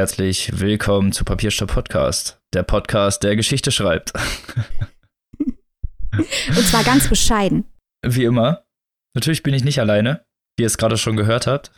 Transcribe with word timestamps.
Herzlich 0.00 0.58
willkommen 0.58 1.12
zu 1.12 1.26
Papierstopp 1.26 1.74
Podcast, 1.74 2.40
der 2.54 2.62
Podcast, 2.62 3.22
der 3.22 3.36
Geschichte 3.36 3.70
schreibt. 3.70 4.14
Und 6.16 6.66
zwar 6.66 6.84
ganz 6.84 7.06
bescheiden. 7.06 7.66
Wie 8.02 8.24
immer. 8.24 8.64
Natürlich 9.14 9.42
bin 9.42 9.52
ich 9.52 9.62
nicht 9.62 9.78
alleine, 9.78 10.24
wie 10.56 10.62
ihr 10.62 10.68
es 10.68 10.78
gerade 10.78 10.96
schon 10.96 11.18
gehört 11.18 11.46
habt. 11.46 11.70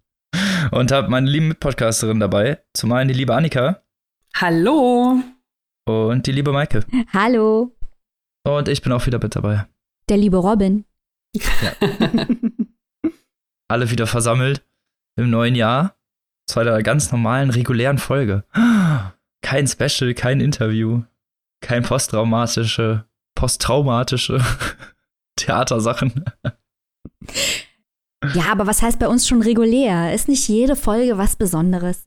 und 0.70 0.92
habe 0.92 1.10
meine 1.10 1.28
lieben 1.28 1.48
Mitpodcasterin 1.48 2.20
dabei. 2.20 2.64
Zum 2.72 2.90
einen 2.92 3.08
die 3.08 3.14
liebe 3.14 3.34
Annika. 3.34 3.82
Hallo. 4.34 5.22
Und 5.86 6.26
die 6.26 6.32
liebe 6.32 6.52
Maike. 6.52 6.86
Hallo. 7.12 7.76
Und 8.44 8.68
ich 8.68 8.80
bin 8.80 8.92
auch 8.92 9.04
wieder 9.04 9.22
mit 9.22 9.36
dabei. 9.36 9.66
Der 10.08 10.16
liebe 10.16 10.38
Robin. 10.38 10.86
Ja. 11.36 11.74
Alle 13.68 13.90
wieder 13.90 14.06
versammelt 14.06 14.64
im 15.18 15.28
neuen 15.28 15.54
Jahr 15.54 15.98
zu 16.52 16.60
einer 16.60 16.82
ganz 16.82 17.10
normalen, 17.10 17.50
regulären 17.50 17.98
Folge. 17.98 18.44
Kein 19.42 19.66
Special, 19.66 20.14
kein 20.14 20.40
Interview, 20.40 21.02
kein 21.60 21.82
posttraumatische, 21.82 23.04
posttraumatische 23.34 24.40
Theatersachen. 25.36 26.24
Ja, 28.34 28.52
aber 28.52 28.68
was 28.68 28.82
heißt 28.82 29.00
bei 29.00 29.08
uns 29.08 29.26
schon 29.26 29.42
regulär? 29.42 30.14
Ist 30.14 30.28
nicht 30.28 30.46
jede 30.46 30.76
Folge 30.76 31.18
was 31.18 31.34
Besonderes? 31.34 32.04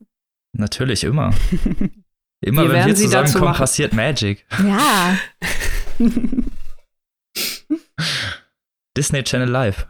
Natürlich, 0.56 1.04
immer. 1.04 1.34
Immer 2.40 2.62
Wir 2.62 2.72
wenn 2.72 2.86
wir 2.86 2.96
sie 2.96 3.04
zusammenkommen, 3.04 3.34
dazu 3.34 3.44
machen. 3.44 3.58
passiert 3.58 3.92
Magic. 3.92 4.46
Ja. 4.66 5.18
Disney 8.96 9.22
Channel 9.24 9.50
Live. 9.50 9.86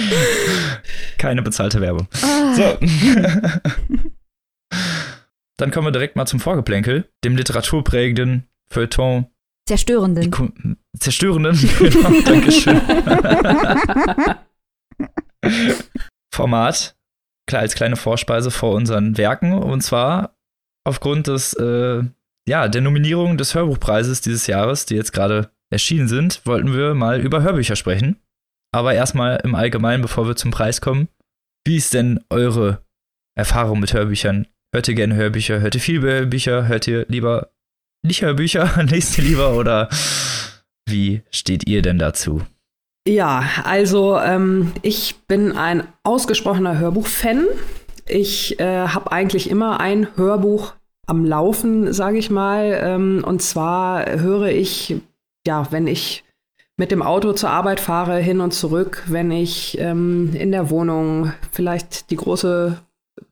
Keine 1.18 1.42
bezahlte 1.42 1.80
Werbung. 1.80 2.08
Ah, 2.22 2.54
So. 2.54 2.78
Dann 5.58 5.70
kommen 5.70 5.86
wir 5.86 5.92
direkt 5.92 6.16
mal 6.16 6.26
zum 6.26 6.38
Vorgeplänkel, 6.40 7.08
dem 7.24 7.34
literaturprägenden 7.36 8.46
Feuilleton, 8.70 9.26
Zerstörenden. 9.68 10.30
Iku- 10.30 10.76
zerstörenden, 10.98 11.58
genau, 11.78 12.20
Dankeschön. 12.24 12.80
Format, 16.32 16.96
klar 17.48 17.62
als 17.62 17.74
kleine 17.74 17.96
Vorspeise 17.96 18.50
vor 18.50 18.74
unseren 18.74 19.16
Werken 19.16 19.52
und 19.54 19.80
zwar 19.82 20.36
aufgrund 20.84 21.26
des, 21.28 21.54
äh, 21.54 22.02
ja, 22.48 22.68
der 22.68 22.80
Nominierung 22.82 23.36
des 23.38 23.54
Hörbuchpreises 23.54 24.20
dieses 24.20 24.46
Jahres, 24.46 24.84
die 24.86 24.94
jetzt 24.94 25.12
gerade 25.12 25.50
erschienen 25.70 26.06
sind, 26.08 26.42
wollten 26.44 26.72
wir 26.74 26.94
mal 26.94 27.20
über 27.20 27.42
Hörbücher 27.42 27.74
sprechen. 27.76 28.20
Aber 28.76 28.92
erstmal 28.92 29.40
im 29.42 29.54
Allgemeinen, 29.54 30.02
bevor 30.02 30.28
wir 30.28 30.36
zum 30.36 30.50
Preis 30.50 30.82
kommen, 30.82 31.08
wie 31.66 31.78
ist 31.78 31.94
denn 31.94 32.20
eure 32.28 32.84
Erfahrung 33.34 33.80
mit 33.80 33.94
Hörbüchern? 33.94 34.48
Hört 34.70 34.86
ihr 34.86 34.94
gerne 34.94 35.14
Hörbücher? 35.14 35.60
Hört 35.60 35.76
ihr 35.76 35.80
viel 35.80 36.02
Hörbücher? 36.02 36.68
Hört 36.68 36.86
ihr 36.86 37.06
lieber 37.08 37.52
nicht 38.02 38.20
Hörbücher? 38.20 38.70
Lest 38.90 39.16
ihr 39.16 39.24
lieber 39.24 39.54
oder 39.54 39.88
wie 40.86 41.22
steht 41.30 41.66
ihr 41.66 41.80
denn 41.80 41.98
dazu? 41.98 42.42
Ja, 43.08 43.44
also 43.64 44.18
ähm, 44.18 44.72
ich 44.82 45.22
bin 45.26 45.52
ein 45.52 45.88
ausgesprochener 46.02 46.78
Hörbuch-Fan. 46.78 47.46
Ich 48.06 48.60
äh, 48.60 48.88
habe 48.88 49.10
eigentlich 49.10 49.48
immer 49.48 49.80
ein 49.80 50.06
Hörbuch 50.16 50.74
am 51.06 51.24
Laufen, 51.24 51.94
sage 51.94 52.18
ich 52.18 52.28
mal. 52.28 52.78
Ähm, 52.82 53.24
und 53.26 53.40
zwar 53.40 54.04
höre 54.20 54.48
ich, 54.48 54.96
ja, 55.46 55.66
wenn 55.72 55.86
ich 55.86 56.25
mit 56.76 56.90
dem 56.90 57.02
Auto 57.02 57.32
zur 57.32 57.50
Arbeit 57.50 57.80
fahre, 57.80 58.18
hin 58.18 58.40
und 58.40 58.52
zurück, 58.52 59.04
wenn 59.06 59.30
ich 59.30 59.78
ähm, 59.78 60.34
in 60.34 60.52
der 60.52 60.70
Wohnung 60.70 61.32
vielleicht 61.50 62.10
die 62.10 62.16
große 62.16 62.78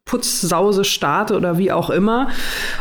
Putzsause 0.06 0.84
starte 0.84 1.36
oder 1.36 1.58
wie 1.58 1.72
auch 1.72 1.90
immer 1.90 2.30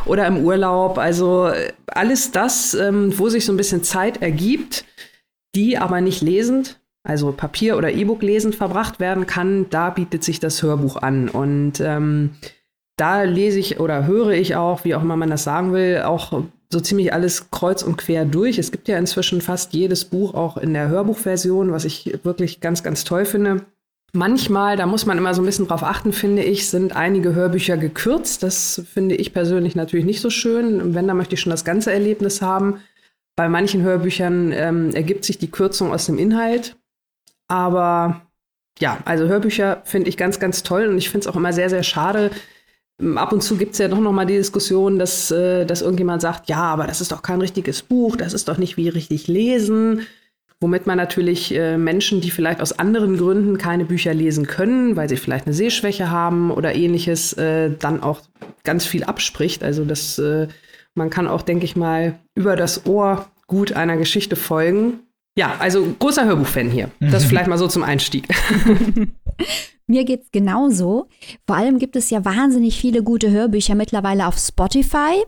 oder 0.06 0.26
im 0.28 0.38
Urlaub. 0.38 0.98
Also 0.98 1.48
äh, 1.48 1.74
alles 1.88 2.32
das, 2.32 2.74
ähm, 2.74 3.18
wo 3.18 3.30
sich 3.30 3.46
so 3.46 3.54
ein 3.54 3.58
bisschen 3.58 3.84
Zeit 3.84 4.22
ergibt, 4.22 4.86
die 5.56 5.78
aber 5.78 6.02
nicht 6.02 6.22
lesend, 6.22 6.80
also 7.04 7.34
Papier- 7.34 7.78
oder 7.78 7.92
E-Book 7.92 8.22
lesend 8.22 8.56
verbracht 8.56 9.00
werden 9.00 9.28
kann, 9.28 9.70
da 9.70 9.90
bietet 9.90 10.24
sich 10.24 10.40
das 10.40 10.64
Hörbuch 10.64 10.96
an. 10.98 11.28
Und 11.28 11.82
ähm, 11.82 12.32
da 12.98 13.24
lese 13.24 13.60
ich 13.60 13.80
oder 13.80 14.08
höre 14.08 14.32
ich 14.32 14.56
auch, 14.56 14.86
wie 14.86 14.96
auch 14.96 15.02
immer 15.02 15.18
man 15.18 15.30
das 15.30 15.44
sagen 15.44 15.74
will, 15.74 16.04
auch 16.04 16.44
so 16.74 16.82
ziemlich 16.82 17.14
alles 17.14 17.50
kreuz 17.50 17.84
und 17.84 17.98
quer 17.98 18.26
durch. 18.26 18.58
Es 18.58 18.72
gibt 18.72 18.90
ja 18.90 18.98
inzwischen 18.98 19.40
fast 19.40 19.74
jedes 19.74 20.04
Buch 20.04 20.34
auch 20.34 20.58
in 20.58 20.74
der 20.74 20.90
Hörbuchversion, 20.90 21.72
was 21.72 21.86
ich 21.86 22.20
wirklich 22.24 22.60
ganz, 22.60 22.84
ganz 22.84 23.06
toll 23.06 23.24
finde. 23.24 23.66
Manchmal, 24.12 24.76
da 24.78 24.86
muss 24.86 25.06
man 25.06 25.18
immer 25.18 25.34
so 25.34 25.42
ein 25.42 25.46
bisschen 25.46 25.68
drauf 25.68 25.84
achten, 25.84 26.14
finde 26.14 26.44
ich, 26.44 26.70
sind 26.70 26.96
einige 26.96 27.34
Hörbücher 27.34 27.78
gekürzt. 27.78 28.44
Das 28.44 28.82
finde 28.94 29.16
ich 29.16 29.34
persönlich 29.34 29.76
natürlich 29.76 30.06
nicht 30.06 30.22
so 30.22 30.30
schön. 30.30 30.94
Wenn, 30.94 31.08
da 31.08 31.14
möchte 31.14 31.36
ich 31.36 31.42
schon 31.42 31.50
das 31.50 31.66
ganze 31.66 31.92
Erlebnis 31.92 32.42
haben. 32.42 32.82
Bei 33.36 33.50
manchen 33.50 33.82
Hörbüchern 33.82 34.52
ähm, 34.52 34.92
ergibt 34.94 35.26
sich 35.26 35.40
die 35.40 35.50
Kürzung 35.50 35.92
aus 35.92 36.06
dem 36.06 36.20
Inhalt. 36.20 36.76
Aber 37.48 38.28
ja, 38.80 39.00
also 39.06 39.28
Hörbücher 39.28 39.82
finde 39.86 40.10
ich 40.10 40.18
ganz, 40.18 40.40
ganz 40.40 40.62
toll 40.64 40.88
und 40.88 40.98
ich 40.98 41.10
finde 41.10 41.28
es 41.28 41.28
auch 41.28 41.36
immer 41.36 41.54
sehr, 41.54 41.70
sehr 41.70 41.84
schade. 41.84 42.30
Ab 43.16 43.34
und 43.34 43.42
zu 43.42 43.58
gibt 43.58 43.74
es 43.74 43.80
ja 43.80 43.88
doch 43.88 44.00
noch 44.00 44.12
mal 44.12 44.26
die 44.26 44.38
Diskussion, 44.38 45.00
dass, 45.00 45.32
äh, 45.32 45.66
dass 45.66 45.82
irgendjemand 45.82 46.22
sagt, 46.22 46.50
ja, 46.50 46.62
aber 46.62 46.88
das 46.88 47.02
ist 47.02 47.12
doch 47.12 47.22
kein 47.22 47.42
richtiges 47.42 47.82
Buch, 47.82 48.16
das 48.16 48.34
ist 48.34 48.48
doch 48.48 48.58
nicht 48.58 48.78
wie 48.78 48.90
richtig 48.90 49.28
lesen. 49.28 50.02
Womit 50.60 50.88
man 50.88 50.98
natürlich 50.98 51.54
äh, 51.54 51.78
Menschen, 51.78 52.22
die 52.22 52.32
vielleicht 52.32 52.62
aus 52.62 52.80
anderen 52.80 53.18
Gründen 53.18 53.58
keine 53.58 53.84
Bücher 53.84 54.14
lesen 54.14 54.48
können, 54.48 54.96
weil 54.96 55.10
sie 55.10 55.18
vielleicht 55.18 55.46
eine 55.46 55.54
Sehschwäche 55.54 56.10
haben 56.10 56.52
oder 56.52 56.74
ähnliches, 56.74 57.34
äh, 57.34 57.72
dann 57.78 58.02
auch 58.02 58.22
ganz 58.64 58.86
viel 58.86 59.04
abspricht. 59.04 59.64
Also 59.64 59.84
das, 59.84 60.22
man 60.96 61.10
kann 61.10 61.28
auch, 61.28 61.42
denke 61.42 61.66
ich 61.66 61.76
mal, 61.76 62.18
über 62.34 62.56
das 62.56 62.86
Ohr 62.86 63.28
gut 63.48 63.74
einer 63.74 63.98
Geschichte 63.98 64.38
folgen. 64.38 65.00
Ja, 65.38 65.56
also 65.60 65.96
großer 66.00 66.26
Hörbuchfan 66.26 66.70
hier. 66.70 66.90
Das 67.00 67.26
vielleicht 67.26 67.48
mal 67.48 67.58
so 67.58 67.68
zum 67.68 67.84
Einstieg. 67.84 68.28
Mir 69.88 70.06
geht's 70.06 70.32
genauso. 70.32 71.08
Vor 71.46 71.56
allem 71.56 71.78
gibt 71.78 71.96
es 71.96 72.10
ja 72.10 72.24
wahnsinnig 72.24 72.80
viele 72.80 73.04
gute 73.04 73.32
Hörbücher 73.32 73.76
mittlerweile 73.76 74.28
auf 74.28 74.38
Spotify. 74.38 75.24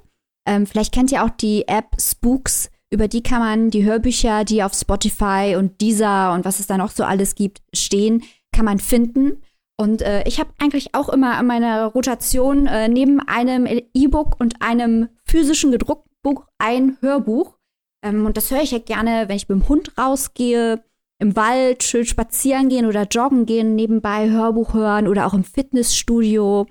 Ähm, 0.47 0.65
vielleicht 0.65 0.93
kennt 0.93 1.11
ihr 1.11 1.23
auch 1.23 1.29
die 1.29 1.67
App 1.67 1.95
Spooks. 1.99 2.69
Über 2.89 3.07
die 3.07 3.23
kann 3.23 3.39
man 3.39 3.69
die 3.71 3.83
Hörbücher, 3.83 4.45
die 4.45 4.63
auf 4.63 4.73
Spotify 4.73 5.55
und 5.57 5.81
Deezer 5.81 6.33
und 6.33 6.45
was 6.45 6.59
es 6.59 6.67
da 6.67 6.77
noch 6.77 6.91
so 6.91 7.03
alles 7.03 7.35
gibt, 7.35 7.61
stehen, 7.73 8.23
kann 8.51 8.65
man 8.65 8.79
finden. 8.79 9.41
Und 9.77 10.01
äh, 10.01 10.23
ich 10.25 10.39
habe 10.39 10.51
eigentlich 10.59 10.95
auch 10.95 11.09
immer 11.09 11.35
an 11.35 11.47
meiner 11.47 11.87
Rotation 11.87 12.67
äh, 12.67 12.87
neben 12.87 13.19
einem 13.19 13.67
E-Book 13.93 14.39
und 14.39 14.61
einem 14.61 15.09
physischen 15.25 15.71
gedruckten 15.71 16.15
Buch 16.23 16.45
ein 16.57 16.97
Hörbuch. 17.01 17.57
Ähm, 18.01 18.25
und 18.25 18.37
das 18.37 18.51
höre 18.51 18.61
ich 18.61 18.71
ja 18.71 18.79
gerne, 18.79 19.27
wenn 19.27 19.35
ich 19.35 19.49
mit 19.49 19.59
dem 19.59 19.67
Hund 19.67 19.97
rausgehe, 19.97 20.83
im 21.19 21.35
Wald 21.35 21.83
schön 21.83 22.05
spazieren 22.05 22.69
gehen 22.69 22.85
oder 22.85 23.07
joggen 23.09 23.45
gehen, 23.45 23.75
nebenbei 23.75 24.29
Hörbuch 24.29 24.73
hören 24.73 25.07
oder 25.07 25.25
auch 25.25 25.33
im 25.33 25.43
Fitnessstudio. 25.43 26.67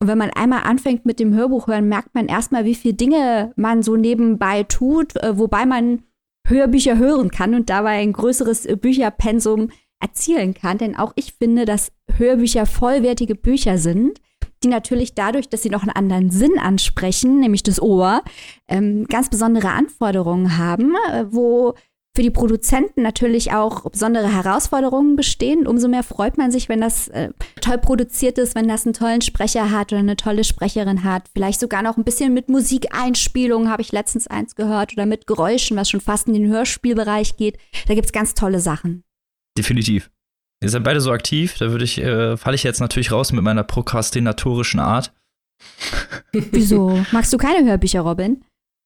Und 0.00 0.08
wenn 0.08 0.18
man 0.18 0.30
einmal 0.30 0.62
anfängt 0.64 1.06
mit 1.06 1.20
dem 1.20 1.34
Hörbuch 1.34 1.68
hören, 1.68 1.88
merkt 1.88 2.14
man 2.14 2.26
erstmal, 2.26 2.64
wie 2.64 2.74
viele 2.74 2.94
Dinge 2.94 3.52
man 3.56 3.82
so 3.82 3.96
nebenbei 3.96 4.64
tut, 4.64 5.16
äh, 5.16 5.38
wobei 5.38 5.66
man 5.66 6.02
Hörbücher 6.46 6.98
hören 6.98 7.30
kann 7.30 7.54
und 7.54 7.70
dabei 7.70 8.00
ein 8.00 8.12
größeres 8.12 8.66
Bücherpensum 8.80 9.70
erzielen 10.00 10.54
kann. 10.54 10.78
Denn 10.78 10.96
auch 10.96 11.12
ich 11.14 11.34
finde, 11.34 11.64
dass 11.64 11.92
Hörbücher 12.16 12.66
vollwertige 12.66 13.34
Bücher 13.34 13.78
sind, 13.78 14.20
die 14.64 14.68
natürlich 14.68 15.14
dadurch, 15.14 15.48
dass 15.48 15.62
sie 15.62 15.70
noch 15.70 15.82
einen 15.82 15.90
anderen 15.90 16.30
Sinn 16.30 16.58
ansprechen, 16.58 17.40
nämlich 17.40 17.62
das 17.62 17.80
Ohr, 17.80 18.22
ähm, 18.68 19.06
ganz 19.06 19.28
besondere 19.30 19.70
Anforderungen 19.70 20.58
haben, 20.58 20.94
äh, 21.12 21.26
wo 21.30 21.74
für 22.14 22.22
die 22.22 22.30
Produzenten 22.30 23.02
natürlich 23.02 23.52
auch 23.52 23.90
besondere 23.90 24.30
Herausforderungen 24.30 25.16
bestehen. 25.16 25.66
Umso 25.66 25.88
mehr 25.88 26.02
freut 26.02 26.36
man 26.36 26.50
sich, 26.50 26.68
wenn 26.68 26.80
das 26.80 27.08
äh, 27.08 27.30
toll 27.62 27.78
produziert 27.78 28.36
ist, 28.36 28.54
wenn 28.54 28.68
das 28.68 28.84
einen 28.84 28.92
tollen 28.92 29.22
Sprecher 29.22 29.70
hat 29.70 29.92
oder 29.92 30.00
eine 30.00 30.16
tolle 30.16 30.44
Sprecherin 30.44 31.04
hat. 31.04 31.30
Vielleicht 31.32 31.60
sogar 31.60 31.82
noch 31.82 31.96
ein 31.96 32.04
bisschen 32.04 32.34
mit 32.34 32.50
Musikeinspielungen, 32.50 33.70
habe 33.70 33.80
ich 33.80 33.92
letztens 33.92 34.26
eins 34.26 34.54
gehört, 34.56 34.92
oder 34.92 35.06
mit 35.06 35.26
Geräuschen, 35.26 35.76
was 35.76 35.88
schon 35.88 36.02
fast 36.02 36.28
in 36.28 36.34
den 36.34 36.48
Hörspielbereich 36.48 37.36
geht. 37.36 37.56
Da 37.88 37.94
gibt's 37.94 38.12
ganz 38.12 38.34
tolle 38.34 38.60
Sachen. 38.60 39.04
Definitiv. 39.56 40.10
Ihr 40.62 40.68
seid 40.68 40.84
beide 40.84 41.00
so 41.00 41.12
aktiv, 41.12 41.56
da 41.58 41.70
würde 41.70 41.84
ich, 41.84 41.98
äh, 41.98 42.36
falle 42.36 42.54
ich 42.54 42.62
jetzt 42.62 42.80
natürlich 42.80 43.10
raus 43.10 43.32
mit 43.32 43.42
meiner 43.42 43.64
prokrastinatorischen 43.64 44.80
Art. 44.80 45.12
Wieso? 46.32 47.04
Magst 47.10 47.32
du 47.32 47.38
keine 47.38 47.68
Hörbücher, 47.68 48.00
Robin? 48.02 48.44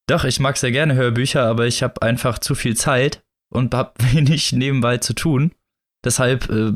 Doch, 0.09 0.25
ich 0.25 0.39
mag 0.39 0.57
sehr 0.57 0.71
gerne 0.73 0.95
Hörbücher, 0.95 1.45
aber 1.45 1.67
ich 1.67 1.83
habe 1.83 2.03
einfach 2.03 2.39
zu 2.39 2.55
viel 2.55 2.77
Zeit 2.77 3.25
und 3.53 3.75
habe 3.75 3.93
wenig 4.13 4.53
nebenbei 4.53 4.99
zu 4.99 5.15
tun. 5.15 5.53
Deshalb 6.05 6.49
äh, 6.51 6.73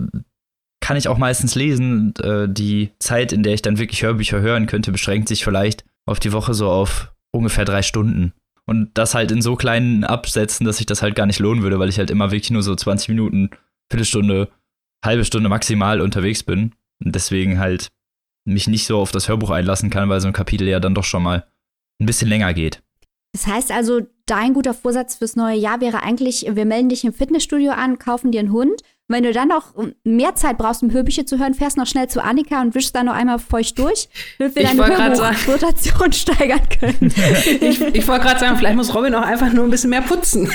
kann 0.81 0.97
ich 0.97 1.09
auch 1.09 1.19
meistens 1.19 1.55
lesen. 1.55 2.15
Äh, 2.17 2.49
die 2.49 2.91
Zeit, 2.99 3.33
in 3.33 3.43
der 3.43 3.55
ich 3.55 3.63
dann 3.63 3.79
wirklich 3.79 4.03
Hörbücher 4.03 4.41
hören 4.41 4.67
könnte, 4.67 4.93
beschränkt 4.93 5.29
sich 5.29 5.45
vielleicht 5.45 5.85
auf 6.07 6.19
die 6.19 6.33
Woche 6.33 6.55
so 6.55 6.69
auf 6.71 7.13
ungefähr 7.33 7.65
drei 7.65 7.83
Stunden. 7.83 8.33
Und 8.67 8.91
das 8.95 9.15
halt 9.15 9.31
in 9.31 9.43
so 9.43 9.57
kleinen 9.57 10.05
Absätzen, 10.05 10.67
dass 10.67 10.79
sich 10.79 10.87
das 10.87 11.03
halt 11.03 11.15
gar 11.15 11.27
nicht 11.27 11.39
lohnen 11.39 11.63
würde, 11.63 11.79
weil 11.79 11.89
ich 11.89 11.99
halt 11.99 12.11
immer 12.11 12.31
wirklich 12.31 12.51
nur 12.51 12.63
so 12.63 12.75
20 12.75 13.09
Minuten, 13.09 13.51
Viertelstunde 13.91 14.49
halbe 15.05 15.25
Stunde 15.25 15.49
maximal 15.49 16.01
unterwegs 16.01 16.43
bin 16.43 16.75
und 17.05 17.15
deswegen 17.15 17.59
halt 17.59 17.91
mich 18.47 18.69
nicht 18.69 18.87
so 18.87 19.01
auf 19.01 19.13
das 19.13 19.29
Hörbuch 19.29 19.51
einlassen 19.51 19.91
kann, 19.91 20.09
weil 20.09 20.21
so 20.21 20.27
ein 20.27 20.33
Kapitel 20.33 20.69
ja 20.69 20.81
dann 20.81 20.95
doch 20.95 21.05
schon 21.05 21.23
mal 21.23 21.47
ein 22.01 22.07
bisschen 22.07 22.29
länger 22.29 22.53
geht. 22.55 22.83
Das 23.33 23.47
heißt 23.47 23.71
also, 23.71 24.01
dein 24.27 24.55
guter 24.55 24.75
Vorsatz 24.75 25.17
fürs 25.17 25.37
neue 25.37 25.57
Jahr 25.57 25.81
wäre 25.81 26.03
eigentlich, 26.03 26.47
wir 26.49 26.65
melden 26.65 26.89
dich 26.89 27.05
im 27.05 27.13
Fitnessstudio 27.13 27.73
an, 27.73 27.99
kaufen 27.99 28.33
dir 28.33 28.41
einen 28.41 28.53
Hund. 28.53 28.83
Wenn 29.09 29.25
du 29.25 29.33
dann 29.33 29.49
noch 29.49 29.75
mehr 30.05 30.37
Zeit 30.37 30.57
brauchst, 30.57 30.85
um 30.85 30.93
Hörbücher 30.93 31.27
zu 31.27 31.39
hören, 31.39 31.55
fährst 31.55 31.77
noch 31.77 31.87
schnell 31.87 32.09
zu 32.09 32.23
Annika 32.23 32.61
und 32.61 32.77
wischst 32.77 32.95
dann 32.95 33.07
noch 33.07 33.15
einmal 33.15 33.41
feucht 33.41 33.77
durch, 33.79 34.09
damit 34.39 34.55
wir 34.55 34.63
deine 34.63 35.17
Hörbuchrotation 35.17 36.13
steigern 36.21 36.61
können. 36.79 37.13
ich, 37.61 37.81
ich 37.81 38.07
wollte 38.07 38.27
gerade 38.27 38.39
sagen, 38.39 38.57
vielleicht 38.57 38.77
muss 38.77 38.95
Robin 38.95 39.15
auch 39.17 39.23
einfach 39.23 39.53
nur 39.53 39.65
ein 39.65 39.71
bisschen 39.71 39.91
mehr 39.91 40.03
putzen. 40.03 40.49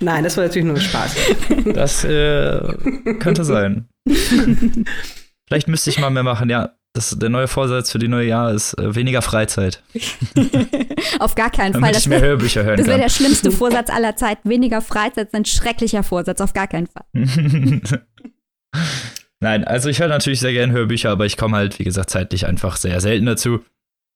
Nein, 0.00 0.24
das 0.24 0.36
war 0.36 0.44
natürlich 0.44 0.66
nur 0.66 0.76
Spaß. 0.76 1.16
Das 1.72 2.04
äh, 2.04 2.60
könnte 3.18 3.44
sein. 3.44 3.88
Vielleicht 5.46 5.68
müsste 5.68 5.88
ich 5.90 5.98
mal 5.98 6.10
mehr 6.10 6.24
machen, 6.24 6.50
ja. 6.50 6.74
Das, 6.92 7.16
der 7.16 7.28
neue 7.28 7.46
Vorsatz 7.46 7.92
für 7.92 8.00
die 8.00 8.08
neue 8.08 8.26
Jahr 8.26 8.52
ist 8.52 8.74
äh, 8.74 8.96
weniger 8.96 9.22
Freizeit. 9.22 9.82
Auf 11.20 11.36
gar 11.36 11.50
keinen 11.50 11.72
Damit 11.72 11.90
Fall. 11.90 12.00
ich 12.00 12.08
mehr 12.08 12.20
Hörbücher 12.20 12.64
hören 12.64 12.78
das 12.78 12.86
wäre 12.88 12.98
der 12.98 13.08
schlimmste 13.08 13.52
Vorsatz 13.52 13.90
aller 13.90 14.16
Zeiten. 14.16 14.48
Weniger 14.50 14.82
Freizeit 14.82 15.28
ist 15.28 15.34
ein 15.34 15.44
schrecklicher 15.44 16.02
Vorsatz. 16.02 16.40
Auf 16.40 16.52
gar 16.52 16.66
keinen 16.66 16.88
Fall. 16.88 17.04
Nein, 19.40 19.64
also 19.64 19.88
ich 19.88 20.00
höre 20.00 20.08
natürlich 20.08 20.40
sehr 20.40 20.52
gerne 20.52 20.72
Hörbücher, 20.72 21.10
aber 21.10 21.26
ich 21.26 21.36
komme 21.36 21.56
halt, 21.56 21.78
wie 21.78 21.84
gesagt, 21.84 22.10
zeitlich 22.10 22.46
einfach 22.46 22.76
sehr 22.76 23.00
selten 23.00 23.26
dazu. 23.26 23.60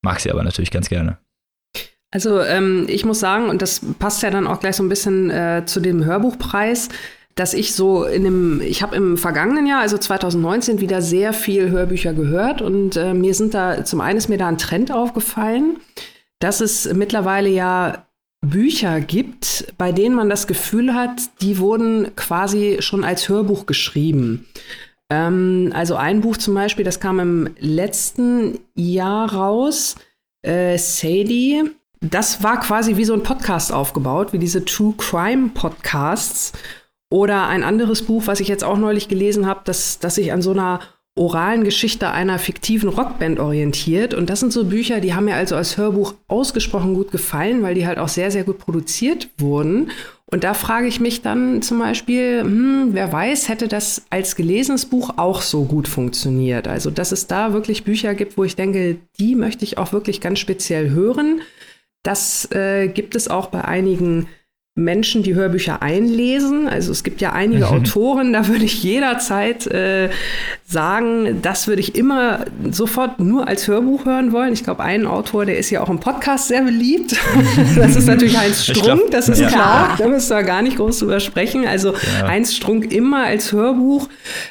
Mag 0.03 0.21
sie 0.21 0.31
aber 0.31 0.43
natürlich 0.43 0.73
ganz 0.73 0.89
gerne. 0.89 1.19
Also 2.11 2.41
ähm, 2.41 2.87
ich 2.89 3.05
muss 3.05 3.21
sagen, 3.21 3.49
und 3.49 3.63
das 3.63 3.81
passt 3.99 4.23
ja 4.23 4.31
dann 4.31 4.47
auch 4.47 4.61
gleich 4.61 4.77
so 4.77 4.83
ein 4.83 4.89
bisschen 4.89 5.31
äh, 5.31 5.63
zu 5.65 5.81
dem 5.81 6.05
Hörbuchpreis, 6.05 6.89
dass 7.35 7.55
ich 7.55 7.75
so 7.75 8.05
in 8.05 8.25
dem, 8.25 8.61
ich 8.61 8.83
habe 8.83 8.97
im 8.97 9.17
vergangenen 9.17 9.67
Jahr, 9.67 9.81
also 9.81 9.99
2019, 9.99 10.81
wieder 10.81 11.03
sehr 11.03 11.33
viel 11.33 11.71
Hörbücher 11.71 12.13
gehört 12.13 12.63
und 12.63 12.97
äh, 12.97 13.15
mir 13.15 13.35
sind 13.35 13.55
da, 13.55 13.85
zum 13.85 14.01
einen 14.01 14.19
ist 14.19 14.29
mir 14.29 14.39
da 14.39 14.49
ein 14.49 14.59
Trend 14.59 14.93
aufgefallen, 14.93 15.79
dass 16.39 16.61
es 16.61 16.93
mittlerweile 16.93 17.49
ja 17.49 18.07
Bücher 18.45 19.01
gibt, 19.01 19.73
bei 19.79 19.91
denen 19.93 20.15
man 20.15 20.29
das 20.29 20.47
Gefühl 20.47 20.95
hat, 20.95 21.23
die 21.41 21.59
wurden 21.59 22.15
quasi 22.15 22.77
schon 22.81 23.05
als 23.05 23.29
Hörbuch 23.29 23.67
geschrieben. 23.67 24.47
Ähm, 25.11 25.73
also 25.75 25.97
ein 25.97 26.21
Buch 26.21 26.37
zum 26.37 26.55
Beispiel, 26.55 26.85
das 26.85 27.01
kam 27.01 27.19
im 27.19 27.51
letzten 27.59 28.61
Jahr 28.75 29.33
raus, 29.33 29.97
äh, 30.43 30.79
Sadie. 30.79 31.63
Das 32.01 32.43
war 32.43 32.61
quasi 32.61 32.97
wie 32.97 33.05
so 33.05 33.15
ein 33.15 33.23
Podcast 33.23 33.73
aufgebaut, 33.73 34.33
wie 34.33 34.39
diese 34.39 34.65
True 34.65 34.95
Crime 34.97 35.51
Podcasts. 35.55 36.53
Oder 37.15 37.47
ein 37.47 37.63
anderes 37.63 38.03
Buch, 38.03 38.25
was 38.27 38.41
ich 38.41 38.49
jetzt 38.49 38.65
auch 38.65 38.77
neulich 38.77 39.07
gelesen 39.07 39.47
habe, 39.47 39.61
das, 39.63 40.01
das 40.01 40.17
sich 40.17 40.33
an 40.33 40.43
so 40.43 40.51
einer 40.51 40.81
oralen 41.15 41.63
Geschichte 41.63 42.11
einer 42.11 42.41
fiktiven 42.41 42.89
Rockband 42.89 43.39
orientiert. 43.39 44.15
Und 44.15 44.31
das 44.31 44.41
sind 44.41 44.53
so 44.53 44.65
Bücher, 44.65 44.99
die 44.99 45.15
haben 45.15 45.27
mir 45.27 45.37
also 45.37 45.55
als 45.55 45.77
Hörbuch 45.77 46.15
ausgesprochen 46.27 46.95
gut 46.95 47.13
gefallen, 47.13 47.63
weil 47.63 47.77
die 47.77 47.87
halt 47.87 47.99
auch 47.99 48.09
sehr, 48.09 48.33
sehr 48.33 48.43
gut 48.43 48.59
produziert 48.59 49.29
wurden. 49.39 49.93
Und 50.27 50.43
da 50.43 50.55
frage 50.55 50.89
ich 50.89 50.99
mich 50.99 51.23
dann 51.23 51.63
zum 51.63 51.79
Beispiel, 51.79 52.41
hm, 52.41 52.89
wer 52.95 53.13
weiß, 53.13 53.49
hätte 53.49 53.69
das 53.69 54.03
als 54.11 54.35
gelesenes 54.35 54.85
Buch 54.85 55.11
auch 55.17 55.41
so 55.41 55.67
gut 55.67 55.87
funktioniert? 55.87 56.67
Also, 56.67 56.91
dass 56.91 57.13
es 57.13 57.29
da 57.29 57.53
wirklich 57.53 57.85
Bücher 57.85 58.15
gibt, 58.15 58.37
wo 58.37 58.43
ich 58.43 58.57
denke, 58.57 58.97
die 59.21 59.37
möchte 59.37 59.63
ich 59.65 59.79
auch 59.79 59.93
wirklich 59.93 60.21
ganz 60.21 60.41
speziell 60.41 60.91
hören. 60.91 61.43
Das 62.03 62.51
äh, 62.51 62.89
gibt 62.89 63.15
es 63.15 63.29
auch 63.29 63.47
bei 63.47 63.65
einigen 63.65 64.27
Menschen, 64.77 65.23
die 65.23 65.35
Hörbücher 65.35 65.83
einlesen. 65.83 66.67
Also 66.67 66.91
es 66.91 67.05
gibt 67.05 67.21
ja 67.21 67.33
einige 67.33 67.67
mhm. 67.67 67.73
Autoren, 67.73 68.33
da 68.33 68.49
würde 68.49 68.65
ich 68.65 68.83
jederzeit 68.83 69.69
äh, 69.69 70.11
sagen, 70.67 71.41
das 71.43 71.69
würde 71.69 71.81
ich 71.81 71.95
immer 71.95 72.47
sofort 72.73 73.21
nur 73.21 73.47
als 73.47 73.69
Hörbuch 73.69 74.05
hören 74.05 74.33
wollen. 74.33 74.53
Ich 74.53 74.65
glaube, 74.65 74.83
ein 74.83 75.07
Autor, 75.07 75.47
der 75.47 75.59
ist 75.59 75.71
ja 75.71 75.81
auch 75.81 75.91
im 75.91 76.01
Podcast 76.01 76.49
sehr 76.49 76.63
beliebt. 76.63 77.15
das 77.77 77.95
ist 77.95 78.07
natürlich 78.07 78.37
Heinz 78.37 78.65
Strunk, 78.65 79.13
das 79.13 79.29
ist 79.29 79.39
ja. 79.39 79.47
klar. 79.47 79.95
Da 79.97 80.09
müssen 80.09 80.35
wir 80.35 80.43
gar 80.43 80.63
nicht 80.63 80.79
groß 80.79 80.99
drüber 80.99 81.21
sprechen. 81.21 81.69
Also 81.69 81.93
ja. 81.93 82.27
Heinz 82.27 82.53
Strunk 82.53 82.93
immer 82.93 83.27
als 83.27 83.53
Hörbuch. 83.53 84.09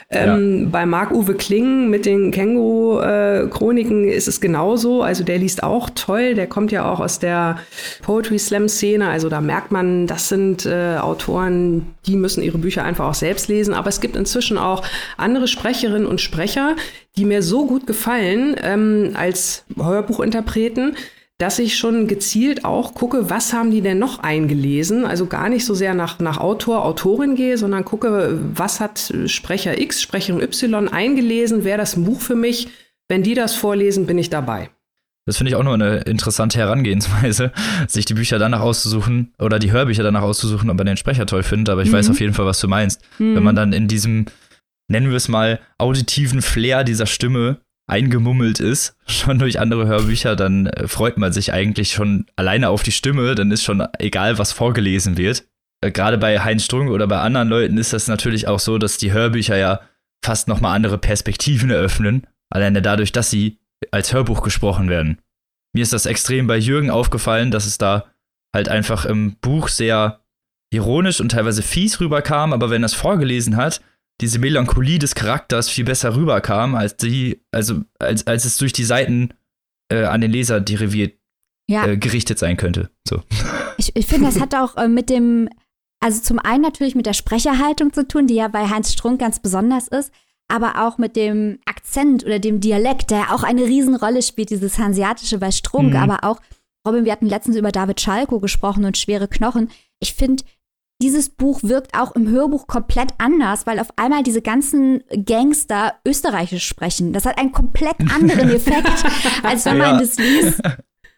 Ähm, 0.09 0.61
ja. 0.61 0.69
Bei 0.71 0.85
Marc-Uwe 0.85 1.33
Kling 1.33 1.89
mit 1.89 2.05
den 2.05 2.31
Känguru-Chroniken 2.31 4.07
ist 4.07 4.29
es 4.29 4.39
genauso. 4.39 5.01
Also 5.01 5.25
der 5.25 5.37
liest 5.37 5.63
auch 5.63 5.89
toll. 5.89 6.33
Der 6.35 6.47
kommt 6.47 6.71
ja 6.71 6.89
auch 6.89 7.01
aus 7.01 7.19
der 7.19 7.57
Poetry 8.03 8.39
Slam-Szene. 8.39 9.09
Also 9.09 9.27
da 9.27 9.41
merkt 9.41 9.71
man, 9.71 10.07
das 10.13 10.29
sind 10.29 10.67
äh, 10.67 10.97
Autoren, 10.97 11.95
die 12.05 12.15
müssen 12.15 12.43
ihre 12.43 12.59
Bücher 12.59 12.83
einfach 12.83 13.09
auch 13.09 13.15
selbst 13.15 13.47
lesen. 13.47 13.73
Aber 13.73 13.89
es 13.89 13.99
gibt 13.99 14.15
inzwischen 14.15 14.59
auch 14.59 14.83
andere 15.17 15.47
Sprecherinnen 15.47 16.05
und 16.05 16.21
Sprecher, 16.21 16.75
die 17.17 17.25
mir 17.25 17.41
so 17.41 17.65
gut 17.65 17.87
gefallen 17.87 18.55
ähm, 18.61 19.13
als 19.15 19.65
Hörbuchinterpreten, 19.75 20.95
dass 21.39 21.57
ich 21.57 21.79
schon 21.79 22.07
gezielt 22.07 22.63
auch 22.63 22.93
gucke, 22.93 23.31
was 23.31 23.53
haben 23.53 23.71
die 23.71 23.81
denn 23.81 23.97
noch 23.97 24.19
eingelesen? 24.19 25.03
Also 25.03 25.25
gar 25.25 25.49
nicht 25.49 25.65
so 25.65 25.73
sehr 25.73 25.95
nach, 25.95 26.19
nach 26.19 26.37
Autor, 26.37 26.85
Autorin 26.85 27.33
gehe, 27.33 27.57
sondern 27.57 27.83
gucke, 27.83 28.39
was 28.53 28.79
hat 28.79 29.11
Sprecher 29.25 29.79
X, 29.81 29.99
Sprecherin 29.99 30.43
Y 30.43 30.89
eingelesen? 30.89 31.63
Wäre 31.63 31.79
das 31.79 31.97
ein 31.97 32.05
Buch 32.05 32.21
für 32.21 32.35
mich? 32.35 32.67
Wenn 33.07 33.23
die 33.23 33.33
das 33.33 33.55
vorlesen, 33.55 34.05
bin 34.05 34.19
ich 34.19 34.29
dabei. 34.29 34.69
Das 35.25 35.37
finde 35.37 35.51
ich 35.51 35.55
auch 35.55 35.63
nur 35.63 35.73
eine 35.73 35.99
interessante 35.99 36.59
Herangehensweise, 36.59 37.51
sich 37.87 38.05
die 38.05 38.13
Bücher 38.13 38.39
danach 38.39 38.59
auszusuchen 38.59 39.33
oder 39.39 39.57
die 39.57 39.71
Hörbücher 39.71 40.03
danach 40.03 40.21
auszusuchen, 40.21 40.69
ob 40.69 40.77
man 40.77 40.85
den 40.85 40.97
Sprecher 40.97 41.25
toll 41.25 41.43
findet. 41.43 41.69
Aber 41.69 41.81
ich 41.81 41.89
mhm. 41.89 41.93
weiß 41.93 42.09
auf 42.09 42.19
jeden 42.19 42.33
Fall, 42.33 42.45
was 42.45 42.59
du 42.59 42.67
meinst. 42.67 43.01
Mhm. 43.19 43.35
Wenn 43.35 43.43
man 43.43 43.55
dann 43.55 43.71
in 43.71 43.87
diesem, 43.87 44.25
nennen 44.89 45.09
wir 45.09 45.15
es 45.15 45.29
mal, 45.29 45.59
auditiven 45.77 46.41
Flair 46.41 46.83
dieser 46.83 47.05
Stimme 47.05 47.61
eingemummelt 47.87 48.59
ist, 48.59 48.97
schon 49.07 49.39
durch 49.39 49.59
andere 49.59 49.87
Hörbücher, 49.87 50.35
dann 50.35 50.67
äh, 50.67 50.87
freut 50.87 51.17
man 51.17 51.31
sich 51.31 51.53
eigentlich 51.53 51.91
schon 51.91 52.25
alleine 52.35 52.69
auf 52.69 52.83
die 52.83 52.91
Stimme. 52.91 53.35
Dann 53.35 53.51
ist 53.51 53.63
schon 53.63 53.85
egal, 53.99 54.37
was 54.37 54.51
vorgelesen 54.51 55.17
wird. 55.17 55.45
Äh, 55.81 55.91
Gerade 55.91 56.17
bei 56.17 56.39
Heinz 56.39 56.65
Strunk 56.65 56.89
oder 56.89 57.07
bei 57.07 57.19
anderen 57.19 57.47
Leuten 57.47 57.77
ist 57.77 57.93
das 57.93 58.07
natürlich 58.07 58.49
auch 58.49 58.59
so, 58.59 58.77
dass 58.77 58.97
die 58.97 59.13
Hörbücher 59.13 59.55
ja 59.55 59.79
fast 60.23 60.49
nochmal 60.49 60.75
andere 60.75 60.97
Perspektiven 60.97 61.69
eröffnen. 61.69 62.27
Alleine 62.49 62.81
dadurch, 62.81 63.11
dass 63.11 63.29
sie 63.29 63.57
als 63.91 64.13
Hörbuch 64.13 64.43
gesprochen 64.43 64.89
werden. 64.89 65.19
Mir 65.73 65.81
ist 65.81 65.93
das 65.93 66.05
extrem 66.05 66.47
bei 66.47 66.57
Jürgen 66.57 66.89
aufgefallen, 66.89 67.51
dass 67.51 67.65
es 67.65 67.77
da 67.77 68.05
halt 68.55 68.69
einfach 68.69 69.05
im 69.05 69.35
Buch 69.41 69.67
sehr 69.67 70.21
ironisch 70.71 71.19
und 71.19 71.29
teilweise 71.29 71.61
fies 71.61 71.99
rüberkam, 71.99 72.53
aber 72.53 72.69
wenn 72.69 72.83
er 72.83 72.87
es 72.87 72.93
vorgelesen 72.93 73.57
hat, 73.57 73.81
diese 74.21 74.39
Melancholie 74.39 74.99
des 74.99 75.15
Charakters 75.15 75.69
viel 75.69 75.85
besser 75.85 76.15
rüberkam, 76.15 76.75
als 76.75 76.97
die, 76.97 77.41
also 77.51 77.81
als, 77.99 78.27
als 78.27 78.45
es 78.45 78.57
durch 78.57 78.73
die 78.73 78.83
Seiten 78.83 79.33
äh, 79.91 80.03
an 80.03 80.21
den 80.21 80.31
Leser 80.31 80.61
deriviert 80.61 81.17
ja. 81.67 81.87
äh, 81.87 81.97
gerichtet 81.97 82.39
sein 82.39 82.57
könnte. 82.57 82.89
So. 83.07 83.23
Ich, 83.77 83.95
ich 83.95 84.05
finde, 84.05 84.27
das 84.27 84.39
hat 84.39 84.53
auch 84.55 84.77
äh, 84.77 84.87
mit 84.87 85.09
dem, 85.09 85.49
also 85.99 86.21
zum 86.21 86.39
einen 86.39 86.61
natürlich 86.61 86.95
mit 86.95 87.05
der 87.05 87.13
Sprecherhaltung 87.13 87.91
zu 87.91 88.07
tun, 88.07 88.27
die 88.27 88.35
ja 88.35 88.47
bei 88.47 88.69
Heinz 88.69 88.93
Strunk 88.93 89.19
ganz 89.19 89.41
besonders 89.41 89.87
ist, 89.87 90.11
aber 90.53 90.85
auch 90.85 90.99
mit 90.99 91.15
dem 91.15 91.57
Akzent 91.65 92.23
oder 92.23 92.37
dem 92.37 92.59
Dialekt, 92.59 93.09
der 93.09 93.33
auch 93.33 93.41
eine 93.41 93.63
Riesenrolle 93.63 94.21
spielt, 94.21 94.51
dieses 94.51 94.77
Hanseatische 94.77 95.39
bei 95.39 95.49
Strunk, 95.49 95.93
mhm. 95.93 95.99
aber 95.99 96.23
auch, 96.23 96.39
Robin, 96.87 97.05
wir 97.05 97.11
hatten 97.11 97.25
letztens 97.25 97.57
über 97.57 97.71
David 97.71 97.99
Schalko 97.99 98.39
gesprochen 98.39 98.85
und 98.85 98.97
schwere 98.97 99.27
Knochen. 99.27 99.71
Ich 99.99 100.13
finde, 100.13 100.43
dieses 101.01 101.29
Buch 101.29 101.63
wirkt 101.63 101.97
auch 101.97 102.15
im 102.15 102.29
Hörbuch 102.29 102.67
komplett 102.67 103.13
anders, 103.17 103.65
weil 103.65 103.79
auf 103.79 103.89
einmal 103.95 104.21
diese 104.21 104.43
ganzen 104.43 105.03
Gangster 105.25 105.95
österreichisch 106.07 106.67
sprechen. 106.67 107.13
Das 107.13 107.25
hat 107.25 107.39
einen 107.39 107.51
komplett 107.51 107.99
anderen 108.13 108.49
Effekt, 108.51 108.87
als 109.43 109.65
wenn 109.65 109.79
man 109.79 109.95
ja. 109.95 109.99
das 109.99 110.17
liest. 110.17 110.61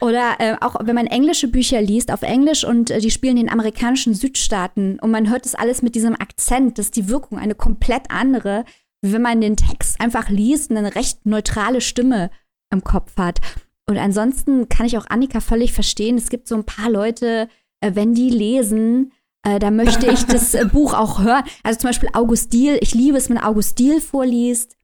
Oder 0.01 0.35
äh, 0.39 0.55
auch 0.61 0.75
wenn 0.81 0.95
man 0.95 1.07
englische 1.07 1.47
Bücher 1.47 1.81
liest 1.81 2.11
auf 2.11 2.21
Englisch 2.21 2.63
und 2.63 2.89
äh, 2.89 2.99
die 2.99 3.11
spielen 3.11 3.37
in 3.37 3.45
den 3.45 3.53
amerikanischen 3.53 4.13
Südstaaten 4.13 4.99
und 4.99 5.11
man 5.11 5.29
hört 5.29 5.45
das 5.45 5.55
alles 5.55 5.81
mit 5.81 5.95
diesem 5.95 6.15
Akzent, 6.15 6.77
dass 6.77 6.91
die 6.91 7.09
Wirkung 7.09 7.37
eine 7.37 7.55
komplett 7.55 8.11
andere, 8.11 8.65
wenn 9.01 9.21
man 9.21 9.41
den 9.41 9.55
Text 9.55 9.99
einfach 9.99 10.29
liest 10.29 10.71
und 10.71 10.77
eine 10.77 10.95
recht 10.95 11.25
neutrale 11.25 11.81
Stimme 11.81 12.29
im 12.71 12.83
Kopf 12.83 13.17
hat. 13.17 13.39
Und 13.87 13.97
ansonsten 13.97 14.67
kann 14.69 14.85
ich 14.85 14.97
auch 14.97 15.07
Annika 15.07 15.39
völlig 15.39 15.73
verstehen. 15.73 16.17
Es 16.17 16.29
gibt 16.29 16.47
so 16.47 16.55
ein 16.55 16.65
paar 16.65 16.89
Leute, 16.89 17.47
äh, 17.81 17.91
wenn 17.93 18.13
die 18.13 18.29
lesen, 18.29 19.11
äh, 19.43 19.59
da 19.59 19.69
möchte 19.71 20.07
ich 20.07 20.25
das 20.25 20.53
äh, 20.55 20.65
Buch 20.71 20.93
auch 20.93 21.21
hören. 21.21 21.43
Also 21.63 21.79
zum 21.79 21.89
Beispiel 21.89 22.09
August 22.13 22.51
Diel. 22.53 22.77
Ich 22.81 22.93
liebe 22.93 23.17
es, 23.17 23.29
wenn 23.29 23.37
August 23.37 23.77
Diel 23.79 24.01
vorliest. 24.01 24.75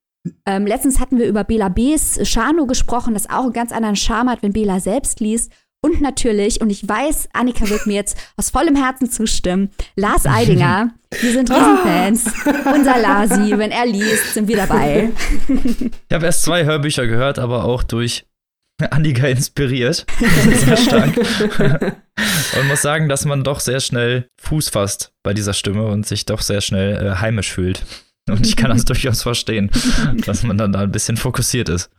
Ähm, 0.46 0.68
letztens 0.68 1.00
hatten 1.00 1.18
wir 1.18 1.28
über 1.28 1.44
Bela 1.44 1.70
B.'s 1.70 2.20
Shano 2.30 2.68
gesprochen, 2.68 3.16
das 3.16 3.28
auch 3.28 3.46
einen 3.46 3.54
ganz 3.54 3.72
anderen 3.72 3.96
Charme 3.96 4.30
hat, 4.30 4.44
wenn 4.44 4.54
Bela 4.54 4.80
selbst 4.80 5.20
liest. 5.20 5.52
Und 5.84 6.00
natürlich, 6.00 6.62
und 6.62 6.70
ich 6.70 6.88
weiß, 6.88 7.30
Annika 7.34 7.68
wird 7.68 7.88
mir 7.88 7.96
jetzt 7.96 8.16
aus 8.38 8.52
vollem 8.52 8.76
Herzen 8.76 9.10
zustimmen, 9.10 9.72
Lars 9.96 10.28
Eidinger. 10.28 10.92
Wir 11.20 11.32
sind 11.32 11.50
Riesenfans. 11.50 12.26
Unser 12.76 13.00
Lasi, 13.00 13.58
wenn 13.58 13.72
er 13.72 13.88
liest, 13.88 14.36
sind 14.36 14.48
wir 14.48 14.58
dabei. 14.58 15.10
Ich 15.48 16.14
habe 16.14 16.26
erst 16.26 16.44
zwei 16.44 16.66
Hörbücher 16.66 17.08
gehört, 17.08 17.40
aber 17.40 17.66
auch 17.66 17.82
durch 17.82 18.28
Annika 18.92 19.26
inspiriert. 19.26 20.06
sehr 20.20 20.78
stark. 20.78 21.18
und 22.60 22.68
muss 22.68 22.84
sagen, 22.84 23.10
dass 23.10 23.26
man 23.26 23.44
doch 23.44 23.60
sehr 23.60 23.80
schnell 23.80 24.28
Fuß 24.40 24.70
fasst 24.70 25.14
bei 25.24 25.34
dieser 25.34 25.54
Stimme 25.54 25.88
und 25.88 26.06
sich 26.06 26.26
doch 26.28 26.42
sehr 26.42 26.62
schnell 26.62 27.08
äh, 27.08 27.16
heimisch 27.16 27.52
fühlt. 27.52 27.84
Und 28.30 28.46
ich 28.46 28.56
kann 28.56 28.70
das 28.70 28.86
durchaus 28.86 29.24
verstehen, 29.24 29.72
dass 30.28 30.44
man 30.44 30.60
dann 30.60 30.72
da 30.74 30.82
ein 30.82 30.92
bisschen 30.92 31.18
fokussiert 31.18 31.70
ist. 31.70 31.90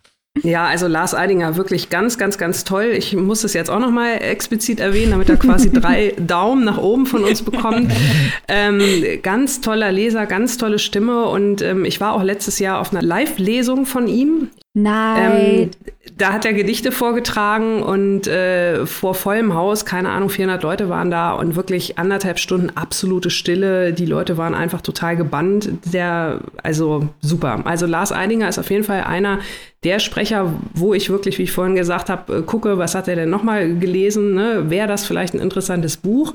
Ja, 0.42 0.66
also 0.66 0.86
Lars 0.86 1.14
Eidinger 1.14 1.56
wirklich 1.56 1.90
ganz, 1.90 2.16
ganz, 2.16 2.38
ganz 2.38 2.64
toll. 2.64 2.92
Ich 2.96 3.14
muss 3.14 3.44
es 3.44 3.52
jetzt 3.52 3.70
auch 3.70 3.78
noch 3.78 3.90
mal 3.90 4.14
explizit 4.14 4.80
erwähnen, 4.80 5.12
damit 5.12 5.28
er 5.28 5.36
quasi 5.36 5.70
drei 5.72 6.14
Daumen 6.18 6.64
nach 6.64 6.78
oben 6.78 7.06
von 7.06 7.24
uns 7.24 7.42
bekommt. 7.42 7.92
Ähm, 8.48 8.82
ganz 9.22 9.60
toller 9.60 9.92
Leser, 9.92 10.26
ganz 10.26 10.58
tolle 10.58 10.78
Stimme 10.78 11.26
und 11.26 11.62
ähm, 11.62 11.84
ich 11.84 12.00
war 12.00 12.12
auch 12.12 12.22
letztes 12.22 12.58
Jahr 12.58 12.80
auf 12.80 12.92
einer 12.92 13.02
Live-Lesung 13.02 13.86
von 13.86 14.08
ihm. 14.08 14.50
Nein. 14.74 15.32
Ähm, 15.34 15.70
da 16.16 16.32
hat 16.32 16.46
er 16.46 16.54
Gedichte 16.54 16.92
vorgetragen 16.92 17.82
und 17.82 18.26
äh, 18.26 18.86
vor 18.86 19.14
vollem 19.14 19.54
Haus, 19.54 19.84
keine 19.84 20.08
Ahnung, 20.08 20.30
400 20.30 20.62
Leute 20.62 20.88
waren 20.88 21.10
da 21.10 21.32
und 21.32 21.56
wirklich 21.56 21.98
anderthalb 21.98 22.38
Stunden 22.38 22.70
absolute 22.74 23.28
Stille. 23.28 23.92
Die 23.92 24.06
Leute 24.06 24.38
waren 24.38 24.54
einfach 24.54 24.80
total 24.80 25.16
gebannt. 25.16 25.68
Der, 25.92 26.40
also 26.62 27.08
super. 27.20 27.60
Also 27.64 27.84
Lars 27.86 28.12
Eidinger 28.12 28.48
ist 28.48 28.58
auf 28.58 28.70
jeden 28.70 28.84
Fall 28.84 29.04
einer 29.04 29.40
der 29.84 29.98
Sprecher, 29.98 30.52
wo 30.74 30.94
ich 30.94 31.10
wirklich, 31.10 31.38
wie 31.38 31.42
ich 31.42 31.52
vorhin 31.52 31.74
gesagt 31.74 32.08
habe, 32.08 32.38
äh, 32.38 32.42
gucke, 32.42 32.78
was 32.78 32.94
hat 32.94 33.08
er 33.08 33.16
denn 33.16 33.30
nochmal 33.30 33.76
gelesen? 33.76 34.34
Ne? 34.34 34.70
Wäre 34.70 34.88
das 34.88 35.04
vielleicht 35.04 35.34
ein 35.34 35.40
interessantes 35.40 35.98
Buch? 35.98 36.32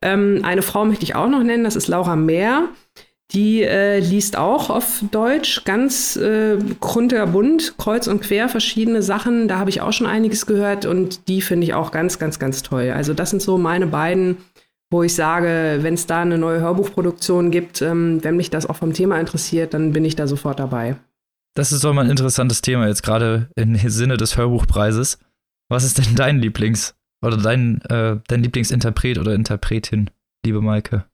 Ähm, 0.00 0.40
eine 0.44 0.62
Frau 0.62 0.84
möchte 0.84 1.04
ich 1.04 1.16
auch 1.16 1.28
noch 1.28 1.42
nennen, 1.42 1.64
das 1.64 1.76
ist 1.76 1.88
Laura 1.88 2.14
Mehr. 2.14 2.68
Die 3.32 3.62
äh, 3.62 4.00
liest 4.00 4.36
auch 4.36 4.70
auf 4.70 5.04
Deutsch 5.12 5.64
ganz 5.64 6.16
äh, 6.16 6.58
kunterbunt, 6.80 7.74
kreuz 7.78 8.08
und 8.08 8.22
quer 8.22 8.48
verschiedene 8.48 9.02
Sachen. 9.02 9.46
Da 9.46 9.58
habe 9.58 9.70
ich 9.70 9.80
auch 9.80 9.92
schon 9.92 10.08
einiges 10.08 10.46
gehört 10.46 10.84
und 10.84 11.28
die 11.28 11.40
finde 11.40 11.64
ich 11.64 11.74
auch 11.74 11.92
ganz, 11.92 12.18
ganz, 12.18 12.40
ganz 12.40 12.62
toll. 12.62 12.90
Also 12.90 13.14
das 13.14 13.30
sind 13.30 13.40
so 13.40 13.56
meine 13.56 13.86
beiden, 13.86 14.38
wo 14.90 15.04
ich 15.04 15.14
sage, 15.14 15.78
wenn 15.82 15.94
es 15.94 16.06
da 16.06 16.22
eine 16.22 16.38
neue 16.38 16.60
Hörbuchproduktion 16.60 17.52
gibt, 17.52 17.80
ähm, 17.82 18.18
wenn 18.24 18.36
mich 18.36 18.50
das 18.50 18.66
auch 18.66 18.76
vom 18.76 18.92
Thema 18.92 19.20
interessiert, 19.20 19.74
dann 19.74 19.92
bin 19.92 20.04
ich 20.04 20.16
da 20.16 20.26
sofort 20.26 20.58
dabei. 20.58 20.96
Das 21.54 21.70
ist 21.70 21.84
doch 21.84 21.92
mal 21.92 22.04
ein 22.04 22.10
interessantes 22.10 22.62
Thema 22.62 22.88
jetzt 22.88 23.02
gerade 23.02 23.48
im 23.54 23.76
Sinne 23.76 24.16
des 24.16 24.36
Hörbuchpreises. 24.36 25.18
Was 25.68 25.84
ist 25.84 25.98
denn 25.98 26.16
dein 26.16 26.40
Lieblings- 26.40 26.94
oder 27.22 27.36
dein, 27.36 27.80
äh, 27.82 28.16
dein 28.26 28.42
Lieblingsinterpret 28.42 29.18
oder 29.18 29.34
Interpretin, 29.34 30.10
liebe 30.44 30.60
Maike? 30.60 31.04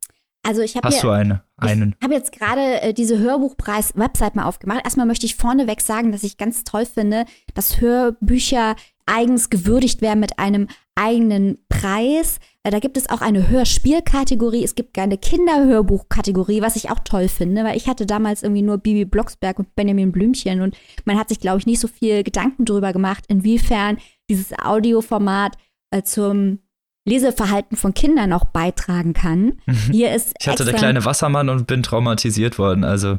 Also 0.46 0.62
ich 0.62 0.76
habe 0.76 0.86
Hast 0.86 1.02
du 1.02 1.10
eine? 1.10 1.42
Einen? 1.56 1.96
Ich 1.98 2.04
habe 2.04 2.14
jetzt 2.14 2.30
gerade 2.30 2.80
äh, 2.80 2.94
diese 2.94 3.18
Hörbuchpreis-Website 3.18 4.36
mal 4.36 4.44
aufgemacht. 4.44 4.84
Erstmal 4.84 5.06
möchte 5.06 5.26
ich 5.26 5.34
vorneweg 5.34 5.80
sagen, 5.80 6.12
dass 6.12 6.22
ich 6.22 6.36
ganz 6.36 6.62
toll 6.62 6.86
finde, 6.86 7.24
dass 7.54 7.80
Hörbücher 7.80 8.76
eigens 9.06 9.50
gewürdigt 9.50 10.02
werden 10.02 10.20
mit 10.20 10.38
einem 10.38 10.68
eigenen 10.94 11.58
Preis. 11.68 12.38
Äh, 12.62 12.70
da 12.70 12.78
gibt 12.78 12.96
es 12.96 13.08
auch 13.08 13.22
eine 13.22 13.48
Hörspielkategorie, 13.48 14.62
es 14.62 14.76
gibt 14.76 14.96
eine 14.98 15.18
Kinderhörbuchkategorie, 15.18 16.62
was 16.62 16.76
ich 16.76 16.90
auch 16.90 17.00
toll 17.00 17.26
finde, 17.26 17.64
weil 17.64 17.76
ich 17.76 17.88
hatte 17.88 18.06
damals 18.06 18.44
irgendwie 18.44 18.62
nur 18.62 18.78
Bibi 18.78 19.04
Blocksberg 19.04 19.58
und 19.58 19.74
Benjamin 19.74 20.12
Blümchen 20.12 20.60
und 20.60 20.76
man 21.04 21.18
hat 21.18 21.28
sich, 21.28 21.40
glaube 21.40 21.58
ich, 21.58 21.66
nicht 21.66 21.80
so 21.80 21.88
viel 21.88 22.22
Gedanken 22.22 22.64
darüber 22.64 22.92
gemacht, 22.92 23.24
inwiefern 23.26 23.98
dieses 24.30 24.56
Audioformat 24.56 25.56
äh, 25.90 26.02
zum 26.02 26.60
Leseverhalten 27.06 27.76
von 27.76 27.94
Kindern 27.94 28.32
auch 28.32 28.46
beitragen 28.46 29.14
kann. 29.14 29.58
Mhm. 29.66 29.92
Hier 29.92 30.14
ist 30.14 30.34
ich 30.38 30.48
hatte 30.48 30.64
der 30.64 30.75
kleine 30.75 31.04
Wassermann 31.04 31.48
und 31.48 31.66
bin 31.66 31.82
traumatisiert 31.82 32.58
worden, 32.58 32.84
also. 32.84 33.18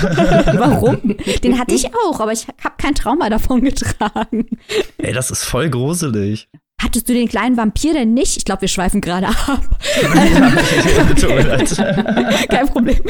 Warum? 0.00 1.16
Den 1.42 1.58
hatte 1.58 1.74
ich 1.74 1.90
auch, 1.94 2.20
aber 2.20 2.32
ich 2.32 2.46
habe 2.64 2.74
kein 2.78 2.94
Trauma 2.94 3.28
davon 3.28 3.62
getragen. 3.62 4.46
Ey, 4.98 5.12
das 5.12 5.30
ist 5.30 5.44
voll 5.44 5.68
gruselig. 5.68 6.48
Hattest 6.82 7.08
du 7.08 7.12
den 7.12 7.28
kleinen 7.28 7.56
Vampir 7.56 7.94
denn 7.94 8.12
nicht? 8.12 8.36
Ich 8.36 8.44
glaube, 8.44 8.62
wir 8.62 8.68
schweifen 8.68 9.00
gerade 9.00 9.28
ab. 9.28 9.60
Kein 12.50 12.68
Problem. 12.68 13.00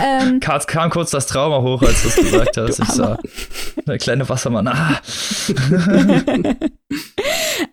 ähm, 0.00 0.38
kam 0.38 0.90
kurz 0.90 1.10
das 1.10 1.26
Trauma 1.26 1.60
hoch, 1.60 1.82
als 1.82 2.02
du 2.02 2.08
es 2.08 2.14
gesagt 2.14 2.56
hast. 2.56 2.78
Ich 2.78 2.88
sah, 2.88 3.18
der 3.84 3.98
kleine 3.98 4.28
Wassermann. 4.28 4.68
Ah. 4.68 5.00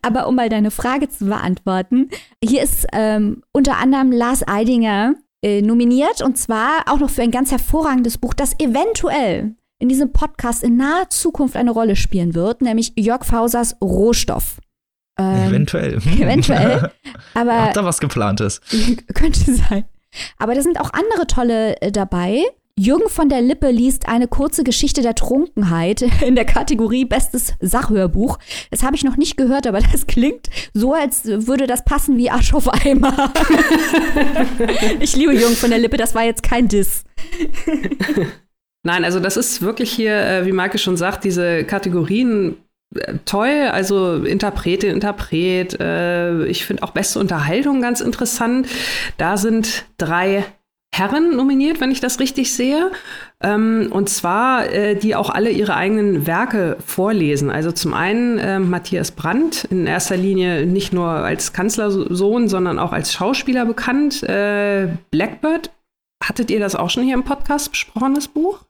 Aber 0.01 0.27
um 0.27 0.35
mal 0.35 0.49
deine 0.49 0.71
Frage 0.71 1.09
zu 1.09 1.25
beantworten, 1.25 2.09
hier 2.43 2.63
ist 2.63 2.87
ähm, 2.93 3.43
unter 3.51 3.77
anderem 3.77 4.11
Lars 4.11 4.47
Eidinger 4.47 5.15
äh, 5.41 5.61
nominiert 5.61 6.21
und 6.21 6.37
zwar 6.37 6.83
auch 6.87 6.99
noch 6.99 7.09
für 7.09 7.21
ein 7.21 7.31
ganz 7.31 7.51
hervorragendes 7.51 8.17
Buch, 8.17 8.33
das 8.33 8.59
eventuell 8.59 9.55
in 9.79 9.89
diesem 9.89 10.13
Podcast 10.13 10.63
in 10.63 10.77
naher 10.77 11.09
Zukunft 11.09 11.55
eine 11.55 11.71
Rolle 11.71 11.95
spielen 11.95 12.33
wird, 12.33 12.61
nämlich 12.61 12.93
Jörg 12.95 13.25
Fausers 13.25 13.75
Rohstoff. 13.81 14.59
Ähm, 15.17 15.49
eventuell. 15.49 15.95
Eventuell. 16.19 16.91
Aber 17.33 17.65
Habt 17.65 17.77
ihr 17.77 17.85
was 17.85 17.99
geplantes? 17.99 18.61
Könnte 19.13 19.53
sein. 19.55 19.85
Aber 20.37 20.55
da 20.55 20.61
sind 20.61 20.79
auch 20.79 20.91
andere 20.93 21.27
tolle 21.27 21.81
äh, 21.81 21.91
dabei. 21.91 22.43
Jürgen 22.77 23.07
von 23.07 23.29
der 23.29 23.41
Lippe 23.41 23.71
liest 23.71 24.09
eine 24.09 24.27
kurze 24.27 24.65
Geschichte 24.65 25.01
der 25.01 25.15
Trunkenheit 25.15 26.01
in 26.21 26.35
der 26.35 26.43
Kategorie 26.43 27.05
Bestes 27.05 27.53
Sachhörbuch. 27.61 28.37
Das 28.69 28.83
habe 28.83 28.97
ich 28.97 29.05
noch 29.05 29.15
nicht 29.15 29.37
gehört, 29.37 29.65
aber 29.65 29.79
das 29.91 30.07
klingt 30.07 30.49
so, 30.73 30.93
als 30.93 31.23
würde 31.25 31.67
das 31.67 31.85
passen 31.85 32.17
wie 32.17 32.29
Arsch 32.29 32.53
auf 32.53 32.67
Eimer. 32.67 33.33
ich 34.99 35.15
liebe 35.15 35.33
Jürgen 35.33 35.55
von 35.55 35.69
der 35.69 35.79
Lippe, 35.79 35.95
das 35.95 36.15
war 36.15 36.23
jetzt 36.23 36.43
kein 36.43 36.67
Diss. 36.67 37.05
Nein, 38.83 39.05
also 39.05 39.21
das 39.21 39.37
ist 39.37 39.61
wirklich 39.61 39.91
hier, 39.91 40.13
äh, 40.13 40.45
wie 40.45 40.51
Marke 40.51 40.77
schon 40.77 40.97
sagt, 40.97 41.23
diese 41.23 41.63
Kategorien 41.63 42.57
toll, 43.23 43.69
also 43.71 44.23
Interpretin, 44.23 44.91
Interpret. 44.91 45.79
Äh, 45.79 46.45
ich 46.47 46.65
finde 46.65 46.83
auch 46.83 46.91
beste 46.91 47.19
Unterhaltung 47.19 47.81
ganz 47.81 48.01
interessant. 48.01 48.67
Da 49.17 49.37
sind 49.37 49.85
drei 49.97 50.43
Herren 50.97 51.35
nominiert, 51.35 51.81
wenn 51.81 51.91
ich 51.91 51.99
das 51.99 52.19
richtig 52.19 52.53
sehe. 52.53 52.91
Ähm, 53.41 53.89
und 53.91 54.09
zwar, 54.09 54.71
äh, 54.71 54.95
die 54.95 55.15
auch 55.15 55.29
alle 55.29 55.49
ihre 55.49 55.75
eigenen 55.75 56.25
Werke 56.25 56.77
vorlesen. 56.85 57.49
Also 57.49 57.71
zum 57.71 57.93
einen 57.93 58.37
äh, 58.37 58.59
Matthias 58.59 59.11
Brandt, 59.11 59.65
in 59.65 59.87
erster 59.87 60.15
Linie 60.15 60.65
nicht 60.65 60.93
nur 60.93 61.07
als 61.07 61.51
Kanzlersohn, 61.51 62.47
sondern 62.47 62.79
auch 62.79 62.93
als 62.93 63.11
Schauspieler 63.11 63.65
bekannt. 63.65 64.23
Äh, 64.23 64.87
Blackbird, 65.11 65.71
hattet 66.23 66.49
ihr 66.49 66.59
das 66.59 66.75
auch 66.75 66.89
schon 66.89 67.03
hier 67.03 67.15
im 67.15 67.23
Podcast 67.23 67.71
besprochen, 67.71 68.15
das 68.15 68.29
Buch? 68.29 68.63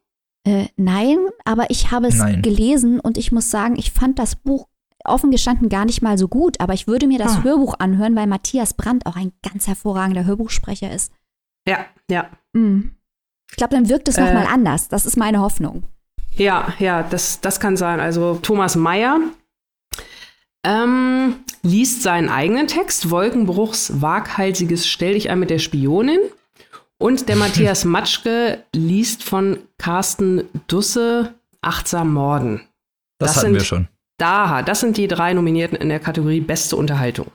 Äh, 0.48 0.68
nein, 0.78 1.18
aber 1.44 1.70
ich 1.70 1.92
habe 1.92 2.08
es 2.08 2.18
nein. 2.18 2.42
gelesen 2.42 3.00
und 3.00 3.18
ich 3.18 3.32
muss 3.32 3.52
sagen, 3.52 3.76
ich 3.78 3.92
fand 3.92 4.18
das 4.18 4.36
Buch 4.36 4.68
offen 5.04 5.30
gestanden 5.30 5.70
gar 5.70 5.86
nicht 5.86 6.02
mal 6.02 6.18
so 6.18 6.28
gut, 6.28 6.60
aber 6.60 6.74
ich 6.74 6.88
würde 6.88 7.06
mir 7.06 7.20
das 7.20 7.38
ah. 7.38 7.44
Hörbuch 7.44 7.76
anhören, 7.78 8.16
weil 8.16 8.26
Matthias 8.26 8.74
Brandt 8.74 9.06
auch 9.06 9.16
ein 9.16 9.32
ganz 9.48 9.68
hervorragender 9.68 10.26
Hörbuchsprecher 10.26 10.92
ist. 10.92 11.12
Ja, 11.68 11.86
ja. 12.10 12.30
Mm. 12.54 12.92
Ich 13.52 13.58
glaube, 13.58 13.76
dann 13.76 13.90
wirkt 13.90 14.08
es 14.08 14.18
äh, 14.18 14.22
nochmal 14.22 14.48
anders. 14.48 14.90
Das 14.90 15.06
ist 15.06 15.18
meine 15.18 15.40
Hoffnung. 15.40 15.84
Ja, 16.32 16.74
ja, 16.80 17.04
das, 17.04 17.40
das 17.42 17.60
kann 17.60 17.78
sein. 17.78 18.00
Also 18.00 18.36
Thomas 18.42 18.76
Mayer 18.76 19.20
ähm, 20.66 21.36
liest 21.62 22.02
seinen 22.02 22.30
eigenen 22.30 22.68
Text, 22.68 23.10
Wolkenbruchs 23.10 24.02
waghalsiges 24.02 24.88
Stell 24.88 25.14
dich 25.14 25.30
ein 25.30 25.40
mit 25.40 25.50
der 25.50 25.60
Spionin. 25.60 26.20
Und 26.98 27.30
der 27.30 27.36
Matthias 27.36 27.86
Matschke 27.86 28.64
liest 28.74 29.24
von 29.24 29.60
Carsten 29.78 30.44
Dusse 30.68 31.36
Achtsam 31.62 32.14
Morden. 32.14 32.62
Das, 33.20 33.30
das 33.30 33.38
hatten 33.38 33.46
sind, 33.46 33.54
wir 33.56 33.64
schon. 33.64 33.88
Da, 34.18 34.62
das 34.62 34.80
sind 34.80 34.98
die 34.98 35.08
drei 35.08 35.34
Nominierten 35.34 35.78
in 35.78 35.90
der 35.90 36.00
Kategorie 36.00 36.42
Beste 36.42 36.76
Unterhaltung. 36.76 37.28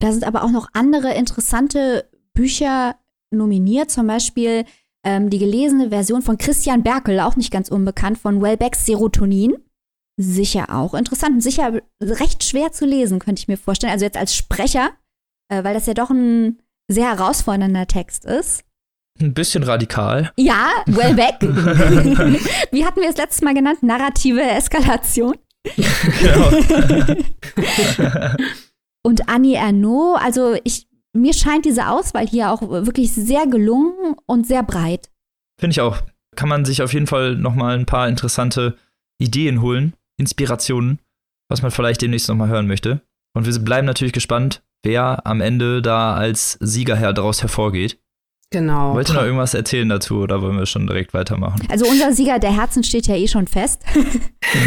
Da 0.00 0.12
sind 0.12 0.24
aber 0.24 0.44
auch 0.44 0.50
noch 0.50 0.68
andere 0.72 1.14
interessante 1.14 2.08
Bücher 2.34 2.96
nominiert, 3.36 3.90
zum 3.90 4.06
Beispiel 4.06 4.64
ähm, 5.04 5.30
die 5.30 5.38
gelesene 5.38 5.90
Version 5.90 6.22
von 6.22 6.38
Christian 6.38 6.82
Berkel, 6.82 7.20
auch 7.20 7.36
nicht 7.36 7.52
ganz 7.52 7.68
unbekannt, 7.68 8.18
von 8.18 8.42
Wellbecks 8.42 8.86
Serotonin. 8.86 9.54
Sicher 10.18 10.74
auch 10.74 10.94
interessant, 10.94 11.42
sicher 11.42 11.80
recht 12.00 12.42
schwer 12.42 12.72
zu 12.72 12.86
lesen, 12.86 13.18
könnte 13.18 13.40
ich 13.40 13.48
mir 13.48 13.58
vorstellen. 13.58 13.92
Also 13.92 14.04
jetzt 14.04 14.16
als 14.16 14.34
Sprecher, 14.34 14.90
äh, 15.48 15.62
weil 15.62 15.74
das 15.74 15.86
ja 15.86 15.94
doch 15.94 16.10
ein 16.10 16.58
sehr 16.88 17.06
herausfordernder 17.06 17.86
Text 17.86 18.24
ist. 18.24 18.64
Ein 19.20 19.34
bisschen 19.34 19.62
radikal. 19.62 20.32
Ja, 20.36 20.70
Wellbeck. 20.86 21.40
Wie 22.72 22.84
hatten 22.84 23.00
wir 23.00 23.08
es 23.08 23.16
letztes 23.16 23.42
Mal 23.42 23.54
genannt? 23.54 23.82
Narrative 23.82 24.42
Eskalation. 24.42 25.36
Genau. 26.20 26.50
Und 29.02 29.28
Annie 29.28 29.56
Ernaux, 29.56 30.16
also 30.20 30.56
ich, 30.64 30.88
mir 31.16 31.32
scheint 31.32 31.64
diese 31.64 31.88
Auswahl 31.88 32.26
hier 32.26 32.50
auch 32.50 32.62
wirklich 32.62 33.12
sehr 33.12 33.46
gelungen 33.46 34.16
und 34.26 34.46
sehr 34.46 34.62
breit. 34.62 35.10
Finde 35.58 35.72
ich 35.72 35.80
auch. 35.80 35.98
Kann 36.36 36.48
man 36.48 36.64
sich 36.64 36.82
auf 36.82 36.92
jeden 36.92 37.06
Fall 37.06 37.36
noch 37.36 37.54
mal 37.54 37.78
ein 37.78 37.86
paar 37.86 38.08
interessante 38.08 38.76
Ideen 39.18 39.62
holen, 39.62 39.94
Inspirationen, 40.18 40.98
was 41.48 41.62
man 41.62 41.70
vielleicht 41.70 42.02
demnächst 42.02 42.28
noch 42.28 42.36
mal 42.36 42.48
hören 42.48 42.66
möchte. 42.66 43.00
Und 43.34 43.46
wir 43.46 43.58
bleiben 43.58 43.86
natürlich 43.86 44.12
gespannt, 44.12 44.62
wer 44.82 45.26
am 45.26 45.40
Ende 45.40 45.82
da 45.82 46.14
als 46.14 46.58
Siegerherr 46.60 47.12
daraus 47.12 47.42
hervorgeht. 47.42 47.98
Genau. 48.50 48.94
Wollt 48.94 49.10
ihr 49.10 49.14
noch 49.14 49.24
irgendwas 49.24 49.54
erzählen 49.54 49.88
dazu 49.88 50.18
oder 50.18 50.40
wollen 50.40 50.56
wir 50.56 50.66
schon 50.66 50.86
direkt 50.86 51.14
weitermachen? 51.14 51.60
Also 51.68 51.86
unser 51.86 52.12
Sieger 52.12 52.38
der 52.38 52.54
Herzen 52.54 52.84
steht 52.84 53.06
ja 53.08 53.16
eh 53.16 53.26
schon 53.26 53.48
fest. 53.48 53.82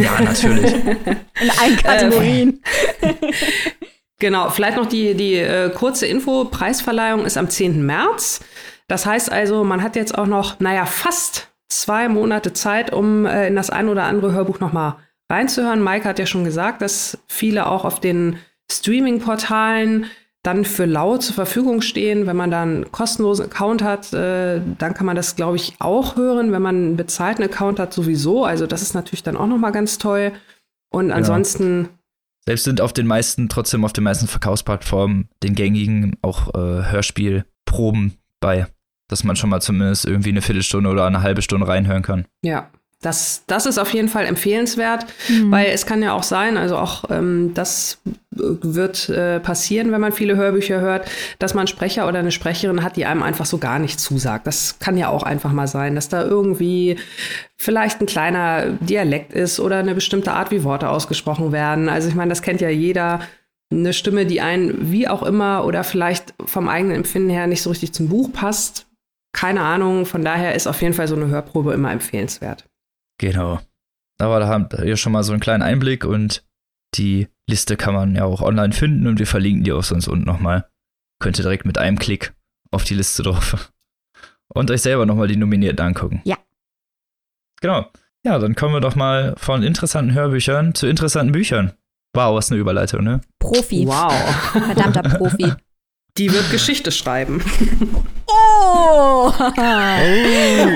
Ja, 0.01 0.21
natürlich. 0.21 0.73
In 0.85 1.49
allen 1.59 1.77
Kategorien. 1.81 2.61
Genau, 4.19 4.49
vielleicht 4.49 4.75
noch 4.75 4.85
die, 4.85 5.15
die 5.15 5.35
äh, 5.35 5.69
kurze 5.69 6.05
Info. 6.05 6.45
Preisverleihung 6.45 7.25
ist 7.25 7.37
am 7.37 7.49
10. 7.49 7.85
März. 7.85 8.41
Das 8.87 9.05
heißt 9.05 9.31
also, 9.31 9.63
man 9.63 9.81
hat 9.81 9.95
jetzt 9.95 10.17
auch 10.17 10.27
noch, 10.27 10.59
naja, 10.59 10.85
fast 10.85 11.49
zwei 11.69 12.09
Monate 12.09 12.51
Zeit, 12.51 12.91
um 12.91 13.25
äh, 13.25 13.47
in 13.47 13.55
das 13.55 13.69
ein 13.69 13.87
oder 13.87 14.03
andere 14.03 14.33
Hörbuch 14.33 14.59
nochmal 14.59 14.95
reinzuhören. 15.31 15.83
Mike 15.83 16.07
hat 16.07 16.19
ja 16.19 16.25
schon 16.25 16.43
gesagt, 16.43 16.81
dass 16.81 17.17
viele 17.27 17.67
auch 17.67 17.85
auf 17.85 18.01
den 18.01 18.37
Streaming-Portalen 18.69 20.05
dann 20.43 20.65
für 20.65 20.85
laut 20.85 21.23
zur 21.23 21.35
Verfügung 21.35 21.81
stehen. 21.81 22.25
Wenn 22.25 22.35
man 22.35 22.51
dann 22.51 22.75
einen 22.75 22.91
kostenlosen 22.91 23.45
Account 23.45 23.83
hat, 23.83 24.11
äh, 24.13 24.59
dann 24.77 24.93
kann 24.93 25.05
man 25.05 25.15
das, 25.15 25.35
glaube 25.35 25.55
ich, 25.55 25.75
auch 25.79 26.15
hören. 26.15 26.51
Wenn 26.51 26.61
man 26.61 26.75
einen 26.75 26.97
bezahlten 26.97 27.43
Account 27.43 27.79
hat, 27.79 27.93
sowieso. 27.93 28.43
Also 28.43 28.67
das 28.67 28.81
ist 28.81 28.95
natürlich 28.95 29.23
dann 29.23 29.37
auch 29.37 29.47
noch 29.47 29.57
mal 29.57 29.71
ganz 29.71 29.97
toll. 29.97 30.33
Und 30.91 31.11
ansonsten 31.11 31.89
Selbst 32.49 32.63
sind 32.63 32.81
auf 32.81 32.93
den 32.93 33.05
meisten, 33.05 33.47
trotzdem 33.47 33.85
auf 33.85 33.93
den 33.93 34.03
meisten 34.03 34.27
Verkaufsplattformen, 34.27 35.29
den 35.43 35.53
gängigen 35.53 36.17
auch 36.23 36.47
äh, 36.55 36.91
Hörspielproben 36.91 38.15
bei, 38.39 38.65
dass 39.07 39.23
man 39.23 39.35
schon 39.35 39.51
mal 39.51 39.61
zumindest 39.61 40.05
irgendwie 40.05 40.29
eine 40.29 40.41
Viertelstunde 40.41 40.89
oder 40.89 41.05
eine 41.05 41.21
halbe 41.21 41.43
Stunde 41.43 41.67
reinhören 41.67 42.01
kann. 42.01 42.25
Ja, 42.41 42.71
das, 43.01 43.43
das 43.47 43.65
ist 43.65 43.77
auf 43.77 43.93
jeden 43.93 44.09
Fall 44.09 44.25
empfehlenswert, 44.25 45.05
weil 45.45 45.67
es 45.67 45.85
kann 45.85 46.03
ja 46.03 46.11
auch 46.11 46.23
sein, 46.23 46.57
also 46.57 46.75
auch 46.75 47.05
ähm, 47.09 47.53
das 47.53 47.99
wird 48.31 49.07
äh, 49.07 49.39
passieren, 49.39 49.93
wenn 49.93 50.01
man 50.01 50.11
viele 50.11 50.35
Hörbücher 50.35 50.81
hört, 50.81 51.09
dass 51.39 51.53
man 51.53 51.67
Sprecher 51.67 52.09
oder 52.09 52.19
eine 52.19 52.31
Sprecherin 52.31 52.83
hat, 52.83 52.97
die 52.97 53.05
einem 53.05 53.23
einfach 53.23 53.45
so 53.45 53.57
gar 53.57 53.79
nicht 53.79 54.01
zusagt. 54.01 54.47
Das 54.47 54.79
kann 54.79 54.97
ja 54.97 55.07
auch 55.07 55.23
einfach 55.23 55.53
mal 55.53 55.67
sein, 55.67 55.95
dass 55.95 56.09
da 56.09 56.23
irgendwie 56.23 56.97
vielleicht 57.55 58.01
ein 58.01 58.05
kleiner 58.05 58.71
Dialekt 58.81 59.31
ist 59.31 59.61
oder 59.61 59.77
eine 59.77 59.95
bestimmte 59.95 60.33
Art, 60.33 60.51
wie 60.51 60.65
Worte 60.65 60.89
ausgesprochen 60.89 61.53
werden. 61.53 61.87
Also 61.87 62.09
ich 62.09 62.15
meine, 62.15 62.29
das 62.29 62.41
kennt 62.41 62.59
ja 62.59 62.69
jeder. 62.69 63.21
Eine 63.71 63.93
Stimme, 63.93 64.25
die 64.25 64.41
einen 64.41 64.91
wie 64.91 65.07
auch 65.07 65.23
immer 65.23 65.63
oder 65.63 65.83
vielleicht 65.83 66.33
vom 66.43 66.67
eigenen 66.67 66.97
Empfinden 66.97 67.29
her 67.29 67.47
nicht 67.47 67.61
so 67.61 67.69
richtig 67.69 67.93
zum 67.93 68.09
Buch 68.09 68.33
passt. 68.33 68.87
Keine 69.31 69.61
Ahnung. 69.61 70.05
Von 70.05 70.23
daher 70.23 70.55
ist 70.55 70.67
auf 70.67 70.81
jeden 70.81 70.95
Fall 70.95 71.07
so 71.07 71.15
eine 71.15 71.27
Hörprobe 71.27 71.73
immer 71.73 71.91
empfehlenswert. 71.91 72.68
Genau. 73.19 73.59
Aber 74.17 74.39
da 74.39 74.47
habt 74.47 74.73
ihr 74.73 74.97
schon 74.97 75.13
mal 75.13 75.23
so 75.23 75.31
einen 75.31 75.41
kleinen 75.41 75.61
Einblick 75.61 76.03
und 76.03 76.43
die 76.95 77.27
Liste 77.47 77.77
kann 77.77 77.93
man 77.93 78.15
ja 78.15 78.25
auch 78.25 78.41
online 78.41 78.73
finden 78.73 79.07
und 79.07 79.19
wir 79.19 79.27
verlinken 79.27 79.63
die 79.63 79.71
auch 79.71 79.83
sonst 79.83 80.07
unten 80.07 80.25
nochmal. 80.25 80.69
Könnt 81.21 81.37
ihr 81.37 81.43
direkt 81.43 81.65
mit 81.65 81.77
einem 81.77 81.99
Klick 81.99 82.33
auf 82.71 82.83
die 82.83 82.95
Liste 82.95 83.23
drauf 83.23 83.71
und 84.53 84.71
euch 84.71 84.81
selber 84.81 85.05
nochmal 85.05 85.27
die 85.27 85.37
Nominierten 85.37 85.85
angucken. 85.85 86.21
Ja. 86.25 86.37
Genau. 87.61 87.91
Ja, 88.25 88.37
dann 88.39 88.55
kommen 88.55 88.73
wir 88.73 88.81
doch 88.81 88.95
mal 88.95 89.35
von 89.37 89.63
interessanten 89.63 90.13
Hörbüchern 90.13 90.75
zu 90.75 90.87
interessanten 90.87 91.31
Büchern. 91.31 91.73
Wow, 92.13 92.35
was 92.35 92.51
eine 92.51 92.59
Überleitung, 92.59 93.03
ne? 93.03 93.21
Profi. 93.37 93.85
Wow. 93.85 94.11
Verdammter 94.51 95.03
Profi. 95.03 95.53
Die 96.17 96.31
wird 96.33 96.49
Geschichte 96.51 96.91
schreiben. 96.91 97.41
Oh! 98.61 99.33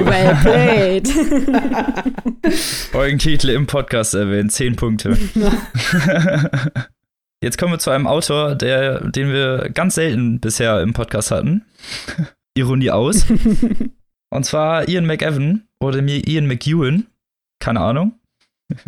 well 0.06 0.36
played. 0.42 1.08
Folgentitel 2.92 3.50
im 3.50 3.68
Podcast 3.68 4.14
erwähnt, 4.14 4.54
zehn 4.54 4.78
Punkte. 4.78 5.18
Jetzt 7.44 7.58
kommen 7.58 7.74
wir 7.74 7.80
zu 7.80 7.90
einem 7.90 8.08
Autor, 8.08 8.56
der, 8.56 9.10
den 9.10 9.34
wir 9.34 9.70
ganz 9.74 9.96
selten 9.96 10.40
bisher 10.40 10.80
im 10.82 10.94
Podcast 10.94 11.32
hatten. 11.32 11.66
Ironie 12.56 12.92
aus. 12.92 13.26
Und 14.30 14.46
zwar 14.46 14.88
Ian 14.88 15.06
McEwan 15.06 15.68
oder 15.82 16.02
mir 16.02 16.26
Ian 16.26 16.48
McEwan. 16.48 17.08
Keine 17.60 17.82
Ahnung. 17.82 18.14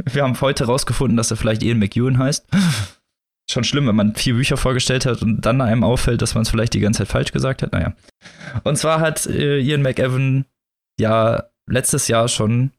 Wir 0.06 0.24
haben 0.24 0.40
heute 0.40 0.66
rausgefunden, 0.66 1.18
dass 1.18 1.32
er 1.32 1.38
vielleicht 1.38 1.64
Ian 1.64 1.80
McEwan 1.80 2.18
heißt. 2.18 2.48
Schon 3.50 3.64
schlimm, 3.64 3.88
wenn 3.88 3.96
man 3.96 4.16
vier 4.16 4.34
Bücher 4.34 4.58
vorgestellt 4.58 5.06
hat 5.06 5.22
und 5.22 5.42
dann 5.42 5.62
einem 5.62 5.84
auffällt, 5.84 6.22
dass 6.22 6.34
man 6.34 6.44
es 6.44 6.50
vielleicht 6.50 6.74
die 6.74 6.80
ganze 6.80 7.00
Zeit 7.00 7.10
falsch 7.10 7.32
gesagt 7.32 7.62
hat. 7.62 7.74
Naja. 7.74 7.94
Und 8.64 8.78
zwar 8.78 9.00
hat 9.00 9.26
äh, 9.28 9.60
Ian 9.60 9.84
McEwan 9.84 10.46
ja 11.00 11.44
letztes 11.68 12.08
Jahr 12.08 12.28
schon 12.28 12.72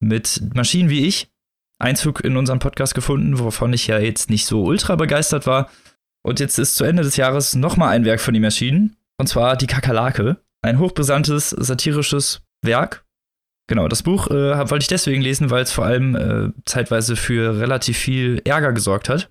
mit 0.00 0.42
Maschinen 0.54 0.90
wie 0.90 1.06
ich 1.06 1.30
Einzug 1.78 2.22
in 2.22 2.36
unseren 2.36 2.58
Podcast 2.58 2.94
gefunden, 2.94 3.38
wovon 3.38 3.72
ich 3.72 3.86
ja 3.86 3.98
jetzt 3.98 4.28
nicht 4.28 4.46
so 4.46 4.64
ultra 4.64 4.96
begeistert 4.96 5.46
war. 5.46 5.70
Und 6.22 6.38
jetzt 6.38 6.58
ist 6.58 6.76
zu 6.76 6.84
Ende 6.84 7.02
des 7.02 7.16
Jahres 7.16 7.54
nochmal 7.54 7.90
ein 7.90 8.04
Werk 8.04 8.20
von 8.20 8.34
den 8.34 8.42
Maschinen, 8.42 8.96
und 9.18 9.26
zwar 9.26 9.56
Die 9.56 9.66
Kakerlake. 9.66 10.36
Ein 10.62 10.78
hochbrisantes, 10.78 11.50
satirisches 11.50 12.42
Werk. 12.62 13.04
Genau, 13.66 13.88
das 13.88 14.02
Buch 14.02 14.26
äh, 14.28 14.70
wollte 14.70 14.82
ich 14.82 14.88
deswegen 14.88 15.22
lesen, 15.22 15.48
weil 15.48 15.62
es 15.62 15.72
vor 15.72 15.86
allem 15.86 16.16
äh, 16.16 16.52
zeitweise 16.66 17.16
für 17.16 17.58
relativ 17.58 17.96
viel 17.96 18.42
Ärger 18.44 18.72
gesorgt 18.72 19.08
hat. 19.08 19.30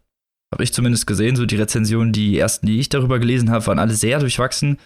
Habe 0.51 0.63
ich 0.63 0.73
zumindest 0.73 1.07
gesehen. 1.07 1.35
So 1.35 1.45
die 1.45 1.57
Rezensionen, 1.57 2.11
die 2.11 2.37
ersten, 2.37 2.65
die 2.65 2.79
ich 2.79 2.89
darüber 2.89 3.19
gelesen 3.19 3.51
habe, 3.51 3.65
waren 3.67 3.79
alle 3.79 3.93
sehr 3.93 4.19
durchwachsen. 4.19 4.77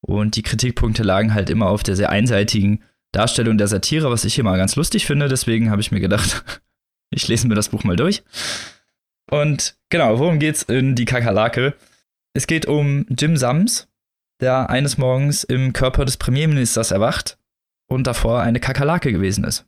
Und 0.00 0.36
die 0.36 0.42
Kritikpunkte 0.42 1.02
lagen 1.02 1.34
halt 1.34 1.50
immer 1.50 1.68
auf 1.68 1.82
der 1.82 1.96
sehr 1.96 2.10
einseitigen 2.10 2.84
Darstellung 3.12 3.58
der 3.58 3.68
Satire, 3.68 4.10
was 4.10 4.24
ich 4.24 4.34
hier 4.34 4.44
mal 4.44 4.58
ganz 4.58 4.76
lustig 4.76 5.06
finde. 5.06 5.28
Deswegen 5.28 5.70
habe 5.70 5.80
ich 5.80 5.90
mir 5.90 6.00
gedacht, 6.00 6.62
ich 7.10 7.26
lese 7.26 7.48
mir 7.48 7.54
das 7.54 7.70
Buch 7.70 7.84
mal 7.84 7.96
durch. 7.96 8.22
Und 9.30 9.76
genau, 9.90 10.18
worum 10.18 10.38
geht's 10.38 10.62
in 10.62 10.94
die 10.94 11.04
Kakerlake? 11.04 11.74
Es 12.32 12.46
geht 12.46 12.66
um 12.66 13.06
Jim 13.08 13.36
Sams, 13.36 13.88
der 14.40 14.70
eines 14.70 14.98
Morgens 14.98 15.44
im 15.44 15.72
Körper 15.72 16.04
des 16.04 16.16
Premierministers 16.16 16.92
erwacht 16.92 17.38
und 17.88 18.06
davor 18.06 18.40
eine 18.40 18.60
Kakerlake 18.60 19.12
gewesen 19.12 19.44
ist. 19.44 19.66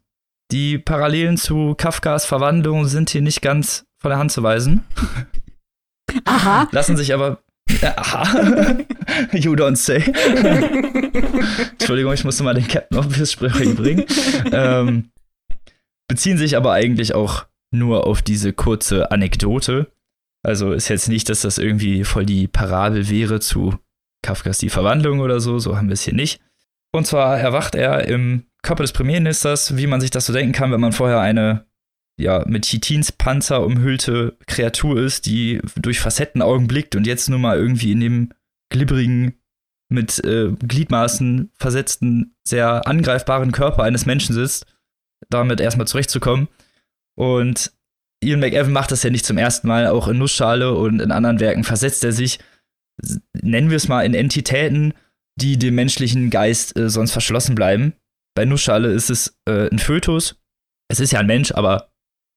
Die 0.50 0.78
Parallelen 0.78 1.36
zu 1.36 1.74
Kafkas 1.74 2.24
Verwandlung 2.24 2.86
sind 2.86 3.10
hier 3.10 3.22
nicht 3.22 3.42
ganz 3.42 3.86
von 4.00 4.10
der 4.10 4.18
Hand 4.18 4.32
zu 4.32 4.42
weisen. 4.42 4.84
Aha. 6.24 6.68
Lassen 6.72 6.96
sich 6.96 7.14
aber. 7.14 7.42
Ja, 7.80 7.94
aha. 7.96 8.76
you 9.32 9.52
don't 9.52 9.76
say. 9.76 10.02
Entschuldigung, 11.72 12.12
ich 12.12 12.24
musste 12.24 12.42
mal 12.42 12.54
den 12.54 12.66
Captain 12.66 12.98
Obvious 12.98 13.32
Sprecher 13.32 13.74
bringen. 13.74 14.04
ähm, 14.52 15.10
beziehen 16.08 16.38
sich 16.38 16.56
aber 16.56 16.72
eigentlich 16.72 17.14
auch 17.14 17.46
nur 17.72 18.06
auf 18.06 18.22
diese 18.22 18.52
kurze 18.52 19.10
Anekdote. 19.12 19.92
Also 20.42 20.72
ist 20.72 20.88
jetzt 20.88 21.08
nicht, 21.08 21.28
dass 21.28 21.42
das 21.42 21.58
irgendwie 21.58 22.04
voll 22.04 22.26
die 22.26 22.48
Parabel 22.48 23.08
wäre 23.08 23.40
zu 23.40 23.78
Kafkas 24.22 24.58
Die 24.58 24.70
Verwandlung 24.70 25.20
oder 25.20 25.40
so. 25.40 25.58
So 25.58 25.76
haben 25.76 25.88
wir 25.88 25.94
es 25.94 26.02
hier 26.02 26.14
nicht. 26.14 26.40
Und 26.92 27.06
zwar 27.06 27.38
erwacht 27.38 27.74
er 27.74 28.08
im 28.08 28.46
Körper 28.62 28.82
des 28.82 28.92
Premierministers, 28.92 29.76
wie 29.76 29.86
man 29.86 30.00
sich 30.00 30.10
das 30.10 30.26
so 30.26 30.32
denken 30.32 30.52
kann, 30.52 30.72
wenn 30.72 30.80
man 30.80 30.92
vorher 30.92 31.20
eine 31.20 31.66
ja, 32.20 32.44
mit 32.46 32.66
Chitinspanzer 32.66 33.64
umhüllte 33.64 34.36
Kreatur 34.46 35.00
ist, 35.00 35.26
die 35.26 35.60
durch 35.76 36.00
Facettenaugen 36.00 36.68
blickt 36.68 36.94
und 36.96 37.06
jetzt 37.06 37.28
nur 37.28 37.38
mal 37.38 37.56
irgendwie 37.56 37.92
in 37.92 38.00
dem 38.00 38.30
glibberigen, 38.70 39.34
mit 39.88 40.22
äh, 40.24 40.52
Gliedmaßen 40.52 41.50
versetzten, 41.58 42.36
sehr 42.46 42.86
angreifbaren 42.86 43.52
Körper 43.52 43.82
eines 43.82 44.06
Menschen 44.06 44.34
sitzt, 44.34 44.66
damit 45.28 45.60
erstmal 45.60 45.88
zurechtzukommen. 45.88 46.48
Und 47.16 47.72
Ian 48.22 48.40
McEwan 48.40 48.72
macht 48.72 48.92
das 48.92 49.02
ja 49.02 49.10
nicht 49.10 49.26
zum 49.26 49.38
ersten 49.38 49.66
Mal, 49.66 49.88
auch 49.88 50.06
in 50.06 50.18
Nussschale 50.18 50.74
und 50.74 51.00
in 51.00 51.10
anderen 51.10 51.40
Werken 51.40 51.64
versetzt 51.64 52.04
er 52.04 52.12
sich, 52.12 52.38
nennen 53.42 53.70
wir 53.70 53.76
es 53.76 53.88
mal, 53.88 54.04
in 54.04 54.14
Entitäten, 54.14 54.94
die 55.40 55.58
dem 55.58 55.74
menschlichen 55.74 56.30
Geist 56.30 56.78
äh, 56.78 56.90
sonst 56.90 57.12
verschlossen 57.12 57.54
bleiben. 57.54 57.94
Bei 58.36 58.44
Nussschale 58.44 58.88
ist 58.88 59.10
es 59.10 59.38
äh, 59.48 59.68
ein 59.70 59.78
Fötus. 59.78 60.36
Es 60.88 61.00
ist 61.00 61.12
ja 61.12 61.20
ein 61.20 61.26
Mensch, 61.26 61.52
aber 61.52 61.89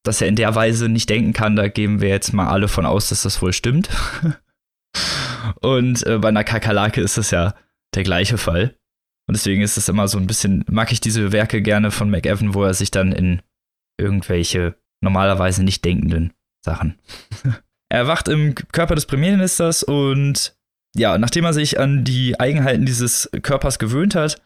dass 0.04 0.20
er 0.20 0.28
in 0.28 0.36
der 0.36 0.54
Weise 0.54 0.88
nicht 0.88 1.10
denken 1.10 1.32
kann, 1.32 1.56
da 1.56 1.68
geben 1.68 2.00
wir 2.00 2.10
jetzt 2.10 2.32
mal 2.32 2.48
alle 2.48 2.68
von 2.68 2.86
aus, 2.86 3.08
dass 3.08 3.22
das 3.22 3.42
wohl 3.42 3.52
stimmt. 3.52 3.88
Und 5.60 6.06
äh, 6.06 6.18
bei 6.18 6.28
einer 6.28 6.44
Kakerlake 6.44 7.00
ist 7.00 7.18
es 7.18 7.30
ja 7.30 7.54
der 7.94 8.04
gleiche 8.04 8.38
Fall. 8.38 8.76
Und 9.26 9.36
deswegen 9.36 9.62
ist 9.62 9.76
es 9.76 9.88
immer 9.88 10.06
so 10.06 10.18
ein 10.18 10.26
bisschen, 10.26 10.64
mag 10.70 10.92
ich 10.92 11.00
diese 11.00 11.32
Werke 11.32 11.62
gerne 11.62 11.90
von 11.90 12.10
McEwan, 12.10 12.54
wo 12.54 12.64
er 12.64 12.74
sich 12.74 12.90
dann 12.90 13.12
in 13.12 13.42
irgendwelche 13.98 14.76
normalerweise 15.00 15.64
nicht 15.64 15.84
denkenden 15.84 16.34
Sachen. 16.64 16.98
er 17.88 18.06
wacht 18.06 18.28
im 18.28 18.54
Körper 18.54 18.94
des 18.94 19.06
Premierministers 19.06 19.82
und 19.82 20.56
ja, 20.96 21.18
nachdem 21.18 21.44
er 21.44 21.54
sich 21.54 21.80
an 21.80 22.04
die 22.04 22.38
Eigenheiten 22.38 22.86
dieses 22.86 23.30
Körpers 23.42 23.78
gewöhnt 23.78 24.14
hat, 24.14 24.40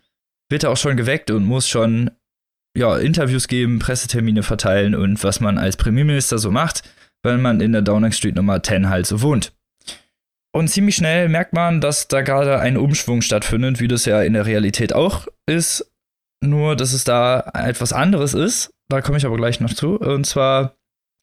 wird 0.49 0.65
er 0.65 0.71
auch 0.71 0.77
schon 0.77 0.97
geweckt 0.97 1.31
und 1.31 1.45
muss 1.45 1.69
schon 1.69 2.11
ja, 2.79 2.97
Interviews 2.97 3.49
geben, 3.49 3.81
Pressetermine 3.81 4.43
verteilen 4.43 4.95
und 4.95 5.23
was 5.25 5.41
man 5.41 5.59
als 5.59 5.77
Premierminister 5.77 6.39
so 6.39 6.51
macht, 6.51 6.89
wenn 7.25 7.43
man 7.43 7.61
in 7.61 7.73
der 7.73 7.83
Downing 7.83 8.13
Street 8.13 8.37
Nummer 8.37 8.63
10 8.63 8.89
halt 8.89 9.07
so 9.07 9.21
wohnt. 9.21 9.53
Und 10.55 10.69
ziemlich 10.69 10.97
schnell 10.97 11.29
merkt 11.29 11.53
man, 11.53 11.81
dass 11.81 12.09
da 12.09 12.23
gerade 12.23 12.59
ein 12.61 12.77
Umschwung 12.77 13.21
stattfindet, 13.21 13.81
wie 13.81 13.89
das 13.89 14.05
ja 14.07 14.23
in 14.23 14.33
der 14.33 14.47
Realität 14.47 14.93
auch 14.95 15.27
ist. 15.47 15.93
Nur, 16.41 16.77
dass 16.77 16.93
es 16.93 17.05
da 17.05 17.51
etwas 17.53 17.93
anderes 17.93 18.33
ist. 18.33 18.71
Da 18.89 19.03
komme 19.03 19.19
ich 19.19 19.27
aber 19.27 19.37
gleich 19.37 19.61
noch 19.61 19.75
zu. 19.75 19.99
Und 19.99 20.25
zwar, 20.25 20.77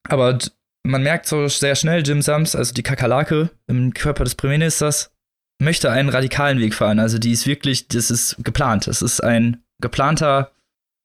aber 0.07 0.37
man 0.85 1.03
merkt 1.03 1.25
so 1.25 1.47
sehr 1.47 1.75
schnell, 1.75 2.05
Jim 2.05 2.21
Sams, 2.21 2.55
also 2.55 2.73
die 2.73 2.83
Kakerlake 2.83 3.49
im 3.67 3.93
Körper 3.93 4.25
des 4.25 4.35
Premierministers, 4.35 5.11
möchte 5.59 5.89
einen 5.89 6.09
radikalen 6.09 6.59
Weg 6.59 6.75
fahren. 6.75 6.99
Also 6.99 7.17
die 7.17 7.31
ist 7.31 7.47
wirklich, 7.47 7.87
das 7.87 8.11
ist 8.11 8.35
geplant. 8.43 8.87
Das 8.87 9.01
ist 9.01 9.21
ein 9.21 9.63
geplanter 9.81 10.51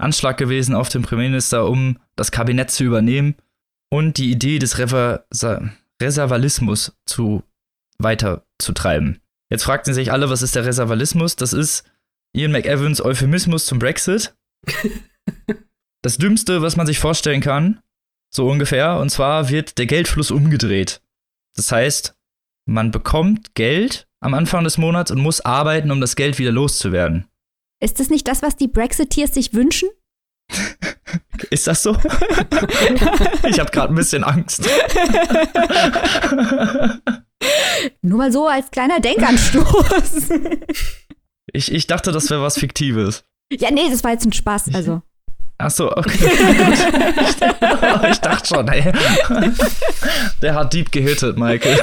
Anschlag 0.01 0.37
gewesen 0.37 0.75
auf 0.75 0.89
den 0.89 1.03
Premierminister, 1.03 1.67
um 1.67 1.99
das 2.17 2.31
Kabinett 2.31 2.71
zu 2.71 2.85
übernehmen 2.85 3.37
und 3.91 4.19
die 4.19 4.31
Idee 4.31 4.59
des 4.59 4.79
Reservalismus 4.79 6.97
zu 7.07 7.43
weiterzutreiben. 7.99 9.21
Jetzt 9.51 9.65
fragten 9.65 9.95
sich 9.95 10.13
alle, 10.13 10.31
was 10.31 10.43
ist 10.43 10.55
der 10.55 10.65
Reservalismus? 10.65 11.37
Das 11.37 11.53
ist 11.53 11.85
Ian 12.33 12.53
McEvans 12.53 13.05
Euphemismus 13.05 13.67
zum 13.67 13.79
Brexit. 13.79 14.35
das 16.03 16.19
Dümmste, 16.19 16.63
was 16.63 16.77
man 16.77 16.87
sich 16.87 16.99
vorstellen 16.99 17.41
kann, 17.41 17.81
so 18.33 18.49
ungefähr. 18.49 18.99
Und 18.99 19.11
zwar 19.11 19.49
wird 19.49 19.79
der 19.79 19.87
Geldfluss 19.87 20.31
umgedreht. 20.31 21.03
Das 21.57 21.73
heißt, 21.73 22.17
man 22.67 22.93
bekommt 22.93 23.55
Geld 23.55 24.07
am 24.21 24.35
Anfang 24.35 24.65
des 24.65 24.79
Monats 24.79 25.11
und 25.11 25.21
muss 25.21 25.41
arbeiten, 25.41 25.91
um 25.91 26.01
das 26.01 26.15
Geld 26.15 26.39
wieder 26.39 26.53
loszuwerden. 26.53 27.27
Ist 27.81 27.99
das 27.99 28.11
nicht 28.11 28.29
das, 28.29 28.43
was 28.43 28.57
die 28.57 28.69
Brexiteers 28.69 29.33
sich 29.33 29.55
wünschen? 29.55 29.89
Ist 31.51 31.67
das 31.67 31.83
so? 31.83 31.97
ich 33.49 33.59
habe 33.59 33.71
gerade 33.71 33.93
ein 33.93 33.97
bisschen 33.97 34.23
Angst. 34.23 34.69
Nur 38.03 38.19
mal 38.19 38.31
so 38.31 38.47
als 38.47 38.71
kleiner 38.71 39.01
Denkanstoß. 39.01 40.29
ich, 41.53 41.73
ich 41.73 41.87
dachte, 41.87 42.13
das 42.13 42.29
wäre 42.29 42.43
was 42.43 42.59
Fiktives. 42.59 43.25
Ja, 43.51 43.71
nee, 43.71 43.89
das 43.91 44.05
war 44.05 44.11
jetzt 44.11 44.27
ein 44.27 44.35
Spaß, 44.35 44.75
also. 44.75 45.01
Ach 45.57 45.71
so, 45.71 45.91
okay. 45.91 46.31
ich 48.11 48.19
dachte 48.19 48.49
schon, 48.49 48.69
ey. 48.69 48.93
Der 50.43 50.55
hat 50.55 50.73
deep 50.73 50.93
gehittet, 50.93 51.39
Michael. 51.39 51.81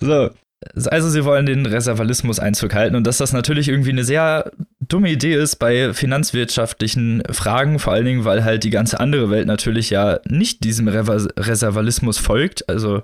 so, 0.00 0.30
also 0.74 1.08
sie 1.08 1.24
wollen 1.24 1.46
den 1.46 1.66
Reservalismus 1.66 2.38
Einzug 2.38 2.74
halten 2.74 2.96
und 2.96 3.06
dass 3.06 3.18
das 3.18 3.32
natürlich 3.32 3.68
irgendwie 3.68 3.90
eine 3.90 4.04
sehr 4.04 4.50
dumme 4.80 5.10
Idee 5.10 5.34
ist 5.34 5.56
bei 5.56 5.92
finanzwirtschaftlichen 5.92 7.22
Fragen, 7.30 7.78
vor 7.78 7.92
allen 7.92 8.04
Dingen, 8.04 8.24
weil 8.24 8.44
halt 8.44 8.64
die 8.64 8.70
ganze 8.70 9.00
andere 9.00 9.30
Welt 9.30 9.46
natürlich 9.46 9.90
ja 9.90 10.20
nicht 10.28 10.64
diesem 10.64 10.88
Re 10.88 11.28
Reservalismus 11.38 12.18
folgt, 12.18 12.68
also 12.68 13.02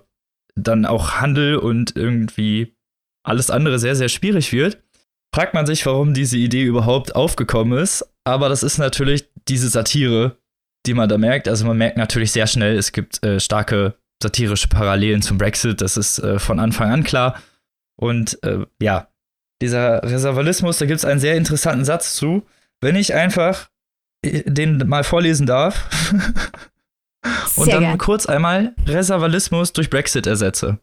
dann 0.54 0.86
auch 0.86 1.20
Handel 1.20 1.56
und 1.56 1.96
irgendwie 1.96 2.76
alles 3.24 3.50
andere 3.50 3.78
sehr, 3.78 3.96
sehr 3.96 4.08
schwierig 4.08 4.52
wird. 4.52 4.78
Fragt 5.34 5.54
man 5.54 5.66
sich, 5.66 5.86
warum 5.86 6.12
diese 6.12 6.36
Idee 6.36 6.64
überhaupt 6.64 7.16
aufgekommen 7.16 7.78
ist, 7.78 8.04
aber 8.24 8.48
das 8.48 8.62
ist 8.62 8.78
natürlich 8.78 9.28
diese 9.48 9.68
Satire, 9.68 10.36
die 10.86 10.94
man 10.94 11.08
da 11.08 11.16
merkt. 11.16 11.48
Also 11.48 11.64
man 11.64 11.78
merkt 11.78 11.96
natürlich 11.96 12.32
sehr 12.32 12.46
schnell, 12.46 12.76
es 12.76 12.92
gibt 12.92 13.24
äh, 13.24 13.40
starke 13.40 13.94
satirische 14.22 14.68
Parallelen 14.68 15.22
zum 15.22 15.38
Brexit, 15.38 15.80
das 15.80 15.96
ist 15.96 16.18
äh, 16.18 16.38
von 16.38 16.60
Anfang 16.60 16.90
an 16.90 17.02
klar. 17.02 17.40
Und 17.96 18.42
äh, 18.42 18.66
ja, 18.80 19.08
dieser 19.60 20.02
Reservalismus, 20.02 20.78
da 20.78 20.86
gibt 20.86 20.98
es 20.98 21.04
einen 21.04 21.20
sehr 21.20 21.36
interessanten 21.36 21.84
Satz 21.84 22.14
zu. 22.14 22.46
Wenn 22.80 22.96
ich 22.96 23.14
einfach 23.14 23.68
äh, 24.22 24.42
den 24.44 24.78
mal 24.88 25.04
vorlesen 25.04 25.46
darf 25.46 26.10
und 27.56 27.72
dann 27.72 27.82
gern. 27.82 27.98
kurz 27.98 28.26
einmal 28.26 28.74
Reservalismus 28.86 29.72
durch 29.72 29.90
Brexit 29.90 30.26
ersetze. 30.26 30.78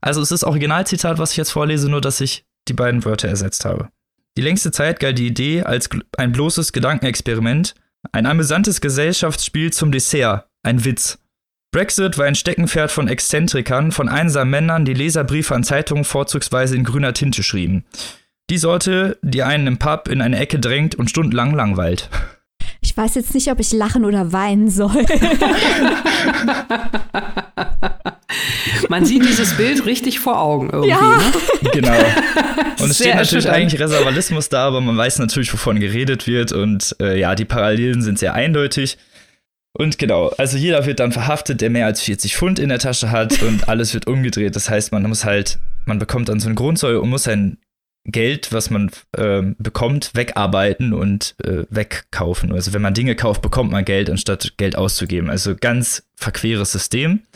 Also 0.00 0.20
es 0.22 0.30
ist 0.30 0.44
Originalzitat, 0.44 1.18
was 1.18 1.32
ich 1.32 1.38
jetzt 1.38 1.50
vorlese, 1.50 1.88
nur 1.88 2.00
dass 2.00 2.20
ich 2.20 2.44
die 2.68 2.74
beiden 2.74 3.04
Wörter 3.04 3.28
ersetzt 3.28 3.64
habe. 3.64 3.88
Die 4.36 4.42
längste 4.42 4.70
Zeit 4.70 5.00
galt 5.00 5.18
die 5.18 5.26
Idee 5.26 5.62
als 5.62 5.88
ein 6.16 6.32
bloßes 6.32 6.72
Gedankenexperiment, 6.72 7.74
ein 8.12 8.26
amüsantes 8.26 8.80
Gesellschaftsspiel 8.80 9.72
zum 9.72 9.90
Dessert, 9.90 10.48
ein 10.62 10.84
Witz. 10.84 11.18
Brexit 11.70 12.16
war 12.16 12.24
ein 12.24 12.34
Steckenpferd 12.34 12.90
von 12.90 13.08
Exzentrikern, 13.08 13.92
von 13.92 14.08
einsamen 14.08 14.50
Männern, 14.50 14.86
die 14.86 14.94
Leserbriefe 14.94 15.54
an 15.54 15.64
Zeitungen 15.64 16.04
vorzugsweise 16.04 16.74
in 16.74 16.84
grüner 16.84 17.12
Tinte 17.12 17.42
schrieben. 17.42 17.84
Die 18.48 18.56
Sorte, 18.56 19.18
die 19.20 19.42
einen 19.42 19.66
im 19.66 19.78
Pub 19.78 20.08
in 20.08 20.22
eine 20.22 20.38
Ecke 20.38 20.58
drängt 20.58 20.94
und 20.94 21.10
stundenlang 21.10 21.54
langweilt. 21.54 22.08
Ich 22.80 22.96
weiß 22.96 23.16
jetzt 23.16 23.34
nicht, 23.34 23.50
ob 23.50 23.60
ich 23.60 23.72
lachen 23.72 24.06
oder 24.06 24.32
weinen 24.32 24.70
soll. 24.70 24.94
Man 28.88 29.04
sieht 29.04 29.24
dieses 29.26 29.54
Bild 29.54 29.84
richtig 29.84 30.20
vor 30.20 30.40
Augen 30.40 30.70
irgendwie. 30.70 30.90
Ja. 30.90 31.18
Ne? 31.18 31.70
Genau. 31.72 31.92
Und 32.80 32.90
es 32.90 32.96
steht 32.96 33.16
natürlich 33.16 33.50
eigentlich 33.50 33.78
Reservalismus 33.80 34.48
da, 34.48 34.66
aber 34.66 34.80
man 34.80 34.96
weiß 34.96 35.18
natürlich, 35.18 35.52
wovon 35.52 35.80
geredet 35.80 36.26
wird. 36.28 36.52
Und 36.52 36.94
äh, 37.00 37.18
ja, 37.18 37.34
die 37.34 37.44
Parallelen 37.44 38.02
sind 38.02 38.18
sehr 38.20 38.34
eindeutig. 38.34 38.96
Und 39.78 39.96
genau, 39.96 40.30
also 40.38 40.58
jeder 40.58 40.84
wird 40.86 40.98
dann 40.98 41.12
verhaftet, 41.12 41.60
der 41.60 41.70
mehr 41.70 41.86
als 41.86 42.02
40 42.02 42.36
Pfund 42.36 42.58
in 42.58 42.68
der 42.68 42.80
Tasche 42.80 43.12
hat 43.12 43.42
und 43.44 43.68
alles 43.68 43.94
wird 43.94 44.08
umgedreht. 44.08 44.56
Das 44.56 44.68
heißt, 44.68 44.92
man 44.92 45.04
muss 45.04 45.24
halt, 45.24 45.60
man 45.86 46.00
bekommt 46.00 46.28
dann 46.28 46.40
so 46.40 46.48
eine 46.48 46.56
Grundsäule 46.56 47.00
und 47.00 47.08
muss 47.08 47.22
sein 47.22 47.58
Geld, 48.04 48.52
was 48.52 48.70
man 48.70 48.90
äh, 49.16 49.42
bekommt, 49.58 50.10
wegarbeiten 50.14 50.92
und 50.92 51.36
äh, 51.44 51.64
wegkaufen. 51.70 52.52
Also 52.52 52.72
wenn 52.72 52.82
man 52.82 52.94
Dinge 52.94 53.14
kauft, 53.14 53.40
bekommt 53.40 53.70
man 53.70 53.84
Geld, 53.84 54.10
anstatt 54.10 54.54
Geld 54.56 54.76
auszugeben. 54.76 55.30
Also 55.30 55.54
ganz 55.54 56.08
verqueres 56.16 56.72
System. 56.72 57.20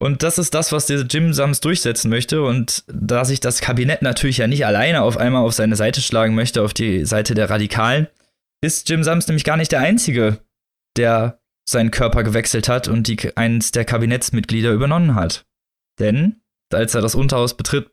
Und 0.00 0.22
das 0.22 0.38
ist 0.38 0.54
das, 0.54 0.70
was 0.70 0.86
der 0.86 1.00
Jim 1.00 1.32
Sams 1.32 1.58
durchsetzen 1.58 2.08
möchte. 2.08 2.44
Und 2.44 2.84
da 2.86 3.24
sich 3.24 3.40
das 3.40 3.60
Kabinett 3.60 4.00
natürlich 4.00 4.38
ja 4.38 4.46
nicht 4.46 4.64
alleine 4.64 5.02
auf 5.02 5.16
einmal 5.16 5.44
auf 5.44 5.54
seine 5.54 5.74
Seite 5.74 6.00
schlagen 6.00 6.36
möchte, 6.36 6.62
auf 6.62 6.72
die 6.72 7.04
Seite 7.04 7.34
der 7.34 7.50
Radikalen, 7.50 8.06
ist 8.60 8.88
Jim 8.88 9.04
Sams 9.04 9.28
nämlich 9.28 9.44
gar 9.44 9.56
nicht 9.56 9.72
der 9.72 9.80
Einzige, 9.80 10.38
der 10.96 11.40
seinen 11.68 11.90
Körper 11.90 12.22
gewechselt 12.22 12.68
hat 12.68 12.88
und 12.88 13.08
die, 13.08 13.36
eins 13.36 13.72
der 13.72 13.84
Kabinettsmitglieder 13.84 14.72
übernommen 14.72 15.14
hat. 15.14 15.46
Denn 16.00 16.40
als 16.72 16.94
er 16.94 17.02
das 17.02 17.14
Unterhaus 17.14 17.56
betritt, 17.56 17.90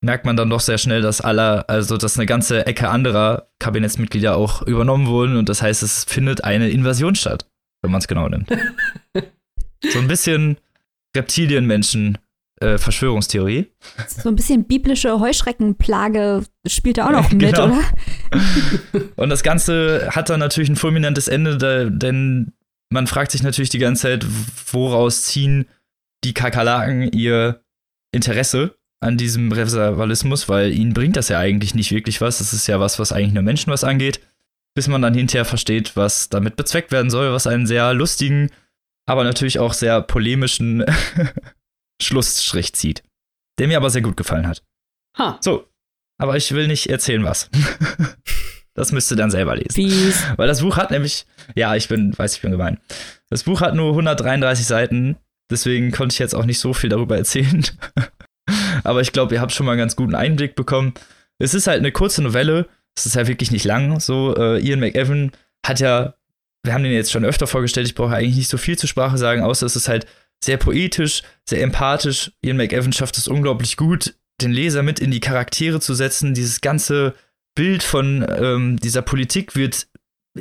merkt 0.00 0.24
man 0.24 0.36
dann 0.36 0.50
doch 0.50 0.60
sehr 0.60 0.78
schnell, 0.78 1.02
dass 1.02 1.20
alle, 1.20 1.68
also 1.68 1.96
dass 1.96 2.16
eine 2.16 2.26
ganze 2.26 2.66
Ecke 2.66 2.88
anderer 2.88 3.50
Kabinettsmitglieder 3.58 4.36
auch 4.36 4.62
übernommen 4.62 5.06
wurden 5.06 5.36
und 5.36 5.48
das 5.48 5.60
heißt, 5.60 5.82
es 5.82 6.04
findet 6.04 6.44
eine 6.44 6.70
Invasion 6.70 7.14
statt, 7.14 7.50
wenn 7.82 7.90
man 7.90 7.98
es 7.98 8.08
genau 8.08 8.28
nimmt. 8.28 8.48
so 9.84 9.98
ein 9.98 10.08
bisschen 10.08 10.58
Reptilienmenschen 11.16 12.18
äh, 12.60 12.78
Verschwörungstheorie. 12.78 13.70
So 14.06 14.28
ein 14.28 14.36
bisschen 14.36 14.64
biblische 14.64 15.20
Heuschreckenplage 15.20 16.44
spielt 16.66 16.98
da 16.98 17.06
auch 17.06 17.12
noch 17.12 17.30
mit, 17.32 17.40
genau. 17.54 17.66
oder? 17.66 17.80
Und 19.16 19.30
das 19.30 19.42
Ganze 19.42 20.10
hat 20.12 20.30
dann 20.30 20.40
natürlich 20.40 20.68
ein 20.68 20.76
fulminantes 20.76 21.28
Ende, 21.28 21.90
denn 21.90 22.52
man 22.90 23.06
fragt 23.06 23.32
sich 23.32 23.42
natürlich 23.42 23.70
die 23.70 23.78
ganze 23.78 24.02
Zeit, 24.02 24.26
woraus 24.72 25.24
ziehen 25.24 25.66
die 26.24 26.34
Kakerlaken 26.34 27.12
ihr 27.12 27.62
Interesse 28.12 28.76
an 29.00 29.16
diesem 29.16 29.52
Reservalismus, 29.52 30.48
weil 30.48 30.72
ihnen 30.72 30.94
bringt 30.94 31.16
das 31.16 31.28
ja 31.28 31.38
eigentlich 31.38 31.74
nicht 31.74 31.92
wirklich 31.92 32.20
was. 32.20 32.38
Das 32.38 32.52
ist 32.52 32.66
ja 32.66 32.80
was, 32.80 32.98
was 32.98 33.12
eigentlich 33.12 33.34
nur 33.34 33.42
Menschen 33.42 33.72
was 33.72 33.84
angeht, 33.84 34.20
bis 34.74 34.88
man 34.88 35.02
dann 35.02 35.14
hinterher 35.14 35.44
versteht, 35.44 35.96
was 35.96 36.28
damit 36.28 36.56
bezweckt 36.56 36.90
werden 36.90 37.10
soll, 37.10 37.32
was 37.32 37.46
einen 37.46 37.66
sehr 37.66 37.94
lustigen, 37.94 38.50
aber 39.06 39.24
natürlich 39.24 39.58
auch 39.58 39.72
sehr 39.72 40.00
polemischen 40.02 40.84
Schlussstrich 42.00 42.72
zieht. 42.74 43.02
Der 43.58 43.68
mir 43.68 43.76
aber 43.76 43.90
sehr 43.90 44.02
gut 44.02 44.16
gefallen 44.16 44.46
hat. 44.46 44.62
Ha. 45.16 45.38
So, 45.40 45.68
aber 46.18 46.36
ich 46.36 46.52
will 46.52 46.66
nicht 46.66 46.88
erzählen, 46.88 47.24
was. 47.24 47.50
das 48.74 48.92
müsst 48.92 49.10
ihr 49.10 49.16
dann 49.16 49.30
selber 49.30 49.56
lesen. 49.56 49.74
Peace. 49.74 50.24
Weil 50.36 50.48
das 50.48 50.60
Buch 50.60 50.76
hat 50.76 50.90
nämlich, 50.90 51.26
ja, 51.54 51.74
ich 51.74 51.88
bin, 51.88 52.16
weiß, 52.16 52.36
ich 52.36 52.42
bin 52.42 52.52
gemein. 52.52 52.78
Das 53.30 53.44
Buch 53.44 53.60
hat 53.60 53.74
nur 53.74 53.90
133 53.90 54.66
Seiten, 54.66 55.16
deswegen 55.50 55.90
konnte 55.92 56.12
ich 56.12 56.18
jetzt 56.18 56.34
auch 56.34 56.44
nicht 56.44 56.58
so 56.60 56.72
viel 56.72 56.90
darüber 56.90 57.16
erzählen. 57.16 57.64
aber 58.84 59.00
ich 59.00 59.12
glaube, 59.12 59.34
ihr 59.34 59.40
habt 59.40 59.52
schon 59.52 59.66
mal 59.66 59.72
einen 59.72 59.80
ganz 59.80 59.96
guten 59.96 60.14
Einblick 60.14 60.54
bekommen. 60.54 60.94
Es 61.38 61.54
ist 61.54 61.66
halt 61.66 61.78
eine 61.78 61.92
kurze 61.92 62.22
Novelle, 62.22 62.68
es 62.96 63.06
ist 63.06 63.14
ja 63.14 63.18
halt 63.18 63.28
wirklich 63.28 63.50
nicht 63.50 63.64
lang. 63.64 64.00
So, 64.00 64.34
äh, 64.36 64.60
Ian 64.60 64.80
McEwan 64.80 65.32
hat 65.64 65.80
ja, 65.80 66.14
wir 66.64 66.74
haben 66.74 66.82
den 66.82 66.92
jetzt 66.92 67.12
schon 67.12 67.24
öfter 67.24 67.46
vorgestellt, 67.46 67.86
ich 67.86 67.94
brauche 67.94 68.14
eigentlich 68.14 68.36
nicht 68.36 68.48
so 68.48 68.58
viel 68.58 68.76
zur 68.76 68.88
Sprache 68.88 69.18
sagen, 69.18 69.42
außer 69.42 69.66
es 69.66 69.76
ist 69.76 69.88
halt 69.88 70.06
sehr 70.44 70.56
poetisch, 70.56 71.22
sehr 71.48 71.62
empathisch. 71.62 72.32
Ian 72.42 72.56
McEwan 72.56 72.92
schafft 72.92 73.18
es 73.18 73.28
unglaublich 73.28 73.76
gut, 73.76 74.14
den 74.40 74.52
Leser 74.52 74.82
mit 74.82 75.00
in 75.00 75.10
die 75.10 75.20
Charaktere 75.20 75.80
zu 75.80 75.94
setzen. 75.94 76.34
Dieses 76.34 76.60
ganze 76.60 77.14
Bild 77.54 77.82
von 77.82 78.26
ähm, 78.28 78.76
dieser 78.78 79.02
Politik 79.02 79.56
wird 79.56 79.88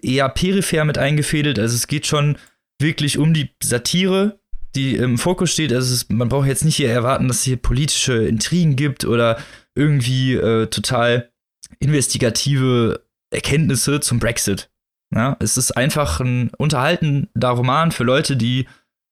eher 0.01 0.29
peripher 0.29 0.85
mit 0.85 0.97
eingefädelt. 0.97 1.57
Also 1.57 1.75
es 1.75 1.87
geht 1.87 2.05
schon 2.05 2.37
wirklich 2.79 3.17
um 3.17 3.33
die 3.33 3.49
Satire, 3.63 4.39
die 4.75 4.95
im 4.95 5.17
Fokus 5.17 5.51
steht. 5.51 5.73
Also 5.73 5.93
ist, 5.93 6.11
man 6.11 6.29
braucht 6.29 6.47
jetzt 6.47 6.65
nicht 6.65 6.75
hier 6.75 6.91
erwarten, 6.91 7.27
dass 7.27 7.37
es 7.37 7.43
hier 7.43 7.57
politische 7.57 8.27
Intrigen 8.27 8.75
gibt 8.75 9.05
oder 9.05 9.41
irgendwie 9.75 10.35
äh, 10.35 10.67
total 10.67 11.31
investigative 11.79 13.03
Erkenntnisse 13.31 13.99
zum 13.99 14.19
Brexit. 14.19 14.69
Ja, 15.13 15.37
es 15.39 15.57
ist 15.57 15.71
einfach 15.71 16.19
ein 16.19 16.51
unterhaltender 16.57 17.49
Roman 17.49 17.91
für 17.91 18.03
Leute, 18.03 18.35
die 18.35 18.67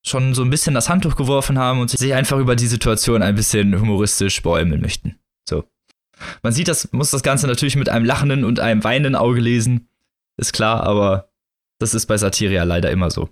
schon 0.06 0.34
so 0.34 0.42
ein 0.42 0.50
bisschen 0.50 0.74
das 0.74 0.88
Handtuch 0.88 1.16
geworfen 1.16 1.58
haben 1.58 1.80
und 1.80 1.90
sich 1.90 2.14
einfach 2.14 2.38
über 2.38 2.56
die 2.56 2.66
Situation 2.66 3.22
ein 3.22 3.34
bisschen 3.34 3.78
humoristisch 3.78 4.42
bäumeln 4.42 4.80
möchten. 4.80 5.18
So. 5.48 5.64
Man 6.42 6.52
sieht 6.52 6.68
das, 6.68 6.92
muss 6.92 7.10
das 7.10 7.22
Ganze 7.22 7.46
natürlich 7.46 7.76
mit 7.76 7.88
einem 7.88 8.04
lachenden 8.04 8.44
und 8.44 8.60
einem 8.60 8.84
weinenden 8.84 9.16
Auge 9.16 9.40
lesen. 9.40 9.88
Ist 10.38 10.52
klar, 10.52 10.84
aber 10.84 11.30
das 11.78 11.94
ist 11.94 12.06
bei 12.06 12.16
Satire 12.16 12.54
ja 12.54 12.64
leider 12.64 12.90
immer 12.90 13.10
so. 13.10 13.28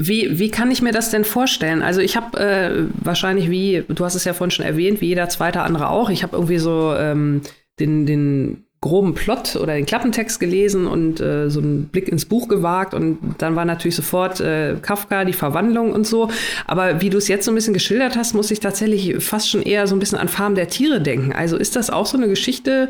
Wie, 0.00 0.38
wie 0.38 0.50
kann 0.50 0.70
ich 0.70 0.80
mir 0.80 0.92
das 0.92 1.10
denn 1.10 1.24
vorstellen? 1.24 1.82
Also 1.82 2.00
ich 2.00 2.16
habe 2.16 2.38
äh, 2.40 2.86
wahrscheinlich 2.94 3.50
wie, 3.50 3.84
du 3.86 4.04
hast 4.04 4.14
es 4.14 4.24
ja 4.24 4.32
vorhin 4.32 4.50
schon 4.50 4.64
erwähnt, 4.64 5.02
wie 5.02 5.08
jeder 5.08 5.28
zweite 5.28 5.60
andere 5.62 5.90
auch, 5.90 6.08
ich 6.08 6.22
habe 6.22 6.36
irgendwie 6.36 6.58
so 6.58 6.94
ähm, 6.96 7.42
den, 7.78 8.06
den 8.06 8.64
groben 8.82 9.14
Plot 9.14 9.56
oder 9.56 9.74
den 9.74 9.84
Klappentext 9.84 10.40
gelesen 10.40 10.86
und 10.86 11.20
äh, 11.20 11.50
so 11.50 11.60
einen 11.60 11.88
Blick 11.88 12.08
ins 12.08 12.24
Buch 12.24 12.48
gewagt 12.48 12.94
und 12.94 13.18
dann 13.36 13.54
war 13.54 13.66
natürlich 13.66 13.94
sofort 13.94 14.40
äh, 14.40 14.76
Kafka, 14.80 15.26
die 15.26 15.34
Verwandlung 15.34 15.92
und 15.92 16.06
so. 16.06 16.30
Aber 16.66 17.02
wie 17.02 17.10
du 17.10 17.18
es 17.18 17.28
jetzt 17.28 17.44
so 17.44 17.52
ein 17.52 17.54
bisschen 17.54 17.74
geschildert 17.74 18.16
hast, 18.16 18.32
muss 18.32 18.50
ich 18.50 18.60
tatsächlich 18.60 19.22
fast 19.22 19.50
schon 19.50 19.60
eher 19.60 19.86
so 19.86 19.94
ein 19.94 19.98
bisschen 19.98 20.18
an 20.18 20.28
Farm 20.28 20.54
der 20.54 20.68
Tiere 20.68 21.02
denken. 21.02 21.32
Also 21.32 21.58
ist 21.58 21.76
das 21.76 21.90
auch 21.90 22.06
so 22.06 22.16
eine 22.16 22.28
Geschichte, 22.28 22.88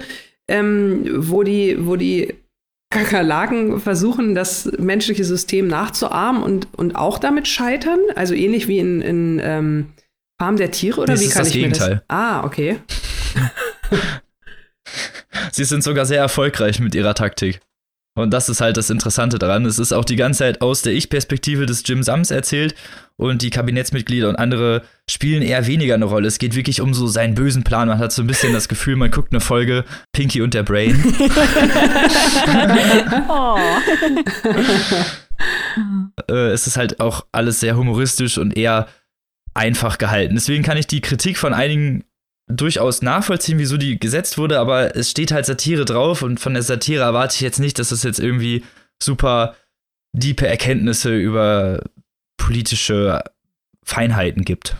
ähm, 0.48 1.07
wo 1.29 1.42
die, 1.42 1.76
wo 1.81 1.96
die 1.96 2.35
Kakerlaken 2.90 3.81
versuchen, 3.81 4.37
das 4.37 4.70
menschliche 4.79 5.24
System 5.24 5.66
nachzuahmen 5.66 6.42
und, 6.44 6.68
und 6.76 6.94
auch 6.94 7.18
damit 7.18 7.48
scheitern? 7.48 7.98
Also 8.14 8.35
ähnlich 8.35 8.68
wie 8.68 8.79
in, 8.79 9.00
in 9.00 9.40
ähm, 9.42 9.87
Farm 10.40 10.57
der 10.57 10.70
Tiere 10.70 11.00
oder 11.00 11.14
das 11.14 11.20
wie 11.20 11.24
ist 11.24 11.33
kann 11.33 11.40
das 11.42 11.48
ich 11.48 11.55
Gegenteil. 11.55 11.88
mir 11.88 11.94
das? 11.96 12.05
Ah, 12.09 12.44
okay. 12.44 12.76
Sie 15.53 15.64
sind 15.64 15.85
sogar 15.85 16.07
sehr 16.07 16.21
erfolgreich 16.21 16.81
mit 16.81 16.95
ihrer 16.95 17.14
Taktik. 17.14 17.61
Und 18.16 18.33
das 18.33 18.49
ist 18.49 18.61
halt 18.61 18.77
das 18.77 18.90
Interessante 18.90 19.38
daran. 19.38 19.64
Es 19.64 19.79
ist 19.79 19.93
auch 19.93 20.05
die 20.05 20.16
ganze 20.16 20.40
Zeit 20.40 20.62
aus 20.62 20.83
der 20.83 20.93
Ich-Perspektive 20.93 21.64
des 21.64 21.85
Jim 21.87 22.03
Sams 22.03 22.33
erzählt 22.33 22.75
und 23.16 23.43
die 23.43 23.51
Kabinettsmitglieder 23.51 24.29
und 24.29 24.37
andere 24.37 24.83
spielen 25.09 25.43
eher 25.43 25.66
weniger 25.66 25.95
eine 25.95 26.07
Rolle. 26.07 26.27
Es 26.27 26.38
geht 26.38 26.57
wirklich 26.57 26.81
um 26.81 26.93
so 26.93 27.07
seinen 27.07 27.35
bösen 27.35 27.62
Plan. 27.62 27.87
Man 27.87 27.99
hat 27.99 28.12
so 28.12 28.23
ein 28.23 28.27
bisschen 28.27 28.53
das 28.53 28.69
Gefühl, 28.69 28.97
man 28.97 29.12
guckt 29.12 29.33
eine 29.33 29.40
Folge 29.40 29.85
Pinky 30.12 30.43
und 30.43 30.55
der 30.55 30.64
Brain. 30.64 31.03
Oh. 33.29 33.59
äh, 36.29 36.51
es 36.51 36.66
ist 36.66 36.77
halt 36.77 37.01
auch 37.01 37.27
alles 37.33 37.61
sehr 37.61 37.77
humoristisch 37.77 38.38
und 38.38 38.57
eher 38.57 38.88
einfach 39.55 39.99
gehalten. 39.99 40.35
Deswegen 40.35 40.62
kann 40.62 40.77
ich 40.77 40.87
die 40.87 41.01
Kritik 41.01 41.38
von 41.38 41.55
einigen 41.55 42.05
durchaus 42.51 43.03
nachvollziehen, 43.03 43.59
wieso 43.59 43.77
die 43.77 43.99
gesetzt 43.99 44.39
wurde, 44.39 44.59
aber 44.59 44.97
es 44.97 45.11
steht 45.11 45.33
halt 45.33 45.47
Satire 45.47 45.85
drauf 45.85 46.23
und 46.23 46.41
von 46.41 46.55
der 46.55 46.63
Satire 46.63 47.05
erwarte 47.05 47.35
ich 47.35 47.41
jetzt 47.41 47.61
nicht, 47.61 47.79
dass 47.79 47.93
es 47.93 48.03
jetzt 48.03 48.19
irgendwie 48.19 48.65
super 49.03 49.57
diepe 50.13 50.47
Erkenntnisse 50.47 51.17
über 51.17 51.83
politische 52.37 53.23
Feinheiten 53.85 54.45
gibt. 54.45 54.77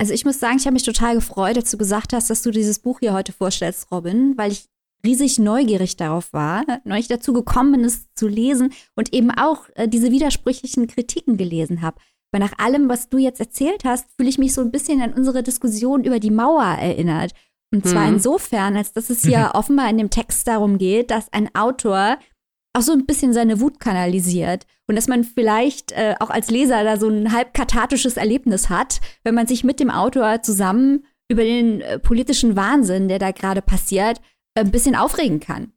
Also 0.00 0.14
ich 0.14 0.24
muss 0.24 0.38
sagen, 0.38 0.58
ich 0.58 0.64
habe 0.64 0.74
mich 0.74 0.84
total 0.84 1.16
gefreut, 1.16 1.56
als 1.56 1.70
du 1.70 1.76
gesagt 1.76 2.12
hast, 2.12 2.30
dass 2.30 2.42
du 2.42 2.50
dieses 2.50 2.78
Buch 2.78 3.00
hier 3.00 3.12
heute 3.12 3.32
vorstellst, 3.32 3.90
Robin, 3.90 4.34
weil 4.36 4.52
ich 4.52 4.66
riesig 5.04 5.38
neugierig 5.38 5.96
darauf 5.96 6.32
war, 6.32 6.64
neulich 6.84 7.08
dazu 7.08 7.32
gekommen 7.32 7.72
bin, 7.72 7.84
es 7.84 8.12
zu 8.14 8.28
lesen 8.28 8.72
und 8.94 9.12
eben 9.12 9.30
auch 9.30 9.68
äh, 9.74 9.88
diese 9.88 10.10
widersprüchlichen 10.10 10.86
Kritiken 10.86 11.36
gelesen 11.36 11.82
habe. 11.82 12.00
Weil 12.32 12.40
nach 12.40 12.58
allem, 12.58 12.88
was 12.88 13.08
du 13.08 13.18
jetzt 13.18 13.40
erzählt 13.40 13.84
hast, 13.84 14.06
fühle 14.16 14.28
ich 14.28 14.38
mich 14.38 14.52
so 14.54 14.60
ein 14.60 14.70
bisschen 14.70 15.00
an 15.00 15.14
unsere 15.14 15.42
Diskussion 15.42 16.04
über 16.04 16.20
die 16.20 16.30
Mauer 16.30 16.64
erinnert. 16.64 17.32
Und 17.74 17.86
zwar 17.86 18.06
Mhm. 18.06 18.14
insofern, 18.14 18.76
als 18.76 18.92
dass 18.92 19.10
es 19.10 19.22
hier 19.22 19.50
offenbar 19.54 19.88
in 19.90 19.98
dem 19.98 20.10
Text 20.10 20.46
darum 20.48 20.78
geht, 20.78 21.10
dass 21.10 21.32
ein 21.32 21.54
Autor 21.54 22.18
auch 22.74 22.82
so 22.82 22.92
ein 22.92 23.06
bisschen 23.06 23.32
seine 23.32 23.60
Wut 23.60 23.80
kanalisiert 23.80 24.66
und 24.86 24.96
dass 24.96 25.08
man 25.08 25.24
vielleicht 25.24 25.92
äh, 25.92 26.14
auch 26.20 26.30
als 26.30 26.50
Leser 26.50 26.84
da 26.84 26.96
so 26.98 27.08
ein 27.08 27.32
halb 27.32 27.52
kathartisches 27.54 28.16
Erlebnis 28.16 28.68
hat, 28.68 29.00
wenn 29.24 29.34
man 29.34 29.46
sich 29.46 29.64
mit 29.64 29.80
dem 29.80 29.90
Autor 29.90 30.42
zusammen 30.42 31.04
über 31.30 31.42
den 31.44 31.80
äh, 31.80 31.98
politischen 31.98 32.56
Wahnsinn, 32.56 33.08
der 33.08 33.18
da 33.18 33.32
gerade 33.32 33.60
passiert, 33.62 34.18
äh, 34.54 34.60
ein 34.60 34.70
bisschen 34.70 34.94
aufregen 34.94 35.40
kann. 35.40 35.72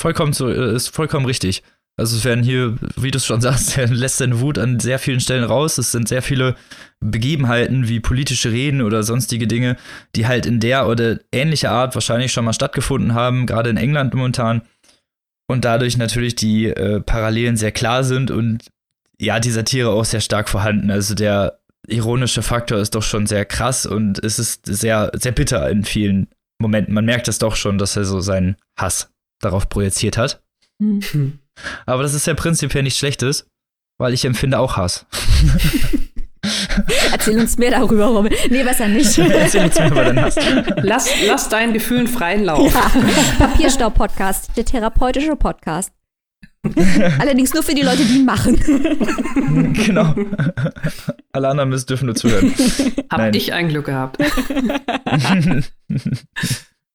Vollkommen 0.00 0.32
so, 0.32 0.48
äh, 0.48 0.74
ist 0.74 0.88
vollkommen 0.88 1.26
richtig. 1.26 1.62
Also 1.98 2.16
es 2.16 2.24
werden 2.24 2.44
hier, 2.44 2.76
wie 2.96 3.10
du 3.10 3.18
es 3.18 3.26
schon 3.26 3.40
sagst, 3.42 3.76
er 3.76 3.88
lässt 3.88 4.18
seine 4.18 4.40
Wut 4.40 4.56
an 4.56 4.80
sehr 4.80 4.98
vielen 4.98 5.20
Stellen 5.20 5.44
raus. 5.44 5.76
Es 5.76 5.92
sind 5.92 6.08
sehr 6.08 6.22
viele 6.22 6.56
Begebenheiten 7.00 7.88
wie 7.88 8.00
politische 8.00 8.50
Reden 8.50 8.80
oder 8.80 9.02
sonstige 9.02 9.46
Dinge, 9.46 9.76
die 10.14 10.26
halt 10.26 10.46
in 10.46 10.60
der 10.60 10.88
oder 10.88 11.18
ähnlicher 11.32 11.70
Art 11.70 11.94
wahrscheinlich 11.94 12.32
schon 12.32 12.44
mal 12.44 12.52
stattgefunden 12.52 13.14
haben, 13.14 13.46
gerade 13.46 13.68
in 13.68 13.76
England 13.76 14.14
momentan. 14.14 14.62
Und 15.50 15.64
dadurch 15.64 15.96
natürlich 15.96 16.36
die 16.36 16.66
äh, 16.66 17.00
Parallelen 17.00 17.56
sehr 17.56 17.72
klar 17.72 18.04
sind 18.04 18.30
und 18.30 18.64
ja, 19.20 19.40
die 19.40 19.50
Satire 19.50 19.90
auch 19.90 20.04
sehr 20.04 20.20
stark 20.20 20.48
vorhanden. 20.48 20.90
Also 20.90 21.14
der 21.14 21.58
ironische 21.88 22.42
Faktor 22.42 22.78
ist 22.78 22.94
doch 22.94 23.02
schon 23.02 23.26
sehr 23.26 23.44
krass 23.44 23.86
und 23.86 24.22
es 24.22 24.38
ist 24.38 24.66
sehr, 24.66 25.10
sehr 25.14 25.32
bitter 25.32 25.68
in 25.70 25.84
vielen 25.84 26.28
Momenten. 26.60 26.94
Man 26.94 27.06
merkt 27.06 27.28
es 27.28 27.38
doch 27.38 27.56
schon, 27.56 27.78
dass 27.78 27.96
er 27.96 28.04
so 28.04 28.20
seinen 28.20 28.56
Hass 28.78 29.10
darauf 29.40 29.68
projiziert 29.68 30.16
hat. 30.16 30.42
Hm. 30.80 31.40
Aber 31.86 32.02
das 32.02 32.14
ist 32.14 32.26
ja 32.26 32.34
prinzipiell 32.34 32.82
nichts 32.82 32.98
Schlechtes, 32.98 33.46
weil 33.98 34.14
ich 34.14 34.24
empfinde 34.24 34.58
auch 34.58 34.76
Hass. 34.76 35.06
Erzähl 37.12 37.38
uns 37.38 37.58
mehr 37.58 37.72
darüber, 37.72 38.06
Robin. 38.06 38.32
Nee, 38.48 38.62
besser 38.62 38.88
nicht. 38.88 39.18
Erzähl 39.18 39.64
uns 39.64 39.78
mehr 39.78 39.90
über 39.90 40.04
deinen 40.04 40.22
Hass. 40.22 40.36
Lass, 40.82 41.10
lass 41.26 41.48
deinen 41.48 41.72
Gefühlen 41.72 42.06
freien 42.06 42.44
Lauf. 42.44 42.72
ja, 42.72 42.90
Papierstau-Podcast, 43.38 44.56
der 44.56 44.64
therapeutische 44.64 45.36
Podcast. 45.36 45.92
Allerdings 47.18 47.54
nur 47.54 47.62
für 47.62 47.74
die 47.74 47.82
Leute, 47.82 48.04
die 48.04 48.18
ihn 48.18 48.24
machen. 48.24 48.56
genau. 49.74 50.14
Alle 51.32 51.48
anderen 51.48 51.70
müssen 51.70 51.86
dürfen 51.86 52.06
nur 52.06 52.14
zuhören. 52.14 52.52
Hab 53.10 53.18
Nein. 53.18 53.34
ich 53.34 53.52
ein 53.52 53.68
Glück 53.68 53.86
gehabt. 53.86 54.18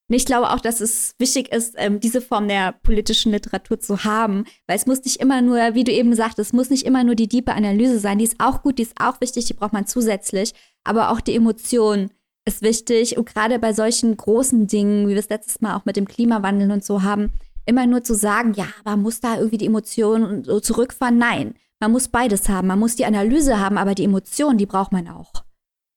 Und 0.09 0.15
ich 0.15 0.25
glaube 0.25 0.51
auch, 0.51 0.59
dass 0.59 0.81
es 0.81 1.15
wichtig 1.17 1.51
ist, 1.51 1.75
ähm, 1.77 1.99
diese 1.99 2.21
Form 2.21 2.47
der 2.47 2.73
politischen 2.83 3.31
Literatur 3.31 3.79
zu 3.79 4.03
haben, 4.03 4.45
weil 4.67 4.75
es 4.75 4.85
muss 4.85 5.03
nicht 5.03 5.21
immer 5.21 5.41
nur, 5.41 5.57
wie 5.73 5.85
du 5.85 5.91
eben 5.91 6.13
sagtest, 6.13 6.49
es 6.49 6.53
muss 6.53 6.69
nicht 6.69 6.85
immer 6.85 7.03
nur 7.03 7.15
die 7.15 7.29
diepe 7.29 7.53
Analyse 7.53 7.99
sein. 7.99 8.17
Die 8.17 8.25
ist 8.25 8.39
auch 8.39 8.61
gut, 8.61 8.79
die 8.79 8.83
ist 8.83 8.99
auch 8.99 9.21
wichtig, 9.21 9.45
die 9.45 9.53
braucht 9.53 9.73
man 9.73 9.87
zusätzlich. 9.87 10.53
Aber 10.83 11.09
auch 11.09 11.21
die 11.21 11.35
Emotion 11.35 12.09
ist 12.45 12.61
wichtig. 12.61 13.17
Und 13.17 13.25
gerade 13.25 13.59
bei 13.59 13.73
solchen 13.73 14.15
großen 14.17 14.67
Dingen, 14.67 15.07
wie 15.07 15.13
wir 15.13 15.19
es 15.19 15.29
letztes 15.29 15.61
Mal 15.61 15.75
auch 15.75 15.85
mit 15.85 15.95
dem 15.95 16.07
Klimawandel 16.07 16.71
und 16.71 16.83
so 16.83 17.03
haben, 17.03 17.31
immer 17.65 17.87
nur 17.87 18.03
zu 18.03 18.13
sagen, 18.13 18.53
ja, 18.55 18.67
aber 18.83 18.97
muss 18.97 19.21
da 19.21 19.37
irgendwie 19.37 19.57
die 19.57 19.67
Emotionen 19.67 20.43
so 20.43 20.59
zurückfahren? 20.59 21.17
Nein, 21.17 21.55
man 21.79 21.91
muss 21.91 22.09
beides 22.09 22.49
haben. 22.49 22.67
Man 22.67 22.79
muss 22.79 22.95
die 22.95 23.05
Analyse 23.05 23.59
haben, 23.59 23.77
aber 23.77 23.95
die 23.95 24.03
Emotion, 24.03 24.57
die 24.57 24.65
braucht 24.65 24.91
man 24.91 25.07
auch. 25.07 25.31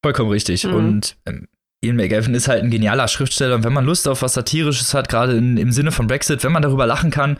Vollkommen 0.04 0.30
richtig. 0.30 0.64
Mhm. 0.64 0.74
Und 0.74 1.16
ähm, 1.26 1.48
Ian 1.86 1.96
McEwan 1.96 2.34
ist 2.34 2.48
halt 2.48 2.62
ein 2.62 2.70
genialer 2.70 3.08
Schriftsteller. 3.08 3.56
Und 3.56 3.64
wenn 3.64 3.72
man 3.72 3.84
Lust 3.84 4.08
auf 4.08 4.22
was 4.22 4.34
Satirisches 4.34 4.94
hat, 4.94 5.08
gerade 5.08 5.36
im 5.36 5.72
Sinne 5.72 5.92
von 5.92 6.06
Brexit, 6.06 6.44
wenn 6.44 6.52
man 6.52 6.62
darüber 6.62 6.86
lachen 6.86 7.10
kann, 7.10 7.38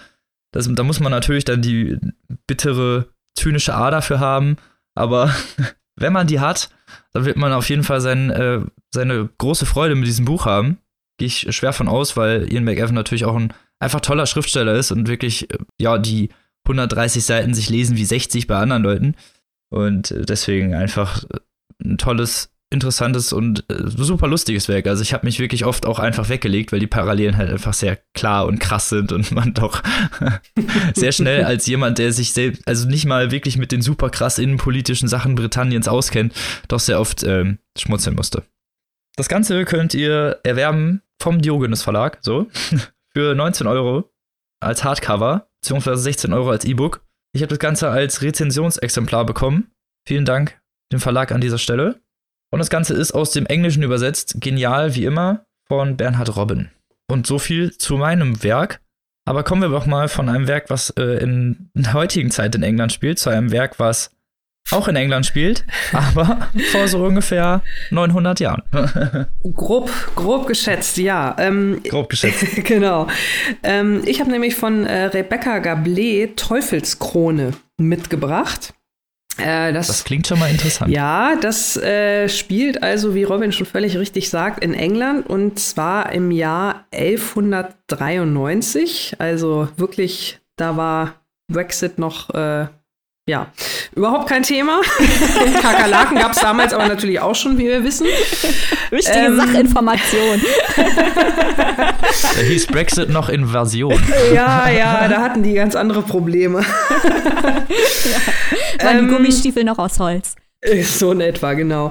das, 0.52 0.68
da 0.72 0.82
muss 0.82 1.00
man 1.00 1.12
natürlich 1.12 1.44
dann 1.44 1.62
die 1.62 1.98
bittere, 2.46 3.09
zynische 3.35 3.74
A 3.74 3.90
dafür 3.90 4.20
haben. 4.20 4.56
Aber 4.94 5.35
wenn 5.96 6.12
man 6.12 6.26
die 6.26 6.40
hat, 6.40 6.70
dann 7.12 7.24
wird 7.24 7.37
man 7.37 7.52
auf 7.52 7.68
jeden 7.68 7.85
Fall 7.85 8.00
sein, 8.00 8.30
äh, 8.30 8.61
seine 8.92 9.28
große 9.38 9.66
Freude 9.66 9.94
mit 9.94 10.06
diesem 10.06 10.24
Buch 10.24 10.46
haben. 10.46 10.78
Gehe 11.18 11.26
ich 11.26 11.54
schwer 11.54 11.72
von 11.72 11.88
aus, 11.88 12.16
weil 12.16 12.52
Ian 12.52 12.64
McEwan 12.64 12.94
natürlich 12.94 13.24
auch 13.24 13.37
ein 13.37 13.52
einfach 13.78 14.00
toller 14.00 14.26
Schriftsteller 14.26 14.74
ist 14.74 14.90
und 14.90 15.09
wirklich, 15.09 15.50
äh, 15.50 15.59
ja, 15.80 15.98
die 15.98 16.30
130 16.64 17.24
Seiten 17.24 17.54
sich 17.54 17.68
lesen 17.68 17.96
wie 17.96 18.04
60 18.04 18.46
bei 18.46 18.56
anderen 18.56 18.82
Leuten. 18.82 19.14
Und 19.70 20.11
äh, 20.11 20.24
deswegen 20.24 20.74
einfach 20.74 21.24
äh, 21.24 21.38
ein 21.85 21.98
tolles, 21.98 22.50
interessantes 22.70 23.33
und 23.33 23.64
äh, 23.70 23.87
super 23.87 24.26
lustiges 24.26 24.68
Werk. 24.68 24.87
Also 24.87 25.02
ich 25.02 25.12
habe 25.12 25.24
mich 25.24 25.38
wirklich 25.38 25.64
oft 25.64 25.87
auch 25.87 25.98
einfach 25.98 26.29
weggelegt, 26.29 26.72
weil 26.72 26.81
die 26.81 26.88
Parallelen 26.88 27.37
halt 27.37 27.50
einfach 27.50 27.72
sehr 27.72 27.98
klar 28.14 28.46
und 28.46 28.59
krass 28.59 28.88
sind 28.88 29.12
und 29.12 29.31
man 29.33 29.55
doch 29.55 29.83
sehr 30.94 31.12
schnell 31.12 31.44
als 31.44 31.66
jemand, 31.66 31.98
der 31.98 32.12
sich 32.12 32.33
selbst, 32.33 32.66
also 32.66 32.88
nicht 32.88 33.07
mal 33.07 33.31
wirklich 33.31 33.57
mit 33.57 33.70
den 33.70 33.83
super 33.83 34.11
krass 34.11 34.38
innenpolitischen 34.38 35.09
Sachen 35.09 35.37
Britanniens 35.37 35.87
auskennt, 35.87 36.35
doch 36.68 36.81
sehr 36.81 37.00
oft 37.00 37.22
ähm, 37.22 37.59
schmunzeln 37.79 38.16
musste. 38.16 38.42
Das 39.16 39.29
Ganze 39.29 39.64
könnt 39.64 39.94
ihr 39.94 40.40
erwerben 40.42 41.02
vom 41.22 41.40
Diogenes 41.40 41.83
Verlag, 41.83 42.18
so, 42.20 42.48
für 43.14 43.35
19 43.35 43.66
Euro 43.66 44.11
als 44.61 44.83
Hardcover, 44.83 45.48
beziehungsweise 45.62 46.02
16 46.02 46.33
Euro 46.33 46.50
als 46.50 46.64
E-Book. 46.64 47.02
Ich 47.33 47.42
habe 47.42 47.50
das 47.50 47.59
Ganze 47.59 47.90
als 47.90 48.22
Rezensionsexemplar 48.22 49.24
bekommen. 49.24 49.70
Vielen 50.07 50.24
Dank 50.24 50.61
dem 50.92 51.00
Verlag 51.00 51.33
an 51.33 51.40
dieser 51.40 51.59
Stelle. 51.59 52.00
Und 52.50 52.59
das 52.59 52.70
Ganze 52.70 52.94
ist 52.94 53.12
aus 53.12 53.32
dem 53.32 53.46
Englischen 53.46 53.82
übersetzt, 53.82 54.37
genial 54.40 54.94
wie 54.94 55.04
immer, 55.04 55.44
von 55.68 55.96
Bernhard 55.96 56.37
Robben. 56.37 56.70
Und 57.09 57.26
so 57.26 57.38
viel 57.38 57.76
zu 57.76 57.96
meinem 57.96 58.42
Werk. 58.42 58.80
Aber 59.28 59.42
kommen 59.42 59.62
wir 59.62 59.68
doch 59.68 59.87
mal 59.87 60.09
von 60.09 60.28
einem 60.28 60.46
Werk, 60.46 60.70
was 60.70 60.90
äh, 60.90 61.22
in 61.22 61.70
der 61.74 61.94
heutigen 61.94 62.30
Zeit 62.30 62.54
in 62.54 62.62
England 62.62 62.92
spielt, 62.92 63.18
zu 63.18 63.30
einem 63.30 63.50
Werk, 63.50 63.78
was 63.78 64.11
auch 64.70 64.88
in 64.88 64.96
England 64.96 65.26
spielt, 65.26 65.64
aber 65.92 66.48
vor 66.72 66.88
so 66.88 67.04
ungefähr 67.04 67.62
900 67.90 68.40
Jahren. 68.40 68.62
Grob, 69.54 69.90
grob 70.14 70.46
geschätzt, 70.46 70.96
ja. 70.96 71.37
Ähm, 71.38 71.80
Grob 71.88 72.09
geschätzt. 72.09 72.64
genau. 72.64 73.06
Ähm, 73.62 74.02
ich 74.06 74.20
habe 74.20 74.30
nämlich 74.30 74.56
von 74.56 74.85
äh, 74.87 75.04
Rebecca 75.04 75.59
Gablet 75.59 76.37
Teufelskrone 76.37 77.52
mitgebracht. 77.78 78.74
Äh, 79.38 79.72
das, 79.72 79.87
Das 79.88 80.05
klingt 80.05 80.27
schon 80.27 80.38
mal 80.38 80.51
interessant. 80.51 80.92
ja, 80.92 81.37
das 81.37 81.77
äh, 81.77 82.29
spielt 82.29 82.83
also, 82.83 83.14
wie 83.14 83.25
Robin 83.25 83.53
schon 83.53 83.66
völlig 83.66 83.96
richtig 83.96 84.29
sagt, 84.31 84.62
in 84.64 84.75
England 84.75 85.29
und 85.29 85.59
zwar 85.59 86.12
im 86.12 86.31
Jahr 86.31 86.87
1193. 86.92 89.16
Also 89.18 89.68
wirklich, 89.77 90.38
da 90.57 90.77
war 90.77 91.14
Brexit 91.49 91.99
noch 91.99 92.31
äh, 92.31 92.66
Ja, 93.28 93.50
überhaupt 93.96 94.28
kein 94.28 94.44
Thema. 94.44 94.82
Kakerlaken 95.60 96.16
gab 96.16 96.30
es 96.30 96.40
damals 96.40 96.72
aber 96.72 96.86
natürlich 96.86 97.18
auch 97.18 97.34
schon, 97.34 97.58
wie 97.58 97.66
wir 97.66 97.82
wissen. 97.82 98.06
Wichtige 98.90 99.18
ähm, 99.18 99.36
Sachinformation. 99.36 100.40
da 100.76 102.40
hieß 102.40 102.68
Brexit 102.68 103.10
noch 103.10 103.28
Invasion. 103.28 104.00
Ja, 104.32 104.68
ja, 104.68 105.08
da 105.08 105.22
hatten 105.22 105.42
die 105.42 105.54
ganz 105.54 105.74
andere 105.74 106.02
Probleme. 106.02 106.60
ja, 106.60 107.08
waren 108.84 108.98
ähm, 108.98 109.08
die 109.08 109.12
Gummistiefel 109.12 109.64
noch 109.64 109.78
aus 109.78 109.98
Holz. 109.98 110.36
So 110.84 111.10
in 111.10 111.20
etwa, 111.20 111.54
genau. 111.54 111.90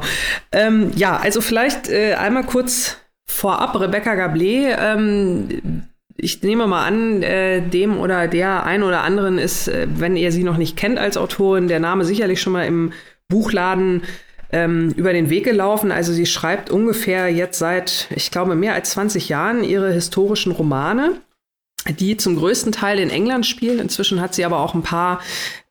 Ähm, 0.54 0.92
ja, 0.96 1.18
also 1.18 1.42
vielleicht 1.42 1.90
äh, 1.90 2.14
einmal 2.14 2.46
kurz 2.46 2.96
vorab, 3.26 3.78
Rebecca 3.78 4.14
Gablé, 4.14 4.74
ähm, 4.80 5.84
ich 6.18 6.42
nehme 6.42 6.68
mal 6.68 6.86
an, 6.86 7.24
äh, 7.24 7.62
dem 7.62 7.98
oder 8.00 8.28
der 8.28 8.66
ein 8.66 8.84
oder 8.84 9.04
anderen 9.04 9.38
ist, 9.38 9.68
äh, 9.68 9.88
wenn 9.90 10.16
ihr 10.16 10.32
sie 10.32 10.44
noch 10.44 10.58
nicht 10.58 10.78
kennt 10.78 10.98
als 10.98 11.18
Autorin, 11.18 11.68
der 11.68 11.80
Name 11.80 12.06
sicherlich 12.06 12.42
schon 12.42 12.54
mal 12.54 12.66
im 12.66 12.94
Buchladen 13.28 14.04
ähm, 14.52 14.94
über 14.96 15.14
den 15.14 15.30
Weg 15.30 15.44
gelaufen. 15.44 15.92
Also 15.92 16.14
sie 16.14 16.26
schreibt 16.26 16.70
ungefähr 16.70 17.30
jetzt 17.30 17.60
seit, 17.60 18.08
ich 18.16 18.32
glaube, 18.32 18.56
mehr 18.56 18.74
als 18.74 18.92
20 18.92 19.30
Jahren 19.30 19.64
ihre 19.64 19.92
historischen 19.92 20.52
Romane 20.52 21.22
die 22.00 22.18
zum 22.18 22.36
größten 22.36 22.72
Teil 22.72 23.00
in 23.00 23.10
England 23.10 23.46
spielen. 23.46 23.80
Inzwischen 23.80 24.20
hat 24.22 24.34
sie 24.34 24.46
aber 24.46 24.60
auch 24.60 24.74
ein 24.74 24.82
paar, 24.82 25.22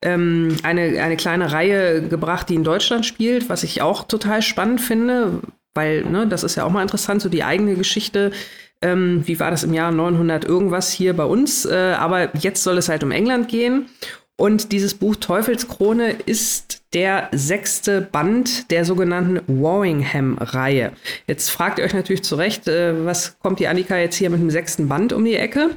ähm, 0.03 0.57
eine, 0.63 1.03
eine 1.03 1.17
kleine 1.17 1.53
Reihe 1.53 2.03
gebracht, 2.03 2.49
die 2.49 2.55
in 2.55 2.65
Deutschland 2.65 3.05
spielt, 3.05 3.49
was 3.49 3.63
ich 3.63 3.83
auch 3.83 4.05
total 4.05 4.43
spannend 4.43 4.81
finde, 4.81 5.41
weil 5.75 6.05
ne, 6.05 6.27
das 6.27 6.45
ist 6.45 6.55
ja 6.55 6.65
auch 6.65 6.71
mal 6.71 6.83
interessant, 6.83 7.21
so 7.21 7.29
die 7.29 7.43
eigene 7.43 7.75
Geschichte 7.75 8.31
ähm, 8.85 9.23
wie 9.25 9.41
war 9.41 9.51
das 9.51 9.65
im 9.65 9.73
Jahr 9.73 9.91
900 9.91 10.45
irgendwas 10.45 10.93
hier 10.93 11.15
bei 11.15 11.25
uns? 11.25 11.65
Äh, 11.65 11.95
aber 11.99 12.37
jetzt 12.37 12.63
soll 12.63 12.77
es 12.79 12.89
halt 12.89 13.03
um 13.03 13.11
England 13.11 13.49
gehen. 13.49 13.87
Und 14.37 14.73
dieses 14.73 14.95
Buch 14.95 15.17
Teufelskrone 15.17 16.11
ist 16.27 16.83
der 16.93 17.29
sechste 17.33 18.01
Band 18.03 18.71
der 18.71 18.85
sogenannten 18.85 19.41
Warringham-Reihe. 19.47 20.93
Jetzt 21.27 21.51
fragt 21.51 21.79
ihr 21.79 21.85
euch 21.85 21.95
natürlich 21.95 22.25
zu 22.25 22.35
Recht, 22.35 22.69
äh, 22.69 23.07
was 23.07 23.39
kommt 23.39 23.59
die 23.59 23.69
Annika 23.69 23.97
jetzt 23.97 24.17
hier 24.17 24.31
mit 24.31 24.41
dem 24.41 24.51
sechsten 24.51 24.89
Band 24.89 25.13
um 25.13 25.25
die 25.25 25.37
Ecke? 25.37 25.71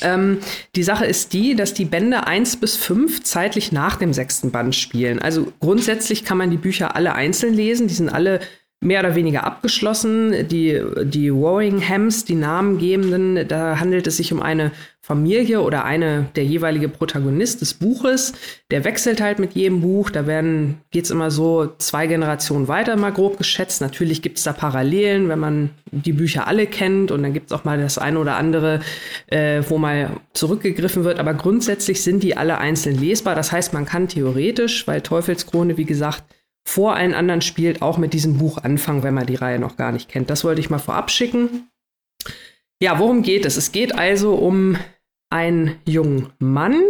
Ähm, 0.00 0.38
die 0.74 0.82
Sache 0.82 1.04
ist 1.04 1.32
die, 1.32 1.54
dass 1.54 1.74
die 1.74 1.84
Bände 1.84 2.26
1 2.26 2.56
bis 2.56 2.76
5 2.76 3.22
zeitlich 3.22 3.72
nach 3.72 3.96
dem 3.96 4.12
sechsten 4.12 4.50
Band 4.50 4.74
spielen. 4.74 5.20
Also 5.20 5.52
grundsätzlich 5.60 6.24
kann 6.24 6.38
man 6.38 6.50
die 6.50 6.56
Bücher 6.56 6.96
alle 6.96 7.14
einzeln 7.14 7.54
lesen. 7.54 7.88
Die 7.88 7.94
sind 7.94 8.08
alle 8.08 8.40
mehr 8.82 9.00
oder 9.00 9.14
weniger 9.14 9.44
abgeschlossen. 9.44 10.48
Die, 10.48 10.82
die 11.04 11.32
Warringhams, 11.32 12.24
die 12.24 12.34
Namengebenden, 12.34 13.46
da 13.48 13.78
handelt 13.78 14.06
es 14.06 14.16
sich 14.16 14.32
um 14.32 14.42
eine 14.42 14.72
Familie 15.04 15.62
oder 15.62 15.84
eine 15.84 16.26
der 16.36 16.44
jeweilige 16.44 16.88
Protagonist 16.88 17.60
des 17.60 17.74
Buches. 17.74 18.34
Der 18.70 18.84
wechselt 18.84 19.20
halt 19.20 19.38
mit 19.38 19.52
jedem 19.54 19.80
Buch. 19.80 20.10
Da 20.10 20.26
werden 20.26 20.78
geht's 20.90 21.10
immer 21.10 21.30
so 21.30 21.72
zwei 21.78 22.06
Generationen 22.06 22.68
weiter, 22.68 22.96
mal 22.96 23.12
grob 23.12 23.38
geschätzt. 23.38 23.80
Natürlich 23.80 24.22
gibt's 24.22 24.44
da 24.44 24.52
Parallelen, 24.52 25.28
wenn 25.28 25.38
man 25.38 25.70
die 25.90 26.12
Bücher 26.12 26.46
alle 26.46 26.66
kennt. 26.66 27.10
Und 27.10 27.22
dann 27.22 27.32
gibt's 27.32 27.52
auch 27.52 27.64
mal 27.64 27.80
das 27.80 27.98
eine 27.98 28.18
oder 28.18 28.36
andere, 28.36 28.80
äh, 29.26 29.62
wo 29.68 29.78
mal 29.78 30.10
zurückgegriffen 30.34 31.04
wird. 31.04 31.18
Aber 31.18 31.34
grundsätzlich 31.34 32.02
sind 32.02 32.22
die 32.22 32.36
alle 32.36 32.58
einzeln 32.58 33.00
lesbar. 33.00 33.34
Das 33.34 33.52
heißt, 33.52 33.72
man 33.72 33.84
kann 33.84 34.08
theoretisch, 34.08 34.86
weil 34.86 35.00
Teufelskrone, 35.00 35.76
wie 35.76 35.84
gesagt, 35.84 36.22
vor 36.64 36.94
allen 36.94 37.14
anderen 37.14 37.42
spielt, 37.42 37.82
auch 37.82 37.98
mit 37.98 38.12
diesem 38.12 38.38
Buch 38.38 38.58
anfangen, 38.58 39.02
wenn 39.02 39.14
man 39.14 39.26
die 39.26 39.34
Reihe 39.34 39.58
noch 39.58 39.76
gar 39.76 39.92
nicht 39.92 40.08
kennt. 40.08 40.30
Das 40.30 40.44
wollte 40.44 40.60
ich 40.60 40.70
mal 40.70 40.78
vorab 40.78 41.10
schicken. 41.10 41.68
Ja, 42.80 42.98
worum 42.98 43.22
geht 43.22 43.44
es? 43.44 43.56
Es 43.56 43.72
geht 43.72 43.94
also 43.96 44.34
um 44.34 44.76
einen 45.30 45.76
jungen 45.86 46.32
Mann, 46.38 46.80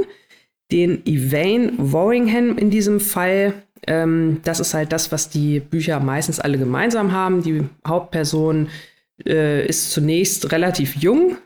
den 0.71 1.03
Yvain 1.07 1.75
Warringham 1.79 2.57
in 2.59 2.71
diesem 2.71 3.01
Fall. 3.01 3.55
Ähm, 3.87 4.41
das 4.45 4.61
ist 4.61 4.75
halt 4.75 4.93
das, 4.93 5.13
was 5.13 5.29
die 5.29 5.61
Bücher 5.61 6.01
meistens 6.01 6.41
alle 6.41 6.59
gemeinsam 6.59 7.13
haben. 7.13 7.43
Die 7.43 7.69
Hauptperson 7.87 8.69
äh, 9.27 9.67
ist 9.67 9.91
zunächst 9.91 10.51
relativ 10.53 10.97
jung, 10.97 11.37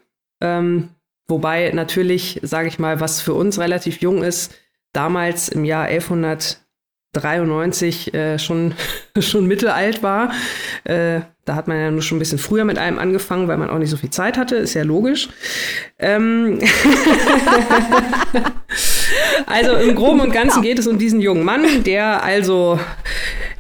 ähm, 0.41 0.91
wobei 1.29 1.71
natürlich, 1.73 2.41
sage 2.43 2.69
ich 2.69 2.79
mal, 2.79 3.01
was 3.01 3.21
für 3.21 3.35
uns 3.35 3.59
relativ 3.59 4.01
jung 4.01 4.23
ist, 4.23 4.55
damals 4.93 5.49
im 5.49 5.65
Jahr 5.65 5.87
1100 5.87 6.61
93 7.21 8.15
äh, 8.15 8.39
schon, 8.39 8.75
schon 9.19 9.47
mittelalt 9.47 10.03
war. 10.03 10.33
Äh, 10.85 11.21
da 11.45 11.55
hat 11.55 11.69
man 11.69 11.79
ja 11.79 11.91
nur 11.91 12.03
schon 12.03 12.17
ein 12.17 12.19
bisschen 12.19 12.39
früher 12.39 12.65
mit 12.65 12.77
einem 12.77 12.99
angefangen, 12.99 13.47
weil 13.47 13.57
man 13.57 13.71
auch 13.71 13.79
nicht 13.79 13.91
so 13.91 13.97
viel 13.97 14.11
Zeit 14.11 14.37
hatte, 14.37 14.57
ist 14.57 14.75
ja 14.75 14.83
logisch. 14.83 15.29
Ähm 15.99 16.59
also 19.47 19.77
im 19.77 19.95
Groben 19.95 20.21
und 20.21 20.33
Ganzen 20.33 20.63
geht 20.63 20.81
es 20.81 20.89
um 20.89 20.99
diesen 20.99 21.21
jungen 21.21 21.45
Mann, 21.45 21.85
der 21.85 22.25
also 22.25 22.81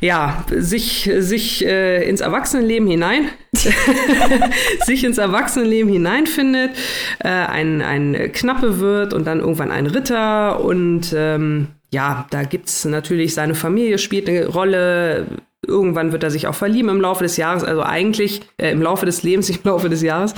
ja 0.00 0.44
sich, 0.50 1.08
sich 1.18 1.64
äh, 1.64 2.08
ins 2.08 2.20
Erwachsenenleben 2.20 2.88
hinein 2.88 3.30
sich 4.84 5.04
ins 5.04 5.18
Erwachsenenleben 5.18 5.92
hineinfindet, 5.92 6.72
äh, 7.20 7.28
ein, 7.28 7.82
ein 7.82 8.32
Knappe 8.32 8.80
wird 8.80 9.14
und 9.14 9.26
dann 9.26 9.40
irgendwann 9.40 9.70
ein 9.70 9.86
Ritter 9.86 10.60
und 10.60 11.14
ähm, 11.16 11.68
ja, 11.96 12.26
da 12.28 12.42
gibt 12.42 12.68
es 12.68 12.84
natürlich, 12.84 13.32
seine 13.32 13.54
Familie 13.54 13.96
spielt 13.96 14.28
eine 14.28 14.48
Rolle. 14.48 15.26
Irgendwann 15.66 16.12
wird 16.12 16.22
er 16.22 16.30
sich 16.30 16.46
auch 16.46 16.54
verlieben 16.54 16.90
im 16.90 17.00
Laufe 17.00 17.24
des 17.24 17.38
Jahres, 17.38 17.64
also 17.64 17.82
eigentlich 17.82 18.42
äh, 18.58 18.70
im 18.70 18.82
Laufe 18.82 19.06
des 19.06 19.22
Lebens, 19.22 19.48
nicht 19.48 19.60
im 19.64 19.70
Laufe 19.70 19.88
des 19.88 20.02
Jahres. 20.02 20.34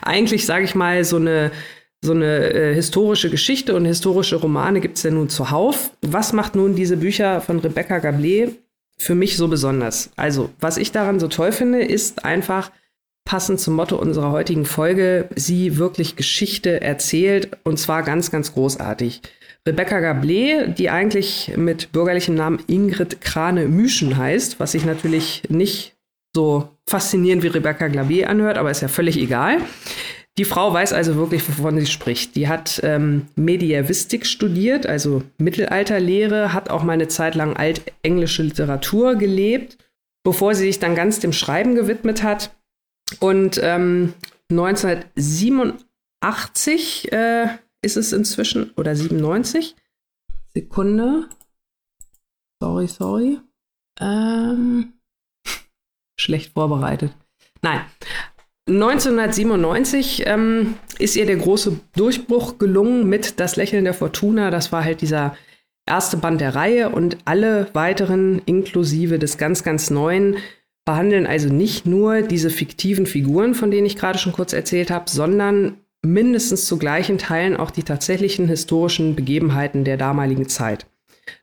Eigentlich, 0.00 0.46
sage 0.46 0.64
ich 0.64 0.74
mal, 0.74 1.04
so 1.04 1.16
eine 1.16 1.52
so 2.04 2.12
eine 2.12 2.52
äh, 2.52 2.74
historische 2.74 3.30
Geschichte 3.30 3.76
und 3.76 3.84
historische 3.84 4.36
Romane 4.36 4.80
gibt 4.80 4.96
es 4.96 5.04
ja 5.04 5.12
nun 5.12 5.28
zuhauf. 5.28 5.92
Was 6.00 6.32
macht 6.32 6.56
nun 6.56 6.74
diese 6.74 6.96
Bücher 6.96 7.40
von 7.42 7.60
Rebecca 7.60 7.98
Gablé 7.98 8.54
für 8.98 9.14
mich 9.14 9.36
so 9.36 9.46
besonders? 9.46 10.10
Also, 10.16 10.50
was 10.58 10.78
ich 10.78 10.90
daran 10.90 11.20
so 11.20 11.28
toll 11.28 11.52
finde, 11.52 11.80
ist 11.84 12.24
einfach 12.24 12.72
passend 13.24 13.60
zum 13.60 13.74
Motto 13.74 13.96
unserer 13.96 14.32
heutigen 14.32 14.64
Folge, 14.64 15.28
sie 15.36 15.76
wirklich 15.76 16.16
Geschichte 16.16 16.80
erzählt 16.80 17.50
und 17.62 17.78
zwar 17.78 18.02
ganz, 18.02 18.32
ganz 18.32 18.52
großartig. 18.54 19.22
Rebecca 19.66 19.98
Gablé, 19.98 20.66
die 20.66 20.90
eigentlich 20.90 21.52
mit 21.56 21.92
bürgerlichem 21.92 22.34
Namen 22.34 22.60
Ingrid 22.66 23.20
Krane-Müschen 23.20 24.16
heißt, 24.16 24.58
was 24.58 24.72
sich 24.72 24.84
natürlich 24.84 25.44
nicht 25.48 25.94
so 26.34 26.68
faszinierend 26.88 27.44
wie 27.44 27.48
Rebecca 27.48 27.86
Gablé 27.86 28.24
anhört, 28.24 28.58
aber 28.58 28.70
ist 28.70 28.80
ja 28.80 28.88
völlig 28.88 29.18
egal. 29.18 29.58
Die 30.38 30.46
Frau 30.46 30.72
weiß 30.72 30.94
also 30.94 31.16
wirklich, 31.16 31.46
wovon 31.46 31.78
sie 31.78 31.84
spricht. 31.86 32.36
Die 32.36 32.48
hat 32.48 32.80
ähm, 32.82 33.26
Mediävistik 33.36 34.24
studiert, 34.26 34.86
also 34.86 35.22
Mittelalterlehre, 35.38 36.54
hat 36.54 36.70
auch 36.70 36.82
mal 36.82 36.94
eine 36.94 37.08
Zeit 37.08 37.34
lang 37.34 37.54
altenglische 37.54 38.42
Literatur 38.42 39.16
gelebt, 39.16 39.76
bevor 40.24 40.54
sie 40.54 40.64
sich 40.64 40.78
dann 40.78 40.94
ganz 40.94 41.20
dem 41.20 41.34
Schreiben 41.34 41.74
gewidmet 41.74 42.22
hat. 42.22 42.56
Und 43.20 43.60
ähm, 43.62 44.14
1987 44.50 47.12
äh, 47.12 47.48
ist 47.82 47.96
es 47.96 48.12
inzwischen, 48.12 48.70
oder 48.76 48.96
97. 48.96 49.76
Sekunde. 50.54 51.28
Sorry, 52.60 52.86
sorry. 52.86 53.38
Ähm, 54.00 54.94
schlecht 56.18 56.52
vorbereitet. 56.54 57.12
Nein. 57.60 57.80
1997 58.68 60.22
ähm, 60.26 60.74
ist 60.98 61.16
ihr 61.16 61.26
der 61.26 61.36
große 61.36 61.80
Durchbruch 61.96 62.58
gelungen 62.58 63.08
mit 63.08 63.40
Das 63.40 63.56
Lächeln 63.56 63.84
der 63.84 63.94
Fortuna. 63.94 64.50
Das 64.50 64.70
war 64.70 64.84
halt 64.84 65.00
dieser 65.00 65.36
erste 65.84 66.16
Band 66.16 66.40
der 66.40 66.54
Reihe 66.54 66.90
und 66.90 67.18
alle 67.24 67.68
weiteren, 67.72 68.40
inklusive 68.46 69.18
des 69.18 69.36
ganz, 69.36 69.64
ganz 69.64 69.90
neuen, 69.90 70.36
behandeln 70.84 71.26
also 71.26 71.48
nicht 71.48 71.86
nur 71.86 72.22
diese 72.22 72.50
fiktiven 72.50 73.06
Figuren, 73.06 73.54
von 73.54 73.70
denen 73.70 73.86
ich 73.86 73.96
gerade 73.96 74.18
schon 74.18 74.32
kurz 74.32 74.52
erzählt 74.52 74.90
habe, 74.90 75.10
sondern 75.10 75.76
mindestens 76.02 76.66
zu 76.66 76.78
gleichen 76.78 77.18
Teilen 77.18 77.56
auch 77.56 77.70
die 77.70 77.84
tatsächlichen 77.84 78.48
historischen 78.48 79.14
Begebenheiten 79.14 79.84
der 79.84 79.96
damaligen 79.96 80.48
Zeit. 80.48 80.86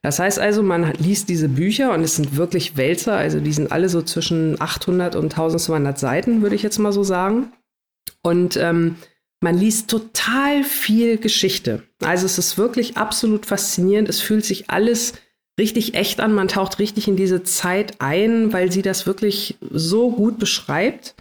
Das 0.02 0.20
heißt 0.20 0.40
also, 0.40 0.62
man 0.62 0.94
liest 0.94 1.30
diese 1.30 1.48
Bücher 1.48 1.94
und 1.94 2.02
es 2.02 2.18
sind 2.18 2.36
wirklich 2.36 2.76
Wälzer, 2.76 3.16
also 3.16 3.40
die 3.40 3.54
sind 3.54 3.72
alle 3.72 3.88
so 3.88 4.02
zwischen 4.02 4.62
800 4.62 5.16
und 5.16 5.32
1200 5.32 5.98
Seiten, 5.98 6.42
würde 6.42 6.56
ich 6.56 6.64
jetzt 6.64 6.80
mal 6.80 6.92
so 6.92 7.04
sagen. 7.04 7.54
Und 8.22 8.58
ähm, 8.58 8.96
man 9.40 9.58
liest 9.58 9.90
total 9.90 10.64
viel 10.66 11.18
Geschichte. 11.18 11.84
Also 12.04 12.26
es 12.26 12.38
ist 12.38 12.58
wirklich 12.58 12.98
absolut 12.98 13.46
faszinierend. 13.46 14.10
Es 14.10 14.20
fühlt 14.20 14.44
sich 14.44 14.70
alles 14.70 15.14
richtig 15.58 15.94
echt 15.94 16.20
an. 16.20 16.34
Man 16.34 16.50
taucht 16.50 16.80
richtig 16.80 17.08
in 17.08 17.16
diese 17.16 17.44
Zeit 17.44 18.02
ein, 18.02 18.52
weil 18.52 18.72
sie 18.72 18.82
das 18.82 19.06
wirklich 19.06 19.58
so 19.72 20.12
gut 20.12 20.40
beschreibt. 20.40 21.16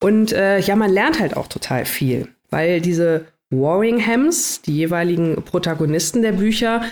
Und 0.00 0.32
äh, 0.32 0.58
ja, 0.58 0.74
man 0.74 0.92
lernt 0.92 1.20
halt 1.20 1.36
auch 1.36 1.46
total 1.46 1.84
viel 1.84 2.28
weil 2.52 2.80
diese 2.80 3.26
Warringhams, 3.50 4.62
die 4.62 4.76
jeweiligen 4.76 5.42
Protagonisten 5.42 6.22
der 6.22 6.32
Bücher, 6.32 6.82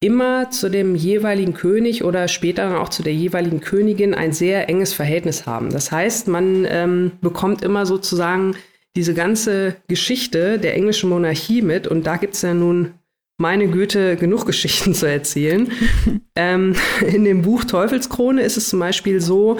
immer 0.00 0.50
zu 0.50 0.68
dem 0.68 0.94
jeweiligen 0.94 1.54
König 1.54 2.04
oder 2.04 2.28
später 2.28 2.80
auch 2.80 2.90
zu 2.90 3.02
der 3.02 3.14
jeweiligen 3.14 3.60
Königin 3.60 4.14
ein 4.14 4.32
sehr 4.32 4.68
enges 4.68 4.92
Verhältnis 4.92 5.46
haben. 5.46 5.70
Das 5.70 5.90
heißt, 5.90 6.28
man 6.28 6.66
ähm, 6.68 7.12
bekommt 7.20 7.62
immer 7.62 7.86
sozusagen 7.86 8.54
diese 8.94 9.14
ganze 9.14 9.76
Geschichte 9.88 10.58
der 10.58 10.74
englischen 10.74 11.08
Monarchie 11.08 11.62
mit 11.62 11.86
und 11.86 12.06
da 12.06 12.16
gibt 12.16 12.34
es 12.34 12.42
ja 12.42 12.54
nun 12.54 12.94
meine 13.38 13.68
Güte, 13.68 14.16
genug 14.16 14.46
Geschichten 14.46 14.94
zu 14.94 15.06
erzählen. 15.06 15.70
ähm, 16.36 16.74
in 17.06 17.24
dem 17.24 17.42
Buch 17.42 17.64
Teufelskrone 17.64 18.42
ist 18.42 18.56
es 18.56 18.68
zum 18.68 18.80
Beispiel 18.80 19.20
so, 19.20 19.58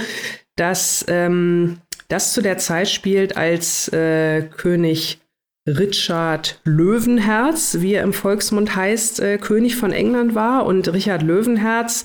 dass 0.56 1.04
ähm, 1.08 1.78
das 2.08 2.32
zu 2.32 2.40
der 2.40 2.58
Zeit 2.58 2.88
spielt, 2.88 3.36
als 3.36 3.88
äh, 3.88 4.42
König 4.42 5.18
Richard 5.66 6.60
Löwenherz, 6.64 7.78
wie 7.80 7.94
er 7.94 8.02
im 8.02 8.12
Volksmund 8.12 8.76
heißt, 8.76 9.20
äh, 9.20 9.38
König 9.38 9.76
von 9.76 9.92
England 9.92 10.34
war. 10.34 10.64
Und 10.66 10.92
Richard 10.92 11.22
Löwenherz, 11.22 12.04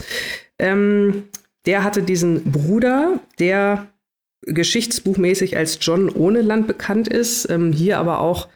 ähm, 0.57 1.23
der 1.65 1.83
hatte 1.83 2.01
diesen 2.01 2.51
Bruder, 2.51 3.19
der 3.39 3.87
geschichtsbuchmäßig 4.41 5.57
als 5.57 5.77
John 5.81 6.09
ohne 6.09 6.41
Land 6.41 6.65
bekannt 6.67 7.07
ist, 7.07 7.49
ähm, 7.49 7.71
hier 7.71 7.99
aber 7.99 8.19
auch 8.19 8.47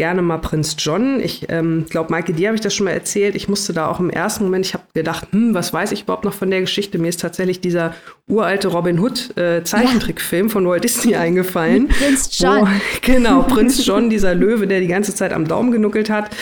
gerne 0.00 0.22
mal 0.22 0.38
Prinz 0.38 0.76
John. 0.78 1.20
Ich 1.20 1.44
ähm, 1.50 1.84
glaube, 1.90 2.10
Maike, 2.10 2.32
dir 2.32 2.48
habe 2.48 2.54
ich 2.54 2.62
das 2.62 2.74
schon 2.74 2.86
mal 2.86 2.92
erzählt. 2.92 3.34
Ich 3.34 3.50
musste 3.50 3.74
da 3.74 3.86
auch 3.86 4.00
im 4.00 4.08
ersten 4.08 4.44
Moment, 4.44 4.64
ich 4.64 4.72
habe 4.72 4.84
gedacht, 4.94 5.28
hm, 5.30 5.52
was 5.52 5.74
weiß 5.74 5.92
ich 5.92 6.04
überhaupt 6.04 6.24
noch 6.24 6.32
von 6.32 6.50
der 6.50 6.62
Geschichte? 6.62 6.96
Mir 6.96 7.08
ist 7.08 7.20
tatsächlich 7.20 7.60
dieser 7.60 7.94
uralte 8.26 8.68
Robin 8.68 8.98
Hood 8.98 9.36
äh, 9.36 9.62
Zeichentrickfilm 9.62 10.46
ja. 10.46 10.52
von 10.52 10.66
Walt 10.66 10.84
Disney 10.84 11.16
eingefallen. 11.16 11.88
Prinz 12.00 12.30
John. 12.38 12.62
Wo, 12.62 12.66
genau, 13.02 13.42
Prinz 13.42 13.84
John, 13.86 14.08
dieser 14.08 14.34
Löwe, 14.34 14.66
der 14.66 14.80
die 14.80 14.86
ganze 14.86 15.14
Zeit 15.14 15.34
am 15.34 15.46
Daumen 15.46 15.70
genuckelt 15.70 16.08
hat. 16.08 16.34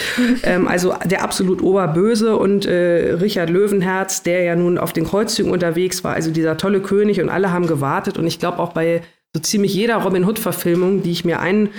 Ähm, 0.45 0.69
also 0.69 0.95
der 1.05 1.25
absolut 1.25 1.61
Oberböse 1.61 2.37
und 2.37 2.65
äh, 2.65 3.15
Richard 3.15 3.51
Löwenherz, 3.51 4.23
der 4.23 4.45
ja 4.45 4.55
nun 4.55 4.79
auf 4.79 4.93
den 4.93 5.03
Kreuzzügen 5.03 5.51
unterwegs 5.51 6.05
war, 6.05 6.15
also 6.15 6.31
dieser 6.31 6.59
tolle 6.59 6.81
König 6.81 7.21
und 7.21 7.29
alle 7.29 7.51
haben 7.51 7.67
gewartet. 7.67 8.19
Und 8.19 8.29
ich 8.29 8.39
glaube 8.39 8.61
auch 8.61 8.73
bei 8.73 9.03
so 9.35 9.43
ziemlich 9.43 9.75
jeder 9.75 9.97
Robin 9.97 10.25
Hood-Verfilmung, 10.25 11.03
die 11.03 11.11
ich 11.11 11.25
mir 11.25 11.41
ein 11.41 11.71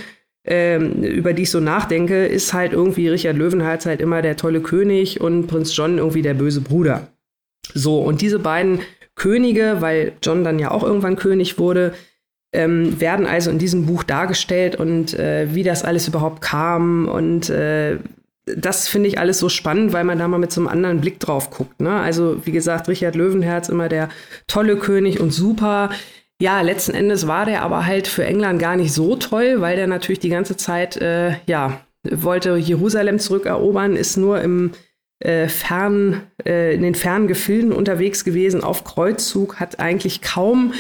ähm, 0.46 1.04
über 1.04 1.34
die 1.34 1.44
ich 1.44 1.52
so 1.52 1.60
nachdenke, 1.60 2.26
ist 2.26 2.54
halt 2.54 2.74
irgendwie 2.74 3.10
Richard 3.10 3.38
Löwenherz 3.38 3.86
halt 3.86 4.02
immer 4.02 4.22
der 4.22 4.38
tolle 4.38 4.62
König 4.62 5.22
und 5.22 5.48
Prinz 5.48 5.76
John 5.76 5.98
irgendwie 5.98 6.22
der 6.22 6.34
böse 6.34 6.62
Bruder. 6.62 7.08
So, 7.74 8.00
und 8.02 8.22
diese 8.22 8.40
beiden 8.40 8.80
Könige, 9.16 9.78
weil 9.80 10.14
John 10.24 10.44
dann 10.44 10.60
ja 10.60 10.72
auch 10.72 10.84
irgendwann 10.84 11.18
König 11.18 11.60
wurde, 11.60 11.94
ähm, 12.52 13.00
werden 13.00 13.28
also 13.28 13.52
in 13.52 13.60
diesem 13.60 13.86
Buch 13.86 14.04
dargestellt 14.04 14.76
und 14.76 15.14
äh, 15.14 15.54
wie 15.54 15.64
das 15.64 15.84
alles 15.84 16.08
überhaupt 16.08 16.42
kam. 16.42 17.08
Und 17.08 17.50
äh, 17.50 17.98
das 18.46 18.88
finde 18.88 19.10
ich 19.10 19.20
alles 19.20 19.38
so 19.38 19.50
spannend, 19.50 19.94
weil 19.94 20.04
man 20.04 20.18
da 20.18 20.28
mal 20.28 20.40
mit 20.40 20.52
so 20.52 20.62
einem 20.62 20.68
anderen 20.68 21.02
Blick 21.02 21.20
drauf 21.20 21.52
guckt. 21.52 21.80
Ne? 21.82 21.92
Also, 21.92 22.44
wie 22.46 22.52
gesagt, 22.52 22.88
Richard 22.88 23.16
Löwenherz 23.16 23.70
immer 23.70 23.90
der 23.90 24.10
tolle 24.48 24.78
König 24.78 25.20
und 25.20 25.32
super. 25.32 25.92
Ja, 26.42 26.62
letzten 26.62 26.94
Endes 26.94 27.28
war 27.28 27.46
der 27.46 27.64
aber 27.64 27.86
halt 27.86 28.08
für 28.08 28.24
England 28.24 28.60
gar 28.60 28.78
nicht 28.78 28.94
so 28.94 29.18
toll, 29.18 29.60
weil 29.60 29.76
der 29.76 29.88
natürlich 29.88 30.20
die 30.20 30.30
ganze 30.30 30.56
Zeit, 30.56 30.96
äh, 30.98 31.34
ja, 31.48 31.82
wollte 32.10 32.56
Jerusalem 32.56 33.20
zurückerobern, 33.20 33.98
ist 33.98 34.16
nur 34.16 34.42
im 34.42 34.72
äh, 35.20 35.50
fern, 35.50 36.22
äh, 36.46 36.74
in 36.74 36.82
den 36.82 36.96
fernen 36.96 37.28
Gefilden 37.28 37.74
unterwegs 37.74 38.24
gewesen, 38.24 38.64
auf 38.64 38.86
Kreuzzug, 38.86 39.60
hat 39.60 39.82
eigentlich 39.82 40.22
kaum 40.22 40.74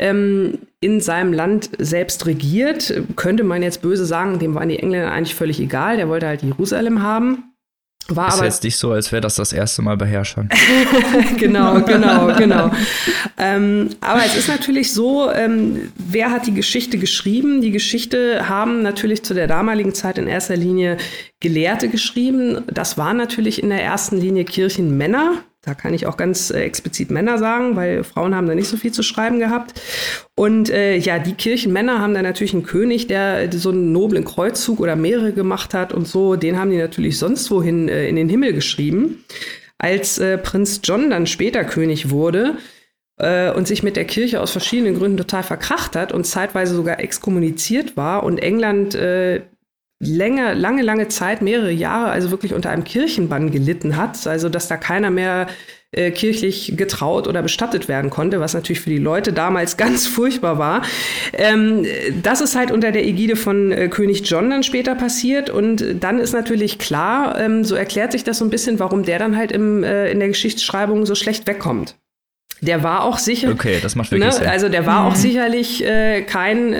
ähm, 0.00 0.58
in 0.80 1.00
seinem 1.00 1.32
Land 1.32 1.70
selbst 1.78 2.26
regiert. 2.26 2.92
Könnte 3.14 3.44
man 3.44 3.62
jetzt 3.62 3.82
böse 3.82 4.04
sagen, 4.04 4.40
dem 4.40 4.56
waren 4.56 4.68
die 4.68 4.80
Engländer 4.80 5.12
eigentlich 5.12 5.36
völlig 5.36 5.60
egal, 5.60 5.96
der 5.96 6.08
wollte 6.08 6.26
halt 6.26 6.42
Jerusalem 6.42 7.02
haben. 7.02 7.53
War 8.08 8.28
ist 8.28 8.34
aber 8.34 8.44
jetzt 8.44 8.62
nicht 8.64 8.76
so, 8.76 8.92
als 8.92 9.12
wäre 9.12 9.22
das 9.22 9.36
das 9.36 9.52
erste 9.52 9.80
Mal 9.80 9.96
bei 9.96 10.06
Herrschern. 10.06 10.50
genau, 11.38 11.80
genau, 11.86 12.34
genau. 12.36 12.70
ähm, 13.38 13.90
aber 14.00 14.24
es 14.26 14.36
ist 14.36 14.48
natürlich 14.48 14.92
so, 14.92 15.30
ähm, 15.30 15.90
wer 15.96 16.30
hat 16.30 16.46
die 16.46 16.54
Geschichte 16.54 16.98
geschrieben? 16.98 17.62
Die 17.62 17.70
Geschichte 17.70 18.48
haben 18.48 18.82
natürlich 18.82 19.22
zu 19.24 19.32
der 19.32 19.46
damaligen 19.46 19.94
Zeit 19.94 20.18
in 20.18 20.26
erster 20.26 20.56
Linie 20.56 20.98
Gelehrte 21.40 21.88
geschrieben. 21.88 22.62
Das 22.66 22.98
waren 22.98 23.16
natürlich 23.16 23.62
in 23.62 23.70
der 23.70 23.82
ersten 23.82 24.18
Linie 24.18 24.44
Kirchenmänner, 24.44 25.42
da 25.64 25.74
kann 25.74 25.94
ich 25.94 26.06
auch 26.06 26.16
ganz 26.16 26.50
äh, 26.50 26.60
explizit 26.60 27.10
Männer 27.10 27.38
sagen, 27.38 27.76
weil 27.76 28.04
Frauen 28.04 28.34
haben 28.34 28.46
da 28.46 28.54
nicht 28.54 28.68
so 28.68 28.76
viel 28.76 28.92
zu 28.92 29.02
schreiben 29.02 29.38
gehabt. 29.38 29.80
Und 30.34 30.70
äh, 30.70 30.96
ja, 30.96 31.18
die 31.18 31.34
Kirchenmänner 31.34 32.00
haben 32.00 32.14
da 32.14 32.22
natürlich 32.22 32.52
einen 32.52 32.64
König, 32.64 33.06
der 33.06 33.50
so 33.52 33.70
einen 33.70 33.92
noblen 33.92 34.24
Kreuzzug 34.24 34.80
oder 34.80 34.96
mehrere 34.96 35.32
gemacht 35.32 35.74
hat 35.74 35.92
und 35.92 36.06
so. 36.06 36.36
Den 36.36 36.58
haben 36.58 36.70
die 36.70 36.78
natürlich 36.78 37.18
sonst 37.18 37.50
wohin 37.50 37.88
äh, 37.88 38.08
in 38.08 38.16
den 38.16 38.28
Himmel 38.28 38.52
geschrieben. 38.52 39.24
Als 39.78 40.18
äh, 40.18 40.38
Prinz 40.38 40.80
John 40.84 41.10
dann 41.10 41.26
später 41.26 41.64
König 41.64 42.10
wurde, 42.10 42.56
äh, 43.16 43.50
und 43.52 43.68
sich 43.68 43.82
mit 43.82 43.96
der 43.96 44.04
Kirche 44.04 44.40
aus 44.40 44.50
verschiedenen 44.50 44.98
Gründen 44.98 45.16
total 45.16 45.44
verkracht 45.44 45.96
hat 45.96 46.12
und 46.12 46.24
zeitweise 46.24 46.74
sogar 46.74 47.00
exkommuniziert 47.00 47.96
war 47.96 48.24
und 48.24 48.38
England 48.38 48.96
äh, 50.04 50.08
länger, 50.08 50.54
lange, 50.54 50.82
lange 50.82 51.08
Zeit, 51.08 51.42
mehrere 51.42 51.70
Jahre, 51.70 52.10
also 52.10 52.30
wirklich 52.30 52.54
unter 52.54 52.70
einem 52.70 52.84
Kirchenbann 52.84 53.50
gelitten 53.50 53.96
hat, 53.96 54.26
also 54.26 54.48
dass 54.48 54.68
da 54.68 54.76
keiner 54.76 55.10
mehr 55.10 55.46
äh, 55.92 56.10
kirchlich 56.10 56.74
getraut 56.76 57.28
oder 57.28 57.40
bestattet 57.40 57.86
werden 57.86 58.10
konnte, 58.10 58.40
was 58.40 58.54
natürlich 58.54 58.80
für 58.80 58.90
die 58.90 58.98
Leute 58.98 59.32
damals 59.32 59.76
ganz 59.76 60.06
furchtbar 60.06 60.58
war. 60.58 60.82
Ähm, 61.32 61.86
das 62.22 62.40
ist 62.40 62.56
halt 62.56 62.72
unter 62.72 62.90
der 62.90 63.06
Ägide 63.06 63.36
von 63.36 63.70
äh, 63.70 63.88
König 63.88 64.28
John 64.28 64.50
dann 64.50 64.62
später 64.62 64.94
passiert 64.94 65.50
und 65.50 65.84
dann 66.00 66.18
ist 66.18 66.32
natürlich 66.32 66.78
klar, 66.78 67.38
ähm, 67.40 67.64
so 67.64 67.74
erklärt 67.76 68.12
sich 68.12 68.24
das 68.24 68.38
so 68.38 68.44
ein 68.44 68.50
bisschen, 68.50 68.80
warum 68.80 69.04
der 69.04 69.18
dann 69.18 69.36
halt 69.36 69.52
im, 69.52 69.84
äh, 69.84 70.10
in 70.10 70.18
der 70.18 70.28
Geschichtsschreibung 70.28 71.06
so 71.06 71.14
schlecht 71.14 71.46
wegkommt. 71.46 71.96
Der 72.60 72.82
war 72.82 73.04
auch 73.04 73.18
sicher. 73.18 73.50
Okay, 73.50 73.78
das 73.82 73.94
macht 73.94 74.10
wirklich 74.10 74.32
ne? 74.32 74.36
Sinn. 74.36 74.48
Also 74.48 74.68
der 74.68 74.86
war 74.86 75.02
mhm. 75.02 75.08
auch 75.08 75.14
sicherlich 75.16 75.84
äh, 75.84 76.22
kein 76.22 76.72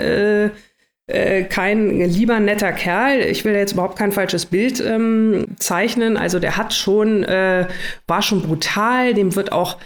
äh, 1.07 1.43
kein 1.43 1.99
lieber 1.99 2.39
netter 2.39 2.71
Kerl. 2.71 3.19
Ich 3.19 3.45
will 3.45 3.53
jetzt 3.53 3.73
überhaupt 3.73 3.97
kein 3.97 4.11
falsches 4.11 4.47
Bild 4.47 4.81
ähm, 4.81 5.45
zeichnen. 5.59 6.17
Also 6.17 6.39
der 6.39 6.57
hat 6.57 6.73
schon, 6.73 7.23
äh, 7.23 7.67
war 8.07 8.21
schon 8.21 8.41
brutal. 8.41 9.13
Dem 9.13 9.35
wird 9.35 9.51
auch 9.51 9.77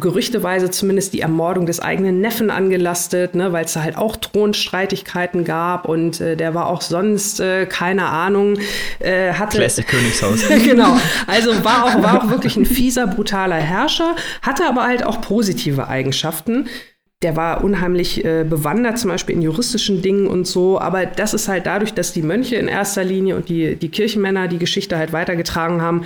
gerüchteweise 0.00 0.70
zumindest 0.70 1.12
die 1.12 1.20
Ermordung 1.20 1.66
des 1.66 1.80
eigenen 1.80 2.20
Neffen 2.20 2.50
angelastet, 2.50 3.34
ne, 3.34 3.52
weil 3.52 3.64
es 3.64 3.74
da 3.74 3.82
halt 3.82 3.96
auch 3.96 4.16
Thronstreitigkeiten 4.16 5.44
gab 5.44 5.88
und 5.88 6.20
äh, 6.20 6.36
der 6.36 6.54
war 6.54 6.66
auch 6.66 6.80
sonst, 6.80 7.40
äh, 7.40 7.66
keine 7.66 8.06
Ahnung, 8.06 8.58
äh, 8.98 9.32
hatte. 9.32 9.58
Classic 9.58 9.86
Königshaus. 9.86 10.48
genau. 10.64 10.98
Also 11.26 11.64
war 11.64 11.84
auch, 11.84 12.02
war 12.02 12.24
auch 12.24 12.30
wirklich 12.30 12.56
ein 12.56 12.66
fieser, 12.66 13.06
brutaler 13.06 13.56
Herrscher, 13.56 14.16
hatte 14.42 14.66
aber 14.66 14.84
halt 14.84 15.04
auch 15.04 15.20
positive 15.20 15.88
Eigenschaften 15.88 16.68
der 17.24 17.36
war 17.36 17.64
unheimlich 17.64 18.24
äh, 18.24 18.44
bewandert, 18.48 18.98
zum 18.98 19.10
Beispiel 19.10 19.34
in 19.34 19.42
juristischen 19.42 20.02
Dingen 20.02 20.26
und 20.26 20.46
so. 20.46 20.78
Aber 20.78 21.06
das 21.06 21.34
ist 21.34 21.48
halt 21.48 21.66
dadurch, 21.66 21.94
dass 21.94 22.12
die 22.12 22.22
Mönche 22.22 22.56
in 22.56 22.68
erster 22.68 23.02
Linie 23.02 23.34
und 23.34 23.48
die, 23.48 23.76
die 23.76 23.88
Kirchenmänner 23.88 24.46
die 24.46 24.58
Geschichte 24.58 24.98
halt 24.98 25.12
weitergetragen 25.12 25.80
haben, 25.80 26.04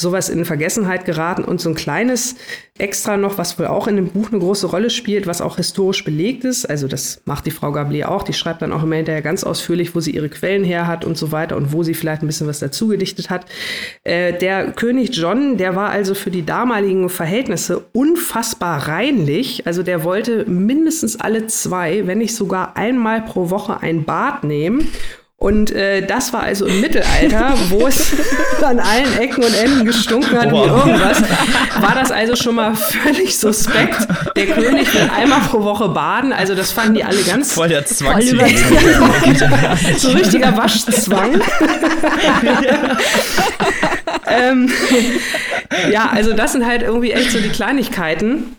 sowas 0.00 0.28
in 0.28 0.44
Vergessenheit 0.44 1.04
geraten 1.04 1.42
und 1.44 1.60
so 1.60 1.68
ein 1.68 1.74
kleines 1.74 2.36
Extra 2.78 3.16
noch, 3.16 3.36
was 3.36 3.58
wohl 3.58 3.66
auch 3.66 3.88
in 3.88 3.96
dem 3.96 4.06
Buch 4.06 4.30
eine 4.30 4.38
große 4.38 4.68
Rolle 4.68 4.90
spielt, 4.90 5.26
was 5.26 5.40
auch 5.40 5.56
historisch 5.56 6.04
belegt 6.04 6.44
ist. 6.44 6.64
Also 6.64 6.86
das 6.86 7.20
macht 7.24 7.46
die 7.46 7.50
Frau 7.50 7.72
Gablier 7.72 8.08
auch. 8.08 8.22
Die 8.22 8.32
schreibt 8.32 8.62
dann 8.62 8.72
auch 8.72 8.84
immer 8.84 8.94
hinterher 8.94 9.22
ganz 9.22 9.42
ausführlich, 9.42 9.96
wo 9.96 10.00
sie 10.00 10.12
ihre 10.12 10.28
Quellen 10.28 10.62
her 10.62 10.86
hat 10.86 11.04
und 11.04 11.18
so 11.18 11.32
weiter 11.32 11.56
und 11.56 11.72
wo 11.72 11.82
sie 11.82 11.94
vielleicht 11.94 12.22
ein 12.22 12.28
bisschen 12.28 12.46
was 12.46 12.60
dazu 12.60 12.86
gedichtet 12.86 13.28
hat. 13.28 13.46
Äh, 14.04 14.38
der 14.38 14.70
König 14.70 15.16
John, 15.16 15.56
der 15.56 15.74
war 15.74 15.90
also 15.90 16.14
für 16.14 16.30
die 16.30 16.46
damaligen 16.46 17.08
Verhältnisse 17.08 17.86
unfassbar 17.92 18.86
reinlich. 18.86 19.66
Also 19.66 19.82
der 19.82 20.04
wollte 20.04 20.48
mindestens 20.48 21.18
alle 21.18 21.48
zwei, 21.48 22.06
wenn 22.06 22.18
nicht 22.18 22.36
sogar 22.36 22.76
einmal 22.76 23.22
pro 23.22 23.50
Woche 23.50 23.80
ein 23.80 24.04
Bad 24.04 24.44
nehmen 24.44 24.86
und 25.40 25.70
äh, 25.70 26.04
das 26.04 26.32
war 26.32 26.42
also 26.42 26.66
im 26.66 26.80
Mittelalter, 26.80 27.54
wo 27.68 27.86
es 27.86 28.12
an 28.62 28.80
allen 28.80 29.18
Ecken 29.18 29.44
und 29.44 29.54
Enden 29.54 29.84
gestunken 29.84 30.36
hat 30.36 30.50
wie 30.50 30.56
irgendwas, 30.56 31.22
war 31.80 31.94
das 31.94 32.10
also 32.10 32.34
schon 32.34 32.56
mal 32.56 32.74
völlig 32.74 33.38
suspekt. 33.38 34.08
Der 34.34 34.46
König 34.46 34.92
will 34.92 35.08
einmal 35.16 35.38
pro 35.42 35.62
Woche 35.62 35.90
baden, 35.90 36.32
also 36.32 36.56
das 36.56 36.72
fanden 36.72 36.94
die 36.94 37.04
alle 37.04 37.22
ganz 37.22 37.52
voll 37.52 37.68
der 37.68 37.86
Zwang. 37.86 38.20
so 39.96 40.10
richtiger 40.10 40.56
Waschzwang. 40.56 41.40
ähm, 44.26 44.68
ja, 45.92 46.10
also 46.10 46.32
das 46.32 46.50
sind 46.50 46.66
halt 46.66 46.82
irgendwie 46.82 47.12
echt 47.12 47.30
so 47.30 47.38
die 47.38 47.50
Kleinigkeiten. 47.50 48.56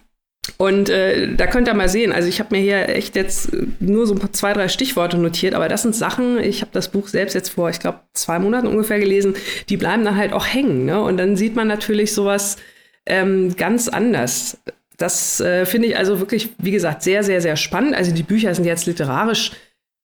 Und 0.62 0.90
äh, 0.90 1.34
da 1.36 1.48
könnt 1.48 1.70
ihr 1.70 1.74
mal 1.74 1.88
sehen, 1.88 2.12
also 2.12 2.28
ich 2.28 2.42
habe 2.42 2.54
mir 2.54 2.62
hier 2.62 2.90
echt 2.90 3.16
jetzt 3.16 3.50
nur 3.80 4.06
so 4.06 4.16
zwei, 4.16 4.52
drei 4.52 4.68
Stichworte 4.68 5.18
notiert, 5.18 5.54
aber 5.54 5.70
das 5.70 5.84
sind 5.84 5.96
Sachen, 5.96 6.38
ich 6.38 6.60
habe 6.60 6.72
das 6.74 6.90
Buch 6.90 7.08
selbst 7.08 7.34
jetzt 7.34 7.48
vor, 7.48 7.70
ich 7.70 7.80
glaube, 7.80 8.02
zwei 8.14 8.40
Monaten 8.40 8.68
ungefähr 8.68 9.00
gelesen, 9.00 9.36
die 9.70 9.78
bleiben 9.78 10.04
dann 10.04 10.18
halt 10.18 10.34
auch 10.34 10.46
hängen. 10.46 10.84
Ne? 10.84 11.02
Und 11.02 11.16
dann 11.16 11.38
sieht 11.38 11.56
man 11.56 11.70
natürlich 11.70 12.14
sowas 12.14 12.58
ähm, 13.06 13.56
ganz 13.56 13.88
anders. 13.88 14.58
Das 14.98 15.40
äh, 15.40 15.66
finde 15.66 15.88
ich 15.88 15.98
also 15.98 16.20
wirklich, 16.20 16.50
wie 16.58 16.72
gesagt, 16.72 17.04
sehr, 17.04 17.24
sehr, 17.24 17.40
sehr 17.40 17.56
spannend. 17.56 17.96
Also 17.96 18.14
die 18.14 18.24
Bücher 18.24 18.54
sind 18.54 18.66
jetzt 18.66 18.86
literarisch 18.86 19.52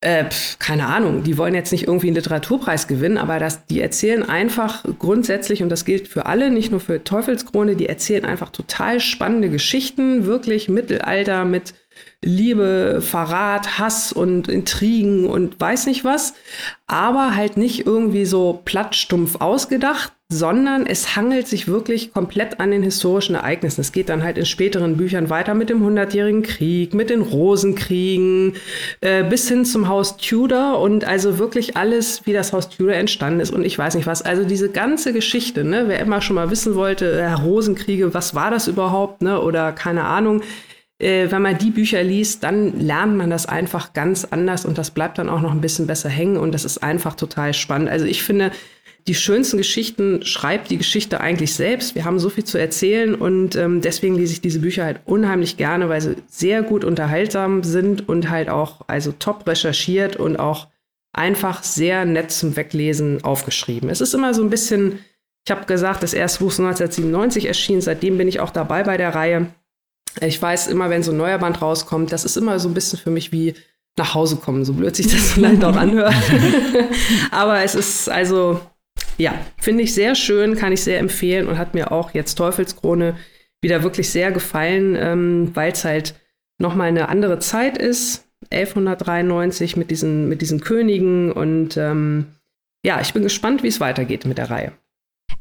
äh, 0.02 0.26
pf, 0.30 0.60
keine 0.60 0.88
Ahnung, 0.88 1.24
die 1.24 1.38
wollen 1.38 1.56
jetzt 1.56 1.72
nicht 1.72 1.88
irgendwie 1.88 2.08
einen 2.08 2.16
Literaturpreis 2.16 2.88
gewinnen, 2.88 3.18
aber 3.18 3.39
das, 3.39 3.66
die 3.66 3.82
erzählen 3.82 4.24
einfach 4.24 4.84
grundsätzlich, 5.00 5.64
und 5.64 5.70
das 5.70 5.86
gilt 5.86 6.08
für 6.08 6.26
alle, 6.26 6.52
nicht 6.52 6.72
nur 6.72 6.80
für 6.80 7.04
Teufelskrone, 7.04 7.76
die 7.76 7.88
erzählen 7.88 8.26
einfach 8.26 8.50
total 8.50 9.00
spannende 9.00 9.50
Geschichten, 9.50 10.26
wirklich 10.26 10.70
Mittelalter 10.70 11.46
mit 11.46 11.74
Liebe, 12.22 13.02
Verrat, 13.02 13.80
Hass 13.80 14.12
und 14.12 14.48
Intrigen 14.48 15.28
und 15.28 15.60
weiß 15.60 15.86
nicht 15.86 16.04
was, 16.04 16.34
aber 16.88 17.36
halt 17.36 17.58
nicht 17.58 17.86
irgendwie 17.86 18.26
so 18.26 18.62
plattstumpf 18.66 19.38
ausgedacht, 19.39 20.12
sondern 20.28 20.88
es 20.88 21.15
hangelt 21.15 21.47
sich 21.47 21.67
wirklich 21.67 22.11
komplett 22.11 22.59
an 22.59 22.71
den 22.71 22.82
historischen 22.82 23.36
Ereignissen. 23.36 23.82
Es 23.82 23.91
geht 23.91 24.09
dann 24.09 24.23
halt 24.23 24.39
in 24.39 24.45
späteren 24.45 24.97
Büchern 24.97 25.30
weiter 25.30 25.53
mit 25.53 25.69
dem 25.69 25.84
Hundertjährigen 25.84 26.41
Krieg, 26.41 26.95
mit 26.95 27.11
den 27.11 27.21
Rosenkriegen, 27.21 28.53
äh, 29.01 29.23
bis 29.23 29.47
hin 29.47 29.65
zum 29.65 29.88
Haus 29.88 30.17
Tudor 30.17 30.80
und 30.80 31.05
also 31.05 31.38
wirklich 31.38 31.78
alles, 31.78 32.26
wie 32.26 32.34
das 32.34 32.53
Haus 32.53 32.69
Tudor 32.69 32.95
entstanden 32.95 33.39
ist 33.39 33.51
und 33.51 33.63
ich 33.63 33.78
weiß 33.78 33.93
nicht 33.93 34.07
was. 34.07 34.23
Also 34.23 34.45
diese 34.45 34.69
ganze 34.69 35.13
Geschichte, 35.13 35.63
ne, 35.63 35.84
wer 35.88 35.99
immer 35.99 36.21
schon 36.21 36.36
mal 36.36 36.49
wissen 36.49 36.73
wollte, 36.73 37.11
äh, 37.11 37.32
Rosenkriege, 37.32 38.15
was 38.15 38.34
war 38.34 38.49
das 38.49 38.67
überhaupt, 38.67 39.21
ne, 39.21 39.39
oder 39.39 39.73
keine 39.73 40.05
Ahnung, 40.05 40.41
äh, 40.97 41.30
wenn 41.30 41.43
man 41.43 41.57
die 41.57 41.69
Bücher 41.71 42.01
liest, 42.03 42.43
dann 42.43 42.80
lernt 42.80 43.15
man 43.15 43.30
das 43.30 43.45
einfach 43.45 43.93
ganz 43.93 44.26
anders 44.26 44.65
und 44.65 44.80
das 44.80 44.89
bleibt 44.89 45.19
dann 45.19 45.30
auch 45.30 45.41
noch 45.41 45.51
ein 45.51 45.61
bisschen 45.61 45.86
besser 45.86 46.09
hängen 46.09 46.38
und 46.38 46.51
das 46.51 46.65
ist 46.65 46.80
einfach 46.80 47.15
total 47.15 47.53
spannend. 47.53 47.89
Also 47.89 48.05
ich 48.05 48.23
finde, 48.23 48.51
die 49.08 49.16
schönsten 49.16 49.58
Geschichten 49.58 50.26
schreibt 50.26 50.72
die 50.72 50.80
Geschichte 50.80 51.22
eigentlich 51.22 51.53
selbst. 51.53 51.93
Wir 51.93 52.06
haben 52.06 52.18
so 52.18 52.30
viel 52.30 52.43
zu 52.43 52.58
erzählen 52.58 53.14
und 53.14 53.56
ähm, 53.56 53.82
deswegen 53.82 54.16
lese 54.16 54.34
ich 54.34 54.41
diese 54.41 54.60
Bücher 54.60 54.84
halt 54.84 55.01
unheimlich 55.06 55.58
gerne, 55.58 55.89
weil 55.89 56.01
sie 56.01 56.16
sehr 56.28 56.64
gut 56.64 56.84
unterhaltsam 56.84 57.64
sind 57.64 58.10
und 58.10 58.30
halt 58.30 58.49
auch 58.49 58.82
also 58.88 59.12
top 59.12 59.47
recherchiert 59.47 60.16
und 60.16 60.38
auch 60.38 60.68
einfach 61.14 61.62
sehr 61.62 62.06
nett 62.06 62.32
zum 62.32 62.56
Weglesen 62.56 63.24
aufgeschrieben. 63.24 63.89
Es 63.89 64.01
ist 64.01 64.16
immer 64.16 64.34
so 64.34 64.41
ein 64.41 64.49
bisschen, 64.49 64.99
ich 65.45 65.51
habe 65.51 65.66
gesagt, 65.66 66.01
das 66.01 66.14
erste 66.14 66.39
Buch 66.39 66.49
ist 66.49 66.60
1997 66.60 67.45
erschienen, 67.45 67.82
seitdem 67.82 68.18
bin 68.18 68.28
ich 68.28 68.39
auch 68.39 68.49
dabei 68.49 68.84
bei 68.84 68.97
der 68.97 69.14
Reihe. 69.14 69.47
Ich 70.20 70.41
weiß 70.41 70.68
immer, 70.68 70.89
wenn 70.89 71.03
so 71.03 71.12
ein 71.12 71.18
neuer 71.18 71.38
Band 71.38 71.62
rauskommt, 71.62 72.12
das 72.12 72.26
ist 72.26 72.38
immer 72.38 72.58
so 72.58 72.70
ein 72.70 72.74
bisschen 72.74 72.97
für 72.97 73.12
mich 73.12 73.32
wie 73.32 73.53
nach 73.97 74.16
Hause 74.16 74.38
kommen, 74.38 74.66
so 74.66 74.74
blöd 74.74 74.95
sich 74.95 75.08
das 75.08 75.32
vielleicht 75.34 75.64
auch 75.64 75.76
anhört. 75.76 76.16
Aber 77.32 77.62
es 77.62 77.76
ist 77.76 78.10
also 78.10 78.60
ja, 79.18 79.34
finde 79.57 79.84
ich 79.84 79.93
sehr 79.93 80.16
schön, 80.16 80.55
kann 80.55 80.74
ich 80.74 80.84
sehr 80.84 80.99
empfehlen 80.99 81.47
und 81.47 81.57
hat 81.57 81.74
mir 81.74 81.91
auch 81.91 82.13
jetzt 82.13 82.36
Teufelskrone 82.36 83.18
wieder 83.61 83.84
wirklich 83.84 84.09
sehr 84.09 84.32
gefallen, 84.32 84.95
ähm, 84.95 85.51
weil 85.53 85.72
es 85.72 85.86
halt 85.86 86.16
nochmal 86.59 86.89
eine 86.89 87.09
andere 87.09 87.39
Zeit 87.39 87.78
ist. 87.78 88.28
1193 88.51 89.76
mit 89.76 89.89
diesen, 89.89 90.30
mit 90.30 90.41
diesen 90.41 90.61
Königen 90.61 91.32
und 91.32 91.78
ähm, 91.78 92.28
ja, 92.86 93.01
ich 93.01 93.13
bin 93.13 93.24
gespannt, 93.24 93.63
wie 93.63 93.68
es 93.68 93.80
weitergeht 93.80 94.26
mit 94.26 94.38
der 94.38 94.51
Reihe. 94.51 94.74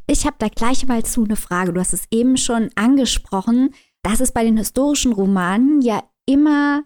Ich 0.06 0.24
habe 0.24 0.36
da 0.38 0.48
gleich 0.48 0.86
mal 0.86 1.02
zu 1.04 1.24
eine 1.24 1.36
Frage. 1.36 1.72
Du 1.72 1.80
hast 1.80 1.92
es 1.92 2.04
eben 2.10 2.38
schon 2.38 2.70
angesprochen, 2.74 3.74
dass 4.02 4.20
es 4.20 4.32
bei 4.32 4.44
den 4.44 4.56
historischen 4.56 5.12
Romanen 5.12 5.82
ja 5.82 6.02
immer 6.26 6.82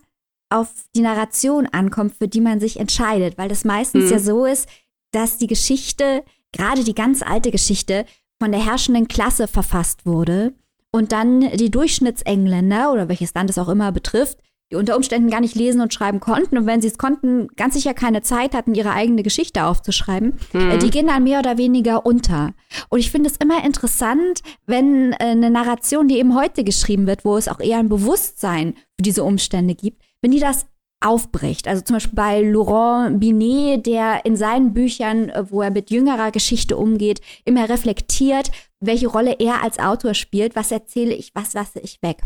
auf 0.51 0.69
die 0.97 1.03
Narration 1.03 1.67
ankommt, 1.67 2.15
für 2.15 2.27
die 2.27 2.41
man 2.41 2.59
sich 2.59 2.81
entscheidet, 2.81 3.39
weil 3.39 3.49
das 3.49 3.65
meistens 3.65 4.07
mhm. 4.07 4.11
ja 4.11 4.19
so 4.19 4.47
ist, 4.47 4.69
dass 5.13 5.39
die 5.39 5.47
Geschichte 5.47 6.25
gerade 6.53 6.85
die 6.85 6.95
ganz 6.95 7.23
alte 7.23 7.51
Geschichte 7.51 8.05
von 8.41 8.53
der 8.53 8.65
herrschenden 8.65 9.09
Klasse 9.09 9.49
verfasst 9.49 10.07
wurde 10.07 10.55
und 10.93 11.13
dann 11.13 11.41
die 11.57 11.71
Durchschnittsengländer 11.71 12.93
oder 12.93 13.09
welches 13.09 13.35
Land 13.35 13.51
es 13.51 13.59
auch 13.59 13.69
immer 13.69 13.93
betrifft, 13.93 14.39
die 14.71 14.77
unter 14.77 14.97
Umständen 14.97 15.31
gar 15.31 15.41
nicht 15.41 15.55
lesen 15.55 15.81
und 15.81 15.95
schreiben 15.95 16.21
konnten 16.21 16.59
und 16.59 16.67
wenn 16.67 16.83
sie 16.83 16.89
es 16.89 16.99
konnten, 16.99 17.49
ganz 17.57 17.75
sicher 17.75 17.95
keine 17.95 18.23
Zeit 18.23 18.55
hatten, 18.55 18.75
ihre 18.75 18.93
eigene 18.93 19.23
Geschichte 19.23 19.65
aufzuschreiben, 19.65 20.35
mhm. 20.53 20.79
die 20.79 20.91
gehen 20.91 21.07
dann 21.07 21.25
mehr 21.25 21.39
oder 21.39 21.57
weniger 21.57 22.05
unter. 22.05 22.53
Und 22.91 22.99
ich 22.99 23.11
finde 23.11 23.31
es 23.31 23.37
immer 23.37 23.65
interessant, 23.65 24.43
wenn 24.67 25.13
äh, 25.13 25.17
eine 25.21 25.51
Narration, 25.51 26.09
die 26.09 26.19
eben 26.19 26.35
heute 26.35 26.65
geschrieben 26.65 27.07
wird, 27.07 27.25
wo 27.25 27.37
es 27.37 27.49
auch 27.49 27.61
eher 27.61 27.79
ein 27.79 27.89
Bewusstsein 27.89 28.75
für 28.75 29.03
diese 29.03 29.25
Umstände 29.25 29.75
gibt, 29.75 30.03
wenn 30.21 30.33
die 30.33 30.41
das 30.41 30.67
aufbricht. 31.01 31.69
Also 31.69 31.83
zum 31.83 31.97
Beispiel 31.97 32.17
bei 32.17 32.43
Laurent 32.43 33.21
Binet, 33.21 33.87
der 33.87 34.25
in 34.25 34.37
seinen 34.37 34.73
Büchern, 34.73 35.29
äh, 35.29 35.51
wo 35.51 35.63
er 35.63 35.71
mit 35.71 35.91
jüngerer 35.91 36.31
Geschichte 36.31 36.77
umgeht, 36.77 37.21
immer 37.45 37.69
reflektiert, 37.69 38.51
welche 38.81 39.09
Rolle 39.09 39.37
er 39.39 39.63
als 39.63 39.79
Autor 39.79 40.15
spielt, 40.15 40.57
was 40.57 40.73
erzähle 40.73 41.15
ich, 41.15 41.31
was 41.35 41.55
lasse 41.55 41.81
ich 41.81 41.99
weg. 42.03 42.19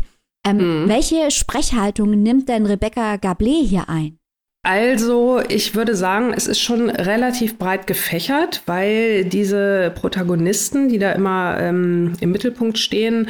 Ähm, 0.45 0.57
mhm. 0.83 0.89
Welche 0.89 1.31
Sprechhaltung 1.31 2.21
nimmt 2.21 2.49
denn 2.49 2.65
Rebecca 2.65 3.15
Gablé 3.15 3.65
hier 3.65 3.89
ein? 3.89 4.17
Also, 4.65 5.41
ich 5.49 5.75
würde 5.75 5.93
sagen, 5.93 6.33
es 6.33 6.47
ist 6.47 6.61
schon 6.61 6.89
relativ 6.89 7.57
breit 7.57 7.85
gefächert, 7.85 8.63
weil 8.65 9.25
diese 9.25 9.91
Protagonisten, 9.93 10.87
die 10.87 10.99
da 10.99 11.11
immer 11.11 11.57
ähm, 11.59 12.13
im 12.21 12.31
Mittelpunkt 12.31 12.77
stehen, 12.77 13.27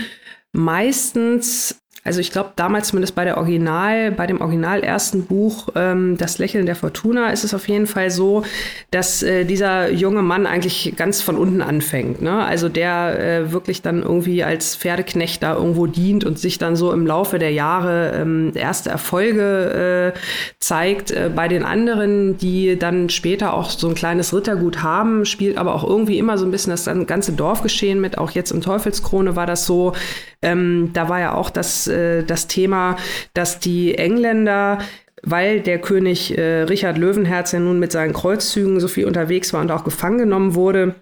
meistens 0.51 1.82
also 2.05 2.19
ich 2.19 2.31
glaube, 2.31 2.51
damals 2.57 2.89
zumindest 2.89 3.15
bei 3.15 3.23
der 3.23 3.37
Original, 3.37 4.11
bei 4.11 4.27
dem 4.27 4.41
Original 4.41 4.83
ersten 4.83 5.25
Buch, 5.25 5.69
ähm, 5.75 6.17
Das 6.17 6.37
Lächeln 6.37 6.65
der 6.65 6.75
Fortuna, 6.75 7.29
ist 7.29 7.45
es 7.45 7.53
auf 7.53 7.69
jeden 7.69 7.87
Fall 7.87 8.11
so, 8.11 8.43
dass 8.91 9.23
äh, 9.23 9.45
dieser 9.45 9.89
junge 9.89 10.21
Mann 10.21 10.45
eigentlich 10.45 10.95
ganz 10.97 11.21
von 11.21 11.37
unten 11.37 11.61
anfängt. 11.61 12.21
Ne? 12.21 12.43
Also 12.43 12.67
der 12.67 13.19
äh, 13.19 13.51
wirklich 13.53 13.81
dann 13.81 14.03
irgendwie 14.03 14.43
als 14.43 14.75
Pferdeknecht 14.75 15.41
da 15.41 15.55
irgendwo 15.55 15.87
dient 15.87 16.25
und 16.25 16.37
sich 16.37 16.57
dann 16.57 16.75
so 16.75 16.91
im 16.91 17.07
Laufe 17.07 17.39
der 17.39 17.51
Jahre 17.51 18.11
ähm, 18.15 18.51
erste 18.53 18.89
Erfolge 18.89 20.13
äh, 20.13 20.19
zeigt. 20.59 21.11
Äh, 21.11 21.31
bei 21.33 21.47
den 21.47 21.63
anderen, 21.63 22.37
die 22.37 22.77
dann 22.77 23.07
später 23.09 23.53
auch 23.53 23.69
so 23.69 23.87
ein 23.87 23.95
kleines 23.95 24.33
Rittergut 24.33 24.83
haben, 24.83 25.25
spielt 25.25 25.57
aber 25.57 25.73
auch 25.73 25.85
irgendwie 25.85 26.17
immer 26.17 26.37
so 26.37 26.43
ein 26.43 26.51
bisschen 26.51 26.71
das 26.71 26.85
ganze 27.07 27.31
Dorfgeschehen 27.31 28.01
mit. 28.01 28.17
Auch 28.17 28.31
jetzt 28.31 28.51
im 28.51 28.59
Teufelskrone 28.59 29.37
war 29.37 29.45
das 29.45 29.65
so. 29.65 29.93
Ähm, 30.41 30.89
da 30.91 31.07
war 31.07 31.21
ja 31.21 31.33
auch 31.35 31.49
das 31.49 31.87
äh, 31.93 32.23
das 32.23 32.47
Thema, 32.47 32.97
dass 33.33 33.59
die 33.59 33.95
Engländer 33.95 34.79
weil 35.25 35.61
der 35.61 35.79
König 35.79 36.37
äh, 36.37 36.63
Richard 36.63 36.97
Löwenherz 36.97 37.53
ja 37.53 37.59
nun 37.59 37.79
mit 37.79 37.93
seinen 37.93 38.11
Kreuzzügen 38.11 38.81
so 38.81 38.89
viel 38.89 39.05
unterwegs 39.05 39.53
war 39.53 39.61
und 39.61 39.71
auch 39.71 39.85
gefangen 39.85 40.17
genommen 40.17 40.53
wurde, 40.53 40.95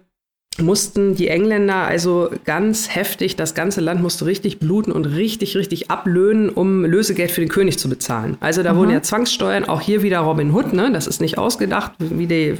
mussten 0.60 1.14
die 1.14 1.28
Engländer 1.28 1.76
also 1.76 2.30
ganz 2.44 2.94
heftig, 2.94 3.36
das 3.36 3.54
ganze 3.54 3.80
Land 3.80 4.02
musste 4.02 4.26
richtig 4.26 4.58
bluten 4.58 4.92
und 4.92 5.06
richtig, 5.06 5.56
richtig 5.56 5.90
ablöhnen, 5.90 6.50
um 6.50 6.84
Lösegeld 6.84 7.30
für 7.30 7.40
den 7.40 7.48
König 7.48 7.78
zu 7.78 7.88
bezahlen. 7.88 8.36
Also 8.40 8.62
da 8.62 8.74
mhm. 8.74 8.78
wurden 8.78 8.90
ja 8.90 9.02
Zwangssteuern, 9.02 9.64
auch 9.64 9.80
hier 9.80 10.02
wieder 10.02 10.18
Robin 10.20 10.52
Hood, 10.52 10.74
ne? 10.74 10.90
das 10.92 11.06
ist 11.06 11.20
nicht 11.22 11.38
ausgedacht, 11.38 11.92
wie 11.98 12.26
der 12.26 12.56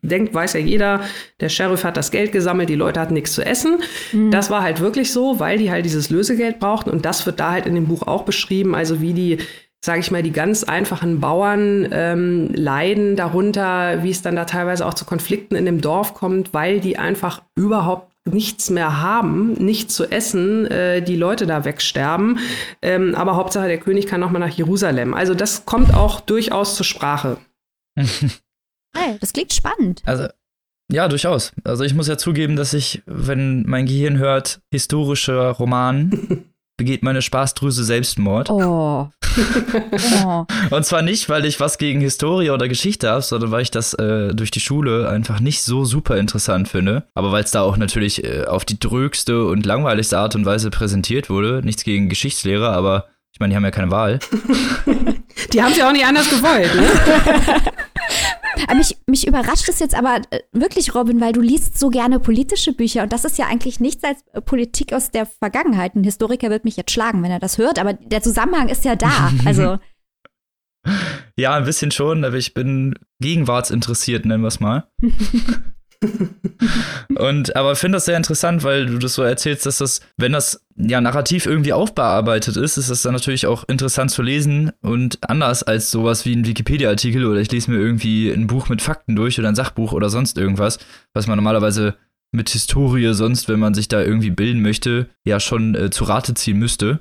denkt, 0.00 0.32
weiß 0.32 0.54
ja 0.54 0.60
jeder, 0.60 1.02
der 1.40 1.50
Sheriff 1.50 1.84
hat 1.84 1.98
das 1.98 2.10
Geld 2.10 2.32
gesammelt, 2.32 2.70
die 2.70 2.74
Leute 2.74 2.98
hatten 2.98 3.12
nichts 3.12 3.34
zu 3.34 3.44
essen. 3.44 3.80
Mhm. 4.12 4.30
Das 4.30 4.48
war 4.48 4.62
halt 4.62 4.80
wirklich 4.80 5.12
so, 5.12 5.38
weil 5.38 5.58
die 5.58 5.70
halt 5.70 5.84
dieses 5.84 6.08
Lösegeld 6.08 6.58
brauchten 6.58 6.88
und 6.88 7.04
das 7.04 7.26
wird 7.26 7.38
da 7.38 7.52
halt 7.52 7.66
in 7.66 7.74
dem 7.74 7.86
Buch 7.86 8.02
auch 8.06 8.22
beschrieben, 8.22 8.74
also 8.74 9.02
wie 9.02 9.12
die 9.12 9.38
sage 9.84 10.00
ich 10.00 10.10
mal, 10.10 10.22
die 10.22 10.32
ganz 10.32 10.64
einfachen 10.64 11.20
Bauern 11.20 11.88
ähm, 11.92 12.50
leiden 12.54 13.16
darunter, 13.16 14.02
wie 14.02 14.10
es 14.10 14.22
dann 14.22 14.36
da 14.36 14.44
teilweise 14.44 14.84
auch 14.84 14.94
zu 14.94 15.04
Konflikten 15.04 15.54
in 15.54 15.64
dem 15.64 15.80
Dorf 15.80 16.14
kommt, 16.14 16.52
weil 16.52 16.80
die 16.80 16.98
einfach 16.98 17.42
überhaupt 17.54 18.12
nichts 18.26 18.70
mehr 18.70 19.00
haben, 19.00 19.52
nichts 19.52 19.94
zu 19.94 20.10
essen, 20.10 20.66
äh, 20.66 21.00
die 21.02 21.16
Leute 21.16 21.46
da 21.46 21.64
wegsterben. 21.64 22.40
Ähm, 22.82 23.14
aber 23.14 23.36
Hauptsache, 23.36 23.68
der 23.68 23.78
König 23.78 24.06
kann 24.06 24.20
nochmal 24.20 24.40
nach 24.40 24.50
Jerusalem. 24.50 25.14
Also 25.14 25.34
das 25.34 25.64
kommt 25.64 25.94
auch 25.94 26.20
durchaus 26.20 26.76
zur 26.76 26.84
Sprache. 26.84 27.38
hey, 27.96 29.16
das 29.20 29.32
klingt 29.32 29.52
spannend. 29.52 30.02
Also 30.04 30.26
ja, 30.90 31.08
durchaus. 31.08 31.52
Also 31.64 31.84
ich 31.84 31.94
muss 31.94 32.08
ja 32.08 32.16
zugeben, 32.16 32.56
dass 32.56 32.72
ich, 32.72 33.02
wenn 33.06 33.64
mein 33.66 33.86
Gehirn 33.86 34.18
hört, 34.18 34.60
historischer 34.70 35.50
Roman, 35.50 36.44
begeht 36.76 37.02
meine 37.02 37.22
Spaßdrüse 37.22 37.84
Selbstmord. 37.84 38.50
Oh. 38.50 39.08
Oh. 40.24 40.46
Und 40.70 40.84
zwar 40.84 41.02
nicht, 41.02 41.28
weil 41.28 41.44
ich 41.44 41.60
was 41.60 41.78
gegen 41.78 42.00
Historie 42.00 42.50
oder 42.50 42.68
Geschichte 42.68 43.10
habe, 43.10 43.22
sondern 43.22 43.50
weil 43.50 43.62
ich 43.62 43.70
das 43.70 43.94
äh, 43.94 44.34
durch 44.34 44.50
die 44.50 44.60
Schule 44.60 45.08
einfach 45.08 45.40
nicht 45.40 45.62
so 45.62 45.84
super 45.84 46.16
interessant 46.16 46.68
finde. 46.68 47.04
Aber 47.14 47.32
weil 47.32 47.44
es 47.44 47.50
da 47.50 47.62
auch 47.62 47.76
natürlich 47.76 48.24
äh, 48.24 48.44
auf 48.44 48.64
die 48.64 48.78
drögste 48.78 49.46
und 49.46 49.66
langweiligste 49.66 50.18
Art 50.18 50.34
und 50.34 50.44
Weise 50.46 50.70
präsentiert 50.70 51.30
wurde. 51.30 51.62
Nichts 51.64 51.84
gegen 51.84 52.08
Geschichtslehrer, 52.08 52.70
aber 52.72 53.06
ich 53.32 53.40
meine, 53.40 53.50
die 53.50 53.56
haben 53.56 53.64
ja 53.64 53.70
keine 53.70 53.90
Wahl. 53.90 54.18
die 55.52 55.62
haben 55.62 55.74
sie 55.74 55.82
auch 55.82 55.92
nicht 55.92 56.06
anders 56.06 56.30
gewollt, 56.30 56.74
ne? 56.74 56.82
mich, 58.74 58.96
mich 59.06 59.26
überrascht 59.26 59.68
es 59.68 59.78
jetzt 59.78 59.94
aber 59.94 60.20
äh, 60.30 60.40
wirklich, 60.52 60.94
Robin, 60.94 61.20
weil 61.20 61.32
du 61.32 61.40
liest 61.40 61.78
so 61.78 61.88
gerne 61.90 62.20
politische 62.20 62.72
Bücher 62.72 63.02
und 63.02 63.12
das 63.12 63.24
ist 63.24 63.38
ja 63.38 63.46
eigentlich 63.46 63.80
nichts 63.80 64.04
als 64.04 64.22
äh, 64.32 64.40
Politik 64.40 64.92
aus 64.92 65.10
der 65.10 65.26
Vergangenheit. 65.26 65.94
Ein 65.94 66.04
Historiker 66.04 66.50
wird 66.50 66.64
mich 66.64 66.76
jetzt 66.76 66.90
schlagen, 66.90 67.22
wenn 67.22 67.30
er 67.30 67.40
das 67.40 67.58
hört, 67.58 67.78
aber 67.78 67.94
der 67.94 68.22
Zusammenhang 68.22 68.68
ist 68.68 68.84
ja 68.84 68.96
da. 68.96 69.32
Also. 69.44 69.78
ja, 71.36 71.54
ein 71.54 71.64
bisschen 71.64 71.90
schon, 71.90 72.24
aber 72.24 72.36
ich 72.36 72.54
bin 72.54 72.94
gegenwartsinteressiert, 73.20 74.24
nennen 74.24 74.42
wir 74.42 74.48
es 74.48 74.60
mal. 74.60 74.88
und 77.18 77.56
aber 77.56 77.76
finde 77.76 77.96
das 77.96 78.04
sehr 78.04 78.16
interessant, 78.16 78.64
weil 78.64 78.86
du 78.86 78.98
das 78.98 79.14
so 79.14 79.22
erzählst, 79.22 79.66
dass 79.66 79.78
das, 79.78 80.00
wenn 80.16 80.32
das 80.32 80.64
ja 80.76 81.00
narrativ 81.00 81.46
irgendwie 81.46 81.72
aufbearbeitet 81.72 82.56
ist, 82.56 82.76
ist 82.76 82.90
das 82.90 83.02
dann 83.02 83.14
natürlich 83.14 83.46
auch 83.46 83.64
interessant 83.68 84.10
zu 84.10 84.22
lesen 84.22 84.72
und 84.82 85.18
anders 85.28 85.62
als 85.62 85.90
sowas 85.90 86.24
wie 86.24 86.34
ein 86.34 86.46
Wikipedia-Artikel 86.46 87.24
oder 87.26 87.40
ich 87.40 87.50
lese 87.50 87.70
mir 87.70 87.78
irgendwie 87.78 88.30
ein 88.30 88.46
Buch 88.46 88.68
mit 88.68 88.82
Fakten 88.82 89.16
durch 89.16 89.38
oder 89.38 89.48
ein 89.48 89.54
Sachbuch 89.54 89.92
oder 89.92 90.10
sonst 90.10 90.38
irgendwas, 90.38 90.78
was 91.14 91.26
man 91.26 91.36
normalerweise 91.36 91.94
mit 92.32 92.50
Historie 92.50 93.14
sonst, 93.14 93.48
wenn 93.48 93.58
man 93.60 93.74
sich 93.74 93.88
da 93.88 94.02
irgendwie 94.02 94.30
bilden 94.30 94.60
möchte, 94.60 95.08
ja 95.24 95.40
schon 95.40 95.74
äh, 95.74 95.90
zu 95.90 96.04
Rate 96.04 96.34
ziehen 96.34 96.58
müsste. 96.58 97.00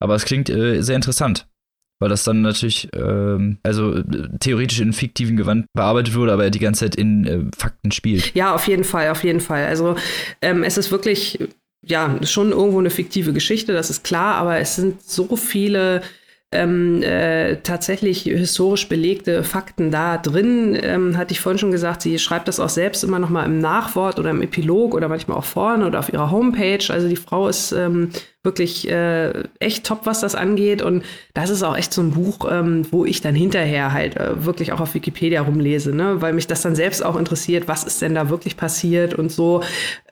Aber 0.00 0.14
es 0.14 0.24
klingt 0.24 0.48
äh, 0.48 0.80
sehr 0.82 0.96
interessant. 0.96 1.46
Weil 2.00 2.08
das 2.08 2.24
dann 2.24 2.40
natürlich, 2.40 2.88
ähm, 2.94 3.58
also 3.62 3.94
äh, 3.94 4.04
theoretisch 4.40 4.80
in 4.80 4.92
fiktiven 4.92 5.36
Gewand 5.36 5.66
bearbeitet 5.74 6.16
wurde, 6.16 6.32
aber 6.32 6.50
die 6.50 6.58
ganze 6.58 6.86
Zeit 6.86 6.96
in 6.96 7.26
äh, 7.26 7.40
Fakten 7.56 7.92
spielt. 7.92 8.34
Ja, 8.34 8.54
auf 8.54 8.66
jeden 8.66 8.84
Fall, 8.84 9.10
auf 9.10 9.22
jeden 9.22 9.40
Fall. 9.40 9.66
Also 9.66 9.94
ähm, 10.42 10.64
es 10.64 10.78
ist 10.78 10.90
wirklich, 10.90 11.38
ja, 11.82 12.16
schon 12.22 12.50
irgendwo 12.50 12.78
eine 12.78 12.90
fiktive 12.90 13.32
Geschichte, 13.32 13.72
das 13.72 13.90
ist 13.90 14.02
klar, 14.02 14.34
aber 14.36 14.58
es 14.58 14.76
sind 14.76 15.02
so 15.02 15.36
viele 15.36 16.02
ähm, 16.52 17.02
äh, 17.02 17.56
tatsächlich 17.56 18.22
historisch 18.22 18.88
belegte 18.88 19.44
Fakten 19.44 19.90
da 19.90 20.18
drin. 20.18 20.76
Ähm, 20.82 21.16
hatte 21.16 21.32
ich 21.32 21.40
vorhin 21.40 21.58
schon 21.58 21.70
gesagt, 21.70 22.02
sie 22.02 22.18
schreibt 22.18 22.48
das 22.48 22.58
auch 22.58 22.68
selbst 22.68 23.04
immer 23.04 23.20
noch 23.20 23.30
mal 23.30 23.44
im 23.44 23.60
Nachwort 23.60 24.18
oder 24.18 24.30
im 24.30 24.42
Epilog 24.42 24.94
oder 24.94 25.08
manchmal 25.08 25.36
auch 25.36 25.44
vorne 25.44 25.86
oder 25.86 26.00
auf 26.00 26.12
ihrer 26.12 26.30
Homepage. 26.30 26.84
Also 26.88 27.08
die 27.08 27.16
Frau 27.16 27.46
ist 27.46 27.70
ähm, 27.72 28.10
wirklich 28.42 28.88
äh, 28.88 29.32
echt 29.58 29.84
top, 29.84 30.06
was 30.06 30.20
das 30.20 30.34
angeht. 30.34 30.80
Und 30.80 31.04
das 31.34 31.50
ist 31.50 31.62
auch 31.62 31.76
echt 31.76 31.92
so 31.92 32.00
ein 32.00 32.12
Buch, 32.12 32.48
ähm, 32.50 32.86
wo 32.90 33.04
ich 33.04 33.20
dann 33.20 33.34
hinterher 33.34 33.92
halt 33.92 34.16
äh, 34.16 34.44
wirklich 34.46 34.72
auch 34.72 34.80
auf 34.80 34.94
Wikipedia 34.94 35.42
rumlese, 35.42 35.94
ne? 35.94 36.22
weil 36.22 36.32
mich 36.32 36.46
das 36.46 36.62
dann 36.62 36.74
selbst 36.74 37.04
auch 37.04 37.16
interessiert, 37.16 37.68
was 37.68 37.84
ist 37.84 38.00
denn 38.00 38.14
da 38.14 38.30
wirklich 38.30 38.56
passiert 38.56 39.12
und 39.12 39.30
so. 39.30 39.62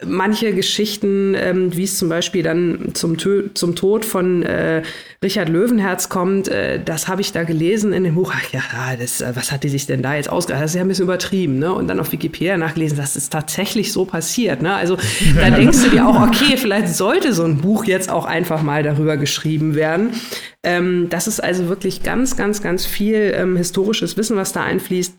Manche 0.04 0.52
Geschichten, 0.52 1.34
ähm, 1.36 1.74
wie 1.74 1.84
es 1.84 1.96
zum 1.96 2.10
Beispiel 2.10 2.42
dann 2.42 2.90
zum, 2.92 3.16
Tö 3.16 3.48
zum 3.54 3.74
Tod 3.74 4.04
von 4.04 4.42
äh, 4.42 4.82
Richard 5.22 5.48
Löwenherz 5.48 6.10
kommt, 6.10 6.48
äh, 6.48 6.80
das 6.84 7.08
habe 7.08 7.22
ich 7.22 7.32
da 7.32 7.44
gelesen 7.44 7.94
in 7.94 8.04
dem 8.04 8.14
Buch. 8.14 8.32
Ach 8.36 8.52
ja, 8.52 8.62
das, 8.98 9.22
äh, 9.22 9.32
was 9.34 9.52
hat 9.52 9.64
die 9.64 9.70
sich 9.70 9.86
denn 9.86 10.02
da 10.02 10.14
jetzt 10.14 10.28
ausgedacht? 10.28 10.62
Das 10.62 10.72
ist 10.72 10.76
ja 10.76 10.82
ein 10.82 10.88
bisschen 10.88 11.04
übertrieben. 11.04 11.58
Ne? 11.58 11.72
Und 11.72 11.88
dann 11.88 11.98
auf 11.98 12.12
Wikipedia 12.12 12.58
nachgelesen, 12.58 12.98
das 12.98 13.16
ist 13.16 13.32
tatsächlich 13.32 13.90
so 13.90 14.04
passiert. 14.04 14.60
Ne? 14.60 14.74
Also 14.74 14.98
da 15.34 15.50
denkst 15.56 15.82
du 15.82 15.90
dir 15.90 16.06
auch, 16.06 16.20
okay, 16.20 16.58
vielleicht 16.58 16.88
sollte 16.88 17.32
so 17.32 17.44
ein 17.44 17.56
Buch 17.56 17.84
jetzt 17.84 18.10
auch 18.10 18.17
auch 18.18 18.26
einfach 18.26 18.62
mal 18.62 18.82
darüber 18.82 19.16
geschrieben 19.16 19.74
werden. 19.74 20.12
Ähm, 20.62 21.08
das 21.08 21.28
ist 21.28 21.40
also 21.40 21.68
wirklich 21.68 22.02
ganz, 22.02 22.36
ganz, 22.36 22.60
ganz 22.62 22.84
viel 22.84 23.32
ähm, 23.34 23.56
historisches 23.56 24.16
Wissen, 24.16 24.36
was 24.36 24.52
da 24.52 24.64
einfließt. 24.64 25.14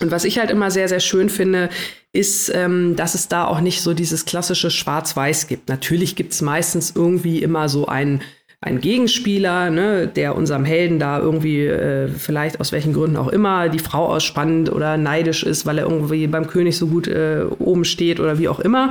Und 0.00 0.10
was 0.10 0.24
ich 0.24 0.38
halt 0.38 0.50
immer 0.50 0.70
sehr, 0.70 0.88
sehr 0.88 1.00
schön 1.00 1.28
finde, 1.28 1.68
ist, 2.12 2.50
ähm, 2.54 2.96
dass 2.96 3.14
es 3.14 3.28
da 3.28 3.46
auch 3.46 3.60
nicht 3.60 3.82
so 3.82 3.94
dieses 3.94 4.24
klassische 4.24 4.70
Schwarz-Weiß 4.70 5.46
gibt. 5.46 5.68
Natürlich 5.68 6.16
gibt 6.16 6.32
es 6.32 6.42
meistens 6.42 6.92
irgendwie 6.96 7.42
immer 7.42 7.68
so 7.68 7.86
ein 7.86 8.22
ein 8.64 8.80
Gegenspieler, 8.80 9.70
ne, 9.70 10.06
der 10.06 10.36
unserem 10.36 10.64
Helden 10.64 11.00
da 11.00 11.18
irgendwie 11.18 11.66
äh, 11.66 12.06
vielleicht 12.06 12.60
aus 12.60 12.70
welchen 12.70 12.92
Gründen 12.92 13.16
auch 13.16 13.26
immer 13.26 13.68
die 13.68 13.80
Frau 13.80 14.06
ausspannt 14.06 14.70
oder 14.70 14.96
neidisch 14.96 15.42
ist, 15.42 15.66
weil 15.66 15.78
er 15.78 15.84
irgendwie 15.84 16.28
beim 16.28 16.46
König 16.46 16.78
so 16.78 16.86
gut 16.86 17.08
äh, 17.08 17.44
oben 17.58 17.84
steht 17.84 18.20
oder 18.20 18.38
wie 18.38 18.48
auch 18.48 18.60
immer. 18.60 18.90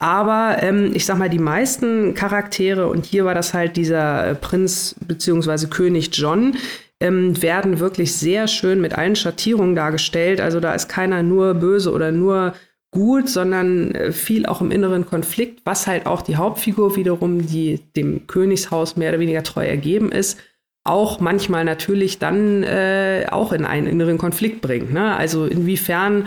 Aber 0.00 0.56
ähm, 0.60 0.90
ich 0.94 1.06
sag 1.06 1.18
mal, 1.18 1.30
die 1.30 1.38
meisten 1.38 2.14
Charaktere, 2.14 2.88
und 2.88 3.06
hier 3.06 3.24
war 3.24 3.34
das 3.34 3.54
halt 3.54 3.76
dieser 3.76 4.30
äh, 4.30 4.34
Prinz 4.34 4.96
beziehungsweise 5.06 5.68
König 5.68 6.10
John, 6.12 6.56
ähm, 6.98 7.40
werden 7.40 7.78
wirklich 7.78 8.14
sehr 8.14 8.48
schön 8.48 8.80
mit 8.80 8.98
allen 8.98 9.14
Schattierungen 9.14 9.76
dargestellt. 9.76 10.40
Also 10.40 10.58
da 10.58 10.74
ist 10.74 10.88
keiner 10.88 11.22
nur 11.22 11.54
böse 11.54 11.92
oder 11.92 12.10
nur 12.10 12.54
gut, 12.94 13.28
sondern 13.28 13.94
äh, 13.94 14.12
viel 14.12 14.46
auch 14.46 14.62
im 14.62 14.70
inneren 14.70 15.04
Konflikt, 15.04 15.60
was 15.64 15.86
halt 15.86 16.06
auch 16.06 16.22
die 16.22 16.36
Hauptfigur 16.36 16.96
wiederum, 16.96 17.46
die 17.46 17.80
dem 17.96 18.26
Königshaus 18.26 18.96
mehr 18.96 19.10
oder 19.10 19.20
weniger 19.20 19.42
treu 19.42 19.66
ergeben 19.66 20.10
ist, 20.10 20.38
auch 20.84 21.20
manchmal 21.20 21.64
natürlich 21.64 22.18
dann 22.18 22.62
äh, 22.62 23.26
auch 23.30 23.52
in 23.52 23.64
einen 23.64 23.86
inneren 23.86 24.18
Konflikt 24.18 24.60
bringt. 24.60 24.92
Ne? 24.92 25.16
Also 25.16 25.46
inwiefern 25.46 26.24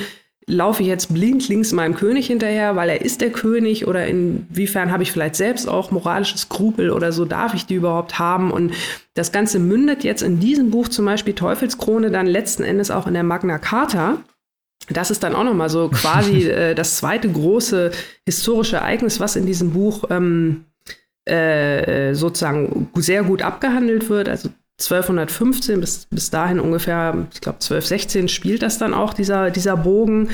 laufe 0.49 0.81
ich 0.81 0.87
jetzt 0.87 1.13
blindlings 1.13 1.73
meinem 1.73 1.95
König 1.95 2.27
hinterher, 2.27 2.75
weil 2.75 2.89
er 2.89 3.01
ist 3.01 3.21
der 3.21 3.31
König 3.31 3.85
oder 3.85 4.07
inwiefern 4.07 4.91
habe 4.91 5.03
ich 5.03 5.11
vielleicht 5.11 5.35
selbst 5.35 5.67
auch 5.67 5.91
moralische 5.91 6.37
Skrupel 6.37 6.89
oder 6.89 7.11
so, 7.11 7.25
darf 7.25 7.53
ich 7.53 7.65
die 7.65 7.75
überhaupt 7.75 8.17
haben? 8.17 8.51
Und 8.51 8.73
das 9.13 9.31
Ganze 9.31 9.59
mündet 9.59 10.03
jetzt 10.03 10.21
in 10.21 10.39
diesem 10.39 10.71
Buch 10.71 10.87
zum 10.87 11.05
Beispiel 11.05 11.33
Teufelskrone 11.33 12.11
dann 12.11 12.27
letzten 12.27 12.63
Endes 12.63 12.91
auch 12.91 13.07
in 13.07 13.13
der 13.13 13.23
Magna 13.23 13.57
Carta 13.57 14.19
das 14.89 15.11
ist 15.11 15.23
dann 15.23 15.35
auch 15.35 15.43
nochmal 15.43 15.69
so 15.69 15.89
quasi 15.89 16.43
äh, 16.49 16.75
das 16.75 16.97
zweite 16.97 17.29
große 17.29 17.91
historische 18.25 18.77
Ereignis, 18.77 19.19
was 19.19 19.35
in 19.35 19.45
diesem 19.45 19.71
Buch 19.71 20.05
ähm, 20.09 20.65
äh, 21.25 22.13
sozusagen 22.13 22.89
sehr 22.95 23.23
gut 23.23 23.41
abgehandelt 23.41 24.09
wird. 24.09 24.29
Also 24.29 24.49
1215 24.79 25.81
bis, 25.81 26.05
bis 26.11 26.29
dahin 26.29 26.59
ungefähr, 26.59 27.25
ich 27.33 27.41
glaube 27.41 27.55
1216 27.55 28.27
spielt 28.27 28.61
das 28.61 28.77
dann 28.77 28.93
auch, 28.93 29.15
dieser, 29.15 29.49
dieser 29.49 29.75
Bogen. 29.75 30.29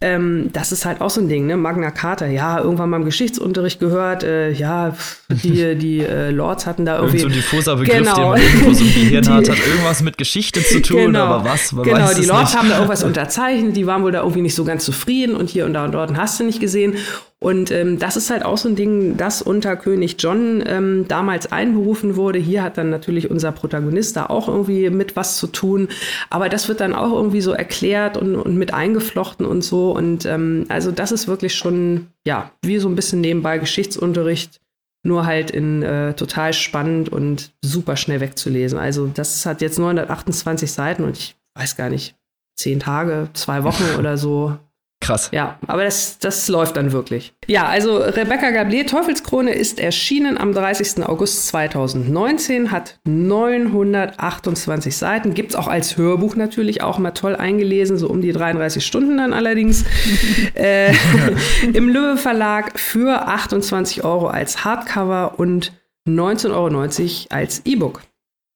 Ähm, 0.00 0.50
das 0.52 0.70
ist 0.70 0.84
halt 0.84 1.00
auch 1.00 1.10
so 1.10 1.20
ein 1.20 1.28
Ding, 1.28 1.46
ne? 1.46 1.56
Magna 1.56 1.90
Carta, 1.90 2.26
ja, 2.26 2.60
irgendwann 2.60 2.88
mal 2.88 2.98
im 2.98 3.04
Geschichtsunterricht 3.04 3.80
gehört, 3.80 4.22
äh, 4.22 4.52
ja, 4.52 4.96
die, 5.28 5.74
die 5.74 5.98
äh, 5.98 6.30
Lords 6.30 6.66
hatten 6.66 6.86
da 6.86 6.98
irgendwie. 6.98 7.18
Irgend 7.18 7.34
so 7.34 7.38
ein 7.38 7.42
diffuser 7.42 7.76
Begriff, 7.76 7.98
genau. 7.98 8.14
den 8.14 8.24
man 8.28 8.40
irgendwo 8.40 8.72
so 8.74 8.84
im 8.84 8.94
Gehirn 8.94 9.22
die, 9.24 9.28
hat, 9.28 9.48
hat 9.48 9.66
irgendwas 9.66 10.02
mit 10.02 10.16
Geschichte 10.16 10.62
zu 10.62 10.80
tun, 10.82 11.06
genau. 11.06 11.24
aber 11.24 11.44
was? 11.44 11.72
Man 11.72 11.84
genau, 11.84 12.14
die 12.14 12.26
Lords 12.26 12.52
nicht. 12.52 12.58
haben 12.58 12.68
da 12.68 12.76
irgendwas 12.76 13.02
unterzeichnet, 13.02 13.76
die 13.76 13.88
waren 13.88 14.04
wohl 14.04 14.12
da 14.12 14.20
irgendwie 14.20 14.42
nicht 14.42 14.54
so 14.54 14.64
ganz 14.64 14.84
zufrieden 14.84 15.34
und 15.34 15.50
hier 15.50 15.66
und 15.66 15.74
da 15.74 15.84
und 15.84 15.92
dort 15.92 16.16
hast 16.16 16.38
du 16.38 16.44
nicht 16.44 16.60
gesehen. 16.60 16.94
Und 17.42 17.70
ähm, 17.70 17.98
das 17.98 18.18
ist 18.18 18.28
halt 18.28 18.44
auch 18.44 18.58
so 18.58 18.68
ein 18.68 18.76
Ding, 18.76 19.16
das 19.16 19.40
unter 19.40 19.74
König 19.74 20.16
John 20.18 20.62
ähm, 20.66 21.06
damals 21.08 21.50
einberufen 21.50 22.16
wurde. 22.16 22.38
Hier 22.38 22.62
hat 22.62 22.76
dann 22.76 22.90
natürlich 22.90 23.30
unser 23.30 23.50
Protagonist 23.50 24.14
da 24.16 24.26
auch 24.26 24.46
irgendwie 24.46 24.90
mit 24.90 25.16
was 25.16 25.38
zu 25.38 25.46
tun. 25.46 25.88
Aber 26.28 26.50
das 26.50 26.68
wird 26.68 26.80
dann 26.80 26.94
auch 26.94 27.12
irgendwie 27.12 27.40
so 27.40 27.52
erklärt 27.52 28.18
und, 28.18 28.36
und 28.36 28.56
mit 28.56 28.74
eingeflochten 28.74 29.46
und 29.46 29.62
so. 29.62 29.92
Und 29.92 30.26
ähm, 30.26 30.66
also 30.68 30.92
das 30.92 31.12
ist 31.12 31.28
wirklich 31.28 31.54
schon, 31.54 32.08
ja, 32.26 32.50
wie 32.62 32.78
so 32.78 32.90
ein 32.90 32.94
bisschen 32.94 33.22
nebenbei 33.22 33.56
Geschichtsunterricht, 33.56 34.60
nur 35.02 35.24
halt 35.24 35.50
in 35.50 35.82
äh, 35.82 36.12
total 36.12 36.52
spannend 36.52 37.08
und 37.08 37.52
super 37.64 37.96
schnell 37.96 38.20
wegzulesen. 38.20 38.78
Also 38.78 39.06
das 39.06 39.46
hat 39.46 39.62
jetzt 39.62 39.78
928 39.78 40.70
Seiten 40.70 41.04
und 41.04 41.16
ich 41.16 41.36
weiß 41.54 41.74
gar 41.78 41.88
nicht, 41.88 42.16
zehn 42.54 42.80
Tage, 42.80 43.30
zwei 43.32 43.64
Wochen 43.64 43.84
oder 43.98 44.18
so 44.18 44.58
Krass. 45.00 45.30
Ja, 45.32 45.58
aber 45.66 45.84
das, 45.84 46.18
das 46.18 46.46
läuft 46.48 46.76
dann 46.76 46.92
wirklich. 46.92 47.32
Ja, 47.46 47.66
also 47.66 47.96
Rebecca 47.96 48.50
Gablier 48.50 48.86
Teufelskrone 48.86 49.52
ist 49.52 49.80
erschienen 49.80 50.36
am 50.36 50.52
30. 50.52 51.02
August 51.06 51.48
2019, 51.48 52.70
hat 52.70 53.00
928 53.04 54.94
Seiten, 54.94 55.32
gibt 55.32 55.50
es 55.50 55.56
auch 55.56 55.68
als 55.68 55.96
Hörbuch 55.96 56.36
natürlich 56.36 56.82
auch 56.82 56.98
mal 56.98 57.12
toll 57.12 57.34
eingelesen, 57.34 57.96
so 57.96 58.08
um 58.08 58.20
die 58.20 58.32
33 58.32 58.84
Stunden 58.84 59.16
dann 59.16 59.32
allerdings. 59.32 59.84
äh, 60.54 60.92
Im 61.72 61.88
Löwe 61.88 62.18
Verlag 62.18 62.78
für 62.78 63.26
28 63.26 64.04
Euro 64.04 64.26
als 64.26 64.64
Hardcover 64.64 65.38
und 65.38 65.72
19,90 66.06 66.50
Euro 66.52 67.34
als 67.34 67.62
E-Book. 67.64 68.02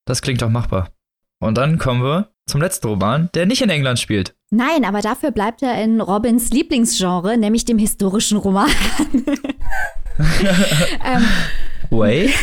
Das 0.05 0.21
klingt 0.21 0.43
doch 0.43 0.51
machbar. 0.51 0.91
Und 1.41 1.57
dann 1.57 1.79
kommen 1.79 2.03
wir 2.03 2.34
zum 2.47 2.61
letzten 2.61 2.89
Roman, 2.89 3.31
der 3.35 3.47
nicht 3.47 3.63
in 3.63 3.71
England 3.71 3.99
spielt. 3.99 4.35
Nein, 4.51 4.85
aber 4.85 5.01
dafür 5.01 5.31
bleibt 5.31 5.63
er 5.63 5.83
in 5.83 6.01
Robins 6.01 6.51
Lieblingsgenre, 6.51 7.39
nämlich 7.39 7.65
dem 7.65 7.79
historischen 7.79 8.39
Roman. 8.39 8.71
ähm, 11.05 11.27
Way? 11.91 12.31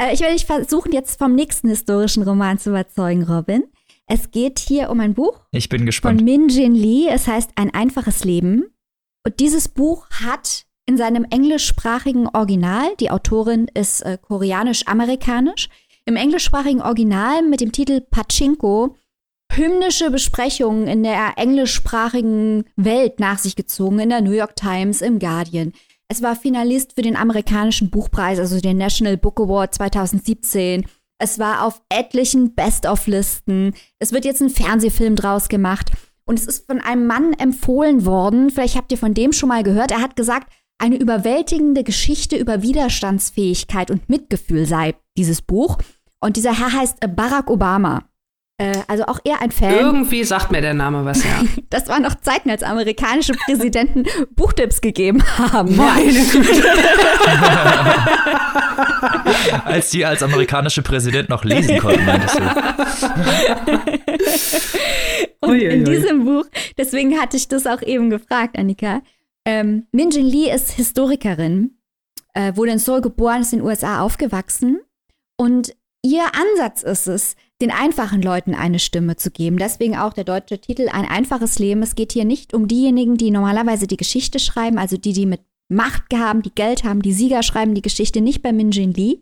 Äh, 0.00 0.14
ich 0.14 0.20
werde 0.20 0.34
dich 0.34 0.46
versuchen, 0.46 0.92
jetzt 0.92 1.18
vom 1.18 1.34
nächsten 1.34 1.68
historischen 1.68 2.22
Roman 2.22 2.56
zu 2.56 2.70
überzeugen, 2.70 3.24
Robin. 3.24 3.64
Es 4.06 4.30
geht 4.30 4.60
hier 4.60 4.90
um 4.90 5.00
ein 5.00 5.14
Buch. 5.14 5.40
Ich 5.50 5.68
bin 5.68 5.86
gespannt. 5.86 6.20
Von 6.20 6.24
Min 6.24 6.48
Jin 6.48 6.72
Lee. 6.72 7.08
Es 7.10 7.26
heißt 7.26 7.50
Ein 7.56 7.74
einfaches 7.74 8.22
Leben. 8.22 8.66
Und 9.26 9.40
dieses 9.40 9.66
Buch 9.66 10.08
hat 10.10 10.66
in 10.86 10.96
seinem 10.96 11.26
englischsprachigen 11.28 12.28
Original, 12.28 12.94
die 13.00 13.10
Autorin 13.10 13.66
ist 13.74 14.02
äh, 14.02 14.18
koreanisch-amerikanisch, 14.22 15.68
im 16.06 16.14
englischsprachigen 16.14 16.80
Original 16.80 17.42
mit 17.42 17.60
dem 17.60 17.72
Titel 17.72 18.00
Pachinko 18.00 18.94
hymnische 19.58 20.10
Besprechungen 20.10 20.86
in 20.86 21.02
der 21.02 21.32
englischsprachigen 21.36 22.64
Welt 22.76 23.20
nach 23.20 23.38
sich 23.38 23.56
gezogen, 23.56 23.98
in 23.98 24.08
der 24.08 24.22
New 24.22 24.30
York 24.30 24.56
Times, 24.56 25.02
im 25.02 25.18
Guardian. 25.18 25.72
Es 26.08 26.22
war 26.22 26.36
Finalist 26.36 26.94
für 26.94 27.02
den 27.02 27.16
amerikanischen 27.16 27.90
Buchpreis, 27.90 28.38
also 28.38 28.60
den 28.60 28.78
National 28.78 29.18
Book 29.18 29.40
Award 29.40 29.74
2017. 29.74 30.86
Es 31.18 31.38
war 31.38 31.66
auf 31.66 31.82
etlichen 31.90 32.54
Best-of-Listen. 32.54 33.74
Es 33.98 34.12
wird 34.12 34.24
jetzt 34.24 34.40
ein 34.40 34.48
Fernsehfilm 34.48 35.16
draus 35.16 35.48
gemacht. 35.48 35.90
Und 36.24 36.38
es 36.38 36.46
ist 36.46 36.66
von 36.66 36.80
einem 36.80 37.06
Mann 37.06 37.32
empfohlen 37.34 38.06
worden, 38.06 38.50
vielleicht 38.50 38.76
habt 38.76 38.92
ihr 38.92 38.98
von 38.98 39.14
dem 39.14 39.32
schon 39.32 39.48
mal 39.48 39.62
gehört, 39.62 39.90
er 39.90 40.02
hat 40.02 40.14
gesagt, 40.14 40.52
eine 40.78 40.96
überwältigende 40.96 41.82
Geschichte 41.82 42.36
über 42.36 42.62
Widerstandsfähigkeit 42.62 43.90
und 43.90 44.08
Mitgefühl 44.08 44.66
sei 44.66 44.94
dieses 45.16 45.42
Buch. 45.42 45.78
Und 46.20 46.36
dieser 46.36 46.58
Herr 46.58 46.72
heißt 46.72 46.98
Barack 47.16 47.50
Obama. 47.50 48.07
Äh, 48.60 48.76
also 48.88 49.04
auch 49.06 49.20
eher 49.22 49.40
ein 49.40 49.52
Fan. 49.52 49.72
Irgendwie 49.72 50.24
sagt 50.24 50.50
mir 50.50 50.60
der 50.60 50.74
Name 50.74 51.04
was, 51.04 51.22
ja. 51.22 51.44
das 51.70 51.86
waren 51.86 52.02
noch 52.02 52.16
Zeiten, 52.16 52.50
als 52.50 52.64
amerikanische 52.64 53.34
Präsidenten 53.34 54.02
Buchtipps 54.34 54.80
gegeben 54.80 55.22
haben. 55.38 55.76
Meine 55.76 56.12
Güte. 56.24 56.64
als 59.64 59.90
die 59.90 60.04
als 60.04 60.24
amerikanische 60.24 60.82
Präsident 60.82 61.28
noch 61.28 61.44
lesen 61.44 61.78
konnten, 61.78 62.04
meintest 62.04 62.34
du. 62.36 62.42
Und 65.40 65.60
in 65.60 65.84
diesem 65.84 66.24
Buch, 66.24 66.46
deswegen 66.76 67.20
hatte 67.20 67.36
ich 67.36 67.46
das 67.46 67.64
auch 67.66 67.80
eben 67.82 68.10
gefragt, 68.10 68.58
Annika. 68.58 69.02
Ähm, 69.44 69.86
Min 69.92 70.10
Jin 70.10 70.26
Lee 70.26 70.52
ist 70.52 70.72
Historikerin, 70.72 71.78
äh, 72.34 72.56
wurde 72.56 72.72
in 72.72 72.80
Seoul 72.80 73.02
geboren, 73.02 73.42
ist 73.42 73.52
in 73.52 73.60
den 73.60 73.66
USA 73.68 74.00
aufgewachsen 74.00 74.80
und 75.36 75.76
ihr 76.02 76.24
Ansatz 76.34 76.82
ist 76.82 77.06
es, 77.06 77.36
den 77.60 77.70
einfachen 77.70 78.22
Leuten 78.22 78.54
eine 78.54 78.78
Stimme 78.78 79.16
zu 79.16 79.30
geben. 79.30 79.58
Deswegen 79.58 79.96
auch 79.96 80.12
der 80.12 80.24
deutsche 80.24 80.60
Titel 80.60 80.88
Ein 80.88 81.06
einfaches 81.06 81.58
Leben. 81.58 81.82
Es 81.82 81.94
geht 81.94 82.12
hier 82.12 82.24
nicht 82.24 82.54
um 82.54 82.68
diejenigen, 82.68 83.16
die 83.16 83.30
normalerweise 83.30 83.86
die 83.86 83.96
Geschichte 83.96 84.38
schreiben, 84.38 84.78
also 84.78 84.96
die, 84.96 85.12
die 85.12 85.26
mit 85.26 85.40
Macht 85.68 86.14
haben, 86.14 86.42
die 86.42 86.54
Geld 86.54 86.84
haben, 86.84 87.02
die 87.02 87.12
Sieger 87.12 87.42
schreiben 87.42 87.74
die 87.74 87.82
Geschichte, 87.82 88.20
nicht 88.20 88.42
bei 88.42 88.52
Min 88.52 88.70
Jin 88.70 88.94
Lee. 88.94 89.18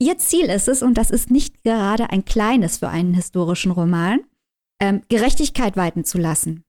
Ihr 0.00 0.18
Ziel 0.18 0.46
ist 0.46 0.66
es, 0.66 0.82
und 0.82 0.94
das 0.94 1.10
ist 1.10 1.30
nicht 1.30 1.62
gerade 1.62 2.10
ein 2.10 2.24
kleines 2.24 2.78
für 2.78 2.88
einen 2.88 3.14
historischen 3.14 3.70
Roman, 3.70 4.20
ähm, 4.80 5.02
Gerechtigkeit 5.08 5.76
walten 5.76 6.04
zu 6.04 6.18
lassen. 6.18 6.64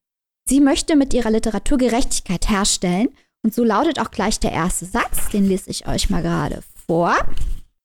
Sie 0.47 0.59
möchte 0.59 0.95
mit 0.95 1.13
ihrer 1.15 1.31
Literatur 1.31 1.79
Gerechtigkeit 1.79 2.49
herstellen 2.49 3.09
und 3.43 3.53
so 3.53 3.63
lautet 3.63 3.99
auch 3.99 4.11
gleich 4.11 4.39
der 4.39 4.51
erste 4.51 4.85
Satz, 4.85 5.29
den 5.33 5.47
lese 5.47 5.71
ich 5.71 5.87
euch 5.87 6.11
mal 6.11 6.21
gerade 6.21 6.61
vor. 6.85 7.15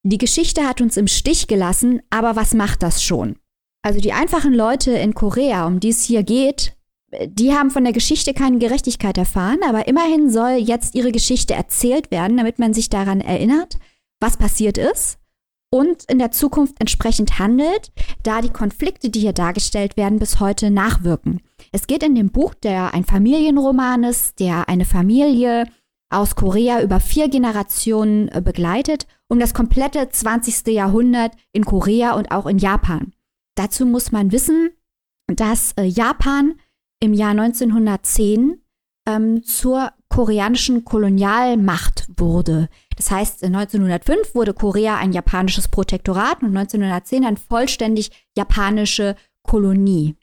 Die 0.03 0.17
Geschichte 0.17 0.67
hat 0.67 0.81
uns 0.81 0.97
im 0.97 1.07
Stich 1.07 1.47
gelassen, 1.47 2.01
aber 2.09 2.35
was 2.35 2.53
macht 2.53 2.81
das 2.81 3.03
schon? 3.03 3.35
Also 3.83 3.99
die 3.99 4.13
einfachen 4.13 4.53
Leute 4.53 4.91
in 4.91 5.13
Korea, 5.13 5.67
um 5.67 5.79
die 5.79 5.89
es 5.89 6.03
hier 6.03 6.23
geht, 6.23 6.75
die 7.25 7.53
haben 7.53 7.71
von 7.71 7.83
der 7.83 7.93
Geschichte 7.93 8.33
keine 8.33 8.57
Gerechtigkeit 8.57 9.17
erfahren, 9.17 9.59
aber 9.67 9.87
immerhin 9.87 10.31
soll 10.31 10.51
jetzt 10.51 10.95
ihre 10.95 11.11
Geschichte 11.11 11.53
erzählt 11.53 12.09
werden, 12.09 12.37
damit 12.37 12.57
man 12.57 12.73
sich 12.73 12.89
daran 12.89 13.21
erinnert, 13.21 13.77
was 14.19 14.37
passiert 14.37 14.77
ist 14.77 15.19
und 15.71 16.03
in 16.09 16.19
der 16.19 16.31
Zukunft 16.31 16.75
entsprechend 16.79 17.37
handelt, 17.37 17.91
da 18.23 18.41
die 18.41 18.49
Konflikte, 18.49 19.09
die 19.09 19.19
hier 19.19 19.33
dargestellt 19.33 19.97
werden, 19.97 20.19
bis 20.19 20.39
heute 20.39 20.71
nachwirken. 20.71 21.41
Es 21.71 21.85
geht 21.85 22.03
in 22.03 22.15
dem 22.15 22.31
Buch, 22.31 22.53
der 22.53 22.93
ein 22.93 23.05
Familienroman 23.05 24.03
ist, 24.03 24.39
der 24.39 24.67
eine 24.67 24.85
Familie 24.85 25.65
aus 26.09 26.35
Korea 26.35 26.81
über 26.81 26.99
vier 26.99 27.29
Generationen 27.29 28.27
äh, 28.29 28.41
begleitet, 28.41 29.07
um 29.31 29.39
das 29.39 29.53
komplette 29.53 30.09
20. 30.09 30.67
Jahrhundert 30.67 31.31
in 31.53 31.63
Korea 31.63 32.15
und 32.15 32.31
auch 32.31 32.45
in 32.45 32.57
Japan. 32.57 33.13
Dazu 33.55 33.85
muss 33.85 34.11
man 34.11 34.33
wissen, 34.33 34.71
dass 35.27 35.71
äh, 35.77 35.83
Japan 35.83 36.55
im 36.99 37.13
Jahr 37.13 37.31
1910 37.31 38.61
ähm, 39.07 39.41
zur 39.45 39.93
koreanischen 40.09 40.83
Kolonialmacht 40.83 42.09
wurde. 42.17 42.67
Das 42.97 43.09
heißt, 43.09 43.45
1905 43.45 44.35
wurde 44.35 44.53
Korea 44.53 44.97
ein 44.97 45.13
japanisches 45.13 45.69
Protektorat 45.69 46.41
und 46.41 46.49
1910 46.49 47.23
eine 47.23 47.37
vollständig 47.37 48.11
japanische 48.35 49.15
Kolonie. 49.43 50.17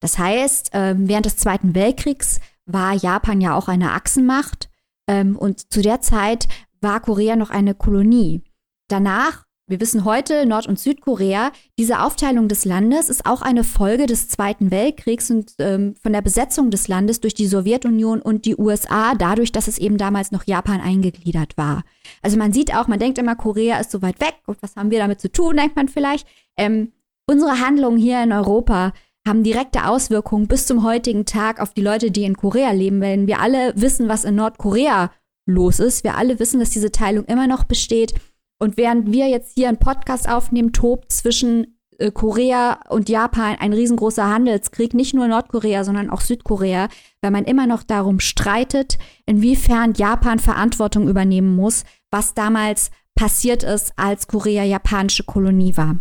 Das 0.00 0.18
heißt, 0.18 0.70
ähm, 0.72 1.08
während 1.08 1.26
des 1.26 1.36
Zweiten 1.36 1.74
Weltkriegs 1.74 2.38
war 2.66 2.94
Japan 2.94 3.40
ja 3.40 3.56
auch 3.56 3.66
eine 3.66 3.90
Achsenmacht 3.90 4.70
ähm, 5.08 5.36
und 5.36 5.72
zu 5.72 5.82
der 5.82 6.00
Zeit 6.00 6.46
war 6.80 7.00
Korea 7.00 7.34
noch 7.34 7.50
eine 7.50 7.74
Kolonie. 7.74 8.42
Danach 8.88 9.44
wir 9.68 9.80
wissen 9.80 10.04
heute, 10.04 10.44
Nord- 10.44 10.66
und 10.66 10.78
Südkorea, 10.78 11.52
diese 11.78 12.00
Aufteilung 12.00 12.46
des 12.46 12.64
Landes 12.64 13.08
ist 13.08 13.24
auch 13.24 13.42
eine 13.42 13.62
Folge 13.62 14.06
des 14.06 14.28
Zweiten 14.28 14.70
Weltkriegs 14.70 15.30
und 15.30 15.54
ähm, 15.60 15.94
von 16.02 16.12
der 16.12 16.20
Besetzung 16.20 16.70
des 16.70 16.88
Landes 16.88 17.20
durch 17.20 17.32
die 17.32 17.46
Sowjetunion 17.46 18.20
und 18.20 18.44
die 18.44 18.56
USA, 18.56 19.14
dadurch, 19.14 19.52
dass 19.52 19.68
es 19.68 19.78
eben 19.78 19.98
damals 19.98 20.32
noch 20.32 20.44
Japan 20.44 20.80
eingegliedert 20.80 21.56
war. 21.56 21.84
Also 22.22 22.36
man 22.36 22.52
sieht 22.52 22.74
auch, 22.74 22.88
man 22.88 22.98
denkt 22.98 23.18
immer, 23.18 23.36
Korea 23.36 23.78
ist 23.78 23.92
so 23.92 24.02
weit 24.02 24.20
weg 24.20 24.34
und 24.46 24.60
was 24.62 24.74
haben 24.74 24.90
wir 24.90 24.98
damit 24.98 25.20
zu 25.20 25.30
tun, 25.30 25.56
denkt 25.56 25.76
man 25.76 25.88
vielleicht. 25.88 26.26
Ähm, 26.58 26.92
unsere 27.26 27.60
Handlungen 27.60 27.98
hier 27.98 28.22
in 28.22 28.32
Europa 28.32 28.92
haben 29.26 29.44
direkte 29.44 29.86
Auswirkungen 29.86 30.48
bis 30.48 30.66
zum 30.66 30.82
heutigen 30.82 31.24
Tag 31.24 31.60
auf 31.60 31.72
die 31.72 31.82
Leute, 31.82 32.10
die 32.10 32.24
in 32.24 32.36
Korea 32.36 32.72
leben, 32.72 33.00
wenn 33.00 33.28
wir 33.28 33.40
alle 33.40 33.72
wissen, 33.76 34.08
was 34.08 34.24
in 34.24 34.34
Nordkorea 34.34 35.12
los 35.46 35.78
ist. 35.78 36.04
Wir 36.04 36.16
alle 36.16 36.40
wissen, 36.40 36.60
dass 36.60 36.70
diese 36.70 36.90
Teilung 36.90 37.24
immer 37.24 37.46
noch 37.46 37.64
besteht 37.64 38.14
und 38.62 38.76
während 38.76 39.10
wir 39.10 39.26
jetzt 39.28 39.54
hier 39.56 39.66
einen 39.66 39.78
Podcast 39.78 40.28
aufnehmen, 40.28 40.72
tobt 40.72 41.10
zwischen 41.10 41.80
äh, 41.98 42.12
Korea 42.12 42.78
und 42.90 43.08
Japan 43.08 43.56
ein 43.58 43.72
riesengroßer 43.72 44.24
Handelskrieg, 44.24 44.94
nicht 44.94 45.14
nur 45.14 45.26
Nordkorea, 45.26 45.82
sondern 45.82 46.10
auch 46.10 46.20
Südkorea, 46.20 46.86
weil 47.22 47.32
man 47.32 47.44
immer 47.44 47.66
noch 47.66 47.82
darum 47.82 48.20
streitet, 48.20 48.98
inwiefern 49.26 49.94
Japan 49.94 50.38
Verantwortung 50.38 51.08
übernehmen 51.08 51.56
muss, 51.56 51.82
was 52.12 52.34
damals 52.34 52.92
passiert 53.16 53.64
ist, 53.64 53.94
als 53.96 54.28
Korea 54.28 54.62
japanische 54.62 55.24
Kolonie 55.24 55.76
war. 55.76 55.96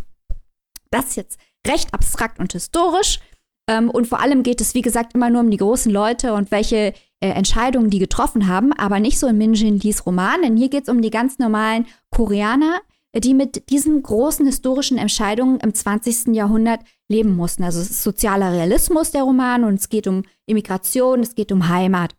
Das 0.91 1.05
ist 1.07 1.16
jetzt 1.16 1.39
recht 1.66 1.95
abstrakt 1.95 2.38
und 2.38 2.53
historisch. 2.53 3.22
Ähm, 3.68 3.89
und 3.89 4.05
vor 4.05 4.20
allem 4.20 4.43
geht 4.43 4.62
es, 4.62 4.76
wie 4.76 4.84
gesagt, 4.84 5.16
immer 5.16 5.32
nur 5.32 5.41
um 5.41 5.49
die 5.49 5.57
großen 5.57 5.91
Leute 5.91 6.36
und 6.36 6.51
welche 6.51 6.93
äh, 7.22 7.30
Entscheidungen 7.30 7.89
die 7.89 7.99
getroffen 7.99 8.47
haben, 8.47 8.74
aber 8.74 8.99
nicht 8.99 9.19
so 9.19 9.28
in 9.28 9.38
Min 9.38 9.53
Jin 9.53 9.80
Lees 9.80 10.05
Roman, 10.05 10.41
denn 10.41 10.57
hier 10.57 10.69
geht 10.69 10.84
es 10.84 10.89
um 10.89 11.01
die 11.01 11.11
ganz 11.11 11.39
normalen 11.39 11.86
Koreaner, 12.09 12.82
die 13.15 13.34
mit 13.34 13.69
diesen 13.69 14.01
großen 14.01 14.45
historischen 14.45 14.97
Entscheidungen 14.97 15.59
im 15.59 15.74
20. 15.74 16.34
Jahrhundert 16.34 16.82
leben 17.09 17.36
mussten. 17.36 17.63
Also 17.63 17.80
es 17.80 17.91
ist 17.91 18.03
sozialer 18.03 18.53
Realismus 18.53 19.11
der 19.11 19.24
Roman 19.24 19.63
und 19.63 19.76
es 19.76 19.89
geht 19.89 20.07
um 20.07 20.24
Immigration, 20.45 21.19
es 21.19 21.36
geht 21.36 21.51
um 21.51 21.67
Heimat. 21.67 22.15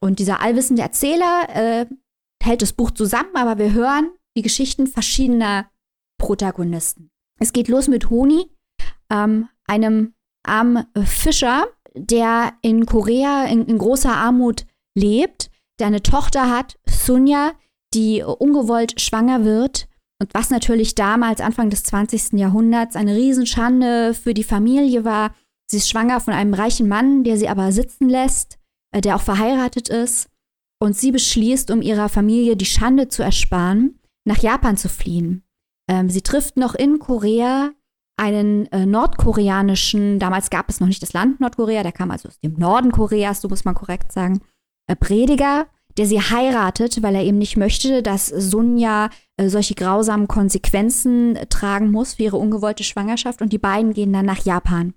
Und 0.00 0.18
dieser 0.18 0.40
allwissende 0.40 0.82
Erzähler 0.82 1.48
äh, 1.52 1.86
hält 2.42 2.62
das 2.62 2.72
Buch 2.72 2.92
zusammen, 2.92 3.34
aber 3.34 3.58
wir 3.58 3.72
hören 3.72 4.10
die 4.36 4.42
Geschichten 4.42 4.86
verschiedener 4.86 5.68
Protagonisten. 6.18 7.10
Es 7.40 7.52
geht 7.52 7.68
los 7.68 7.88
mit 7.88 8.08
Honi, 8.10 8.50
ähm, 9.10 9.48
einem 9.66 10.14
armen 10.44 10.86
Fischer, 11.04 11.66
der 11.96 12.52
in 12.62 12.86
Korea 12.86 13.44
in, 13.44 13.66
in 13.66 13.78
großer 13.78 14.12
Armut 14.12 14.66
lebt, 14.94 15.50
der 15.78 15.88
eine 15.88 16.02
Tochter 16.02 16.50
hat, 16.50 16.78
Sunja, 16.88 17.52
die 17.94 18.22
ungewollt 18.22 19.00
schwanger 19.00 19.44
wird 19.44 19.88
und 20.18 20.32
was 20.32 20.50
natürlich 20.50 20.94
damals, 20.94 21.40
Anfang 21.40 21.70
des 21.70 21.82
20. 21.84 22.32
Jahrhunderts, 22.38 22.96
eine 22.96 23.14
Riesenschande 23.14 24.14
für 24.14 24.32
die 24.32 24.44
Familie 24.44 25.04
war. 25.04 25.34
Sie 25.70 25.76
ist 25.76 25.90
schwanger 25.90 26.20
von 26.20 26.32
einem 26.32 26.54
reichen 26.54 26.88
Mann, 26.88 27.24
der 27.24 27.36
sie 27.36 27.48
aber 27.48 27.72
sitzen 27.72 28.08
lässt, 28.08 28.58
äh, 28.92 29.00
der 29.00 29.16
auch 29.16 29.20
verheiratet 29.20 29.88
ist. 29.88 30.30
Und 30.78 30.96
sie 30.96 31.10
beschließt, 31.10 31.70
um 31.70 31.82
ihrer 31.82 32.08
Familie 32.08 32.56
die 32.56 32.66
Schande 32.66 33.08
zu 33.08 33.22
ersparen, 33.22 33.98
nach 34.24 34.38
Japan 34.38 34.76
zu 34.76 34.88
fliehen. 34.88 35.42
Ähm, 35.88 36.08
sie 36.08 36.22
trifft 36.22 36.56
noch 36.56 36.74
in 36.74 36.98
Korea 36.98 37.72
einen 38.16 38.70
äh, 38.72 38.86
nordkoreanischen, 38.86 40.18
damals 40.18 40.50
gab 40.50 40.68
es 40.68 40.80
noch 40.80 40.86
nicht 40.86 41.02
das 41.02 41.12
Land 41.12 41.40
Nordkorea, 41.40 41.82
der 41.82 41.92
kam 41.92 42.10
also 42.10 42.28
aus 42.28 42.40
dem 42.40 42.54
Norden 42.54 42.90
Koreas, 42.90 43.40
so 43.40 43.48
muss 43.48 43.64
man 43.64 43.74
korrekt 43.74 44.12
sagen, 44.12 44.40
äh, 44.86 44.96
Prediger, 44.96 45.66
der 45.96 46.06
sie 46.06 46.20
heiratet, 46.20 47.02
weil 47.02 47.14
er 47.14 47.24
eben 47.24 47.38
nicht 47.38 47.56
möchte, 47.56 48.02
dass 48.02 48.26
Sunja 48.26 49.10
äh, 49.36 49.48
solche 49.48 49.74
grausamen 49.74 50.28
Konsequenzen 50.28 51.36
äh, 51.36 51.46
tragen 51.46 51.90
muss 51.90 52.14
für 52.14 52.24
ihre 52.24 52.36
ungewollte 52.36 52.84
Schwangerschaft 52.84 53.42
und 53.42 53.52
die 53.52 53.58
beiden 53.58 53.92
gehen 53.92 54.12
dann 54.12 54.26
nach 54.26 54.44
Japan. 54.44 54.94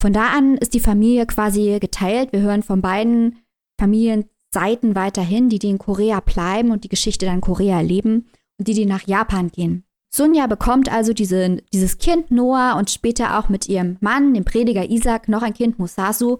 Von 0.00 0.12
da 0.12 0.28
an 0.36 0.56
ist 0.56 0.74
die 0.74 0.80
Familie 0.80 1.26
quasi 1.26 1.78
geteilt. 1.80 2.32
Wir 2.32 2.40
hören 2.40 2.62
von 2.62 2.82
beiden 2.82 3.38
Familienseiten 3.80 4.94
weiterhin, 4.94 5.48
die, 5.48 5.58
die 5.58 5.70
in 5.70 5.78
Korea 5.78 6.20
bleiben 6.20 6.70
und 6.70 6.84
die 6.84 6.88
Geschichte 6.88 7.26
dann 7.26 7.40
Korea 7.40 7.78
erleben 7.78 8.26
und 8.58 8.68
die, 8.68 8.74
die 8.74 8.86
nach 8.86 9.06
Japan 9.06 9.50
gehen. 9.50 9.85
Sunja 10.16 10.46
bekommt 10.46 10.90
also 10.90 11.12
diese, 11.12 11.58
dieses 11.74 11.98
Kind 11.98 12.30
Noah 12.30 12.76
und 12.78 12.90
später 12.90 13.38
auch 13.38 13.50
mit 13.50 13.68
ihrem 13.68 13.98
Mann, 14.00 14.32
dem 14.32 14.46
Prediger 14.46 14.88
Isaac, 14.88 15.28
noch 15.28 15.42
ein 15.42 15.52
Kind 15.52 15.78
Musasu. 15.78 16.38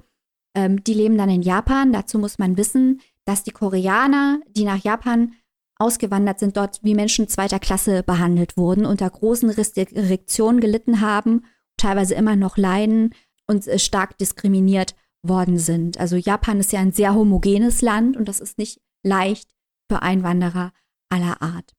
Ähm, 0.55 0.83
die 0.83 0.95
leben 0.95 1.18
dann 1.18 1.29
in 1.29 1.43
Japan. 1.43 1.93
Dazu 1.93 2.18
muss 2.18 2.39
man 2.39 2.57
wissen, 2.57 3.03
dass 3.27 3.43
die 3.43 3.51
Koreaner, 3.51 4.41
die 4.49 4.64
nach 4.64 4.83
Japan 4.83 5.35
ausgewandert 5.79 6.39
sind, 6.39 6.57
dort 6.57 6.81
wie 6.85 6.95
Menschen 6.95 7.29
zweiter 7.29 7.59
Klasse 7.59 8.03
behandelt 8.03 8.57
wurden, 8.57 8.87
unter 8.87 9.11
großen 9.11 9.51
Restriktionen 9.51 10.62
gelitten 10.62 11.03
haben, 11.03 11.45
teilweise 11.77 12.14
immer 12.14 12.35
noch 12.35 12.57
leiden 12.57 13.14
und 13.47 13.66
äh, 13.66 13.79
stark 13.79 14.16
diskriminiert 14.16 14.95
worden 15.22 15.59
sind. 15.59 16.01
Also 16.01 16.16
Japan 16.16 16.61
ist 16.61 16.72
ja 16.72 16.81
ein 16.81 16.93
sehr 16.93 17.14
homogenes 17.14 17.83
Land 17.83 18.16
und 18.16 18.27
das 18.27 18.41
ist 18.41 18.57
nicht 18.57 18.81
leicht 19.03 19.51
für 19.91 20.01
Einwanderer 20.01 20.72
aller 21.11 21.43
Art. 21.43 21.74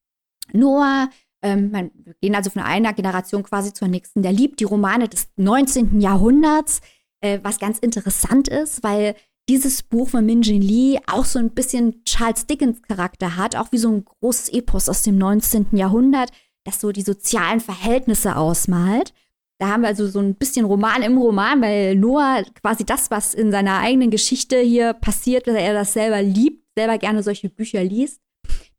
Noah 0.52 1.08
ähm, 1.42 1.72
wir 1.72 2.14
gehen 2.20 2.34
also 2.34 2.50
von 2.50 2.62
einer 2.62 2.92
Generation 2.92 3.42
quasi 3.42 3.72
zur 3.72 3.88
nächsten. 3.88 4.22
Der 4.22 4.32
liebt 4.32 4.60
die 4.60 4.64
Romane 4.64 5.08
des 5.08 5.28
19. 5.36 6.00
Jahrhunderts, 6.00 6.80
äh, 7.20 7.38
was 7.42 7.58
ganz 7.58 7.78
interessant 7.78 8.48
ist, 8.48 8.82
weil 8.82 9.14
dieses 9.48 9.82
Buch 9.82 10.10
von 10.10 10.26
Min 10.26 10.42
Jin 10.42 10.60
Lee 10.60 10.98
auch 11.06 11.24
so 11.24 11.38
ein 11.38 11.50
bisschen 11.50 12.04
Charles 12.04 12.46
Dickens 12.46 12.82
Charakter 12.82 13.36
hat, 13.36 13.56
auch 13.56 13.72
wie 13.72 13.78
so 13.78 13.90
ein 13.90 14.04
großes 14.04 14.50
Epos 14.50 14.88
aus 14.88 15.02
dem 15.02 15.16
19. 15.16 15.68
Jahrhundert, 15.72 16.30
das 16.64 16.80
so 16.80 16.92
die 16.92 17.02
sozialen 17.02 17.60
Verhältnisse 17.60 18.36
ausmalt. 18.36 19.14
Da 19.58 19.68
haben 19.68 19.82
wir 19.82 19.88
also 19.88 20.06
so 20.06 20.20
ein 20.20 20.34
bisschen 20.34 20.66
Roman 20.66 21.02
im 21.02 21.18
Roman, 21.18 21.60
weil 21.62 21.96
Noah 21.96 22.44
quasi 22.62 22.84
das, 22.84 23.10
was 23.10 23.34
in 23.34 23.50
seiner 23.50 23.78
eigenen 23.78 24.10
Geschichte 24.10 24.60
hier 24.60 24.92
passiert, 24.92 25.46
dass 25.46 25.56
er 25.56 25.72
das 25.72 25.94
selber 25.94 26.22
liebt, 26.22 26.64
selber 26.76 26.98
gerne 26.98 27.22
solche 27.22 27.48
Bücher 27.48 27.82
liest. 27.82 28.20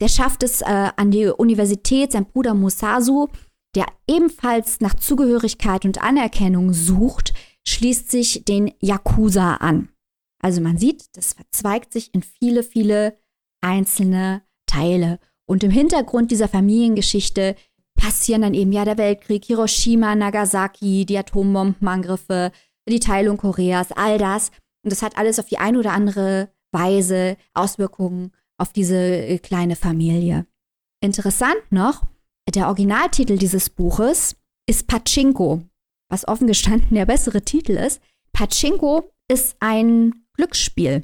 Der 0.02 0.08
schafft 0.08 0.44
es 0.44 0.62
äh, 0.62 0.90
an 0.96 1.12
die 1.12 1.26
Universität, 1.28 2.14
sein 2.14 2.26
Bruder 2.26 2.54
Musasu, 2.54 3.28
der 3.76 3.86
ebenfalls 4.08 4.80
nach 4.80 4.96
Zugehörigkeit 4.96 5.86
und 5.86 6.02
Anerkennung 6.02 6.74
sucht, 6.74 7.34
schließt 7.68 8.10
sich 8.10 8.46
den 8.46 8.74
Yakuza 8.80 9.56
an. 9.56 9.90
Also 10.42 10.62
man 10.62 10.78
sieht, 10.78 11.06
das 11.14 11.34
verzweigt 11.34 11.94
sich 11.94 12.14
in 12.14 12.24
viele, 12.24 12.64
viele 12.64 13.18
einzelne 13.62 14.42
Teile. 14.66 15.20
Und 15.46 15.64
im 15.64 15.72
Hintergrund 15.72 16.32
dieser 16.32 16.48
Familiengeschichte 16.48 17.56
passieren 17.96 18.44
dann 18.44 18.54
eben 18.54 18.72
ja 18.72 18.86
der 18.86 18.98
Weltkrieg, 18.98 19.44
Hiroshima, 19.46 20.16
Nagasaki, 20.16 21.06
die 21.06 21.18
Atombombenangriffe, 21.18 22.52
die 22.88 23.00
Teilung 23.00 23.38
Koreas, 23.38 23.92
all 23.92 24.18
das. 24.18 24.52
Und 24.84 24.92
das 24.92 25.02
hat 25.02 25.18
alles 25.18 25.40
auf 25.40 25.48
die 25.48 25.58
eine 25.58 25.78
oder 25.78 25.92
andere 25.92 26.50
Weise 26.72 27.36
Auswirkungen 27.54 28.32
auf 28.60 28.74
diese 28.74 28.96
äh, 28.96 29.40
kleine 29.40 29.76
Familie. 29.76 30.46
Interessant 31.02 31.72
noch, 31.72 32.04
der 32.54 32.68
Originaltitel 32.68 33.38
dieses 33.38 33.70
Buches 33.70 34.36
ist 34.68 34.88
Pachinko, 34.88 35.64
was 36.10 36.28
offen 36.28 36.48
gestanden 36.48 36.96
der 36.96 37.06
bessere 37.06 37.42
Titel 37.42 37.74
ist. 37.74 38.02
Pachinko 38.34 39.12
ist 39.30 39.56
ein 39.60 40.26
Glücksspiel. 40.34 41.04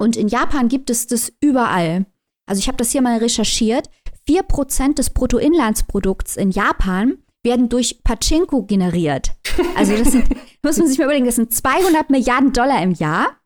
Und 0.00 0.16
in 0.16 0.28
Japan 0.28 0.68
gibt 0.68 0.90
es 0.90 1.06
das 1.06 1.32
überall. 1.40 2.06
Also 2.46 2.60
ich 2.60 2.68
habe 2.68 2.78
das 2.78 2.92
hier 2.92 3.02
mal 3.02 3.18
recherchiert. 3.18 3.90
4% 4.28 4.94
des 4.94 5.10
Bruttoinlandsprodukts 5.10 6.36
in 6.36 6.50
Japan 6.50 7.18
werden 7.42 7.68
durch 7.68 8.02
Pachinko 8.04 8.64
generiert. 8.64 9.32
Also 9.74 9.96
das 9.96 10.12
sind, 10.12 10.28
muss 10.62 10.76
man 10.78 10.86
sich 10.86 10.98
mal 10.98 11.04
überlegen, 11.04 11.26
das 11.26 11.36
sind 11.36 11.52
200 11.52 12.10
Milliarden 12.10 12.52
Dollar 12.52 12.82
im 12.82 12.92
Jahr. 12.92 13.36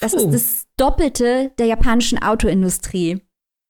Das 0.00 0.14
ist 0.14 0.30
das 0.30 0.66
Doppelte 0.76 1.52
der 1.58 1.66
japanischen 1.66 2.22
Autoindustrie. 2.22 3.20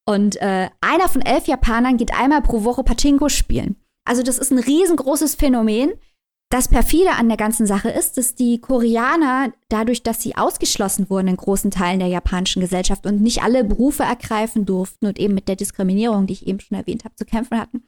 Und 0.06 0.36
äh, 0.36 0.70
einer 0.80 1.08
von 1.08 1.22
elf 1.22 1.46
Japanern 1.46 1.96
geht 1.96 2.14
einmal 2.14 2.42
pro 2.42 2.64
Woche 2.64 2.82
Pachinko 2.82 3.28
spielen. 3.28 3.76
Also 4.04 4.22
das 4.22 4.38
ist 4.38 4.50
ein 4.50 4.58
riesengroßes 4.58 5.34
Phänomen. 5.34 5.92
Das 6.50 6.68
perfide 6.68 7.10
an 7.10 7.28
der 7.28 7.36
ganzen 7.36 7.66
Sache 7.66 7.90
ist, 7.90 8.16
dass 8.16 8.34
die 8.34 8.58
Koreaner, 8.58 9.52
dadurch, 9.68 10.02
dass 10.02 10.22
sie 10.22 10.34
ausgeschlossen 10.34 11.10
wurden 11.10 11.28
in 11.28 11.36
großen 11.36 11.70
Teilen 11.70 11.98
der 11.98 12.08
japanischen 12.08 12.60
Gesellschaft 12.60 13.04
und 13.04 13.20
nicht 13.20 13.42
alle 13.42 13.64
Berufe 13.64 14.02
ergreifen 14.02 14.64
durften 14.64 15.06
und 15.06 15.18
eben 15.18 15.34
mit 15.34 15.46
der 15.46 15.56
Diskriminierung, 15.56 16.26
die 16.26 16.32
ich 16.32 16.46
eben 16.46 16.60
schon 16.60 16.78
erwähnt 16.78 17.04
habe, 17.04 17.14
zu 17.16 17.26
kämpfen 17.26 17.60
hatten, 17.60 17.82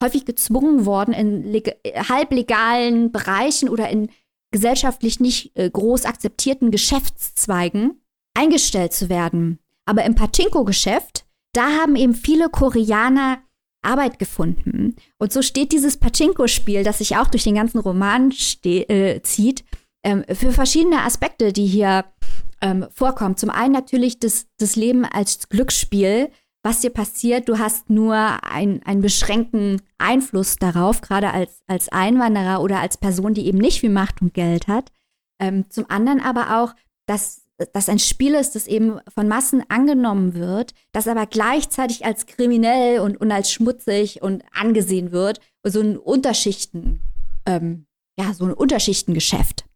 häufig 0.00 0.24
gezwungen 0.24 0.86
worden, 0.86 1.12
in 1.12 1.62
halblegalen 2.08 3.10
Bereichen 3.10 3.68
oder 3.68 3.88
in 3.88 4.10
gesellschaftlich 4.54 5.18
nicht 5.18 5.50
äh, 5.56 5.68
groß 5.68 6.04
akzeptierten 6.04 6.70
Geschäftszweigen 6.70 8.00
eingestellt 8.34 8.92
zu 8.92 9.08
werden. 9.08 9.58
Aber 9.84 10.04
im 10.04 10.14
Pachinko-Geschäft, 10.14 11.26
da 11.52 11.80
haben 11.80 11.96
eben 11.96 12.14
viele 12.14 12.48
Koreaner 12.48 13.38
Arbeit 13.82 14.20
gefunden. 14.20 14.94
Und 15.18 15.32
so 15.32 15.42
steht 15.42 15.72
dieses 15.72 15.96
Pachinko-Spiel, 15.96 16.84
das 16.84 16.98
sich 16.98 17.16
auch 17.16 17.26
durch 17.26 17.42
den 17.42 17.56
ganzen 17.56 17.80
Roman 17.80 18.32
äh, 18.64 19.20
zieht, 19.22 19.64
ähm, 20.04 20.24
für 20.32 20.52
verschiedene 20.52 21.02
Aspekte, 21.02 21.52
die 21.52 21.66
hier 21.66 22.04
ähm, 22.60 22.86
vorkommen. 22.94 23.36
Zum 23.36 23.50
einen 23.50 23.72
natürlich 23.72 24.20
das, 24.20 24.46
das 24.58 24.76
Leben 24.76 25.04
als 25.04 25.48
Glücksspiel, 25.48 26.30
was 26.64 26.80
dir 26.80 26.90
passiert. 26.90 27.48
Du 27.48 27.58
hast 27.58 27.90
nur 27.90 28.16
ein, 28.16 28.82
einen 28.84 29.02
beschränkten 29.02 29.82
Einfluss 29.98 30.56
darauf, 30.56 31.02
gerade 31.02 31.30
als, 31.30 31.60
als 31.66 31.90
Einwanderer 31.90 32.62
oder 32.62 32.80
als 32.80 32.96
Person, 32.96 33.34
die 33.34 33.46
eben 33.46 33.58
nicht 33.58 33.80
viel 33.80 33.90
Macht 33.90 34.22
und 34.22 34.34
Geld 34.34 34.66
hat. 34.66 34.90
Ähm, 35.38 35.70
zum 35.70 35.88
anderen 35.90 36.20
aber 36.20 36.58
auch, 36.62 36.74
dass 37.06 37.42
das 37.72 37.88
ein 37.88 37.98
Spiel 37.98 38.34
ist, 38.34 38.56
das 38.56 38.66
eben 38.66 38.98
von 39.14 39.28
Massen 39.28 39.62
angenommen 39.68 40.34
wird, 40.34 40.74
das 40.92 41.06
aber 41.06 41.26
gleichzeitig 41.26 42.04
als 42.04 42.26
kriminell 42.26 42.98
und, 42.98 43.20
und 43.20 43.30
als 43.30 43.52
schmutzig 43.52 44.22
und 44.22 44.42
angesehen 44.52 45.12
wird. 45.12 45.40
So 45.62 45.80
ein 45.80 45.98
Unterschichten, 45.98 47.00
ähm, 47.46 47.86
ja, 48.18 48.32
so 48.32 48.46
ein 48.46 48.54
Unterschichtengeschäft. 48.54 49.66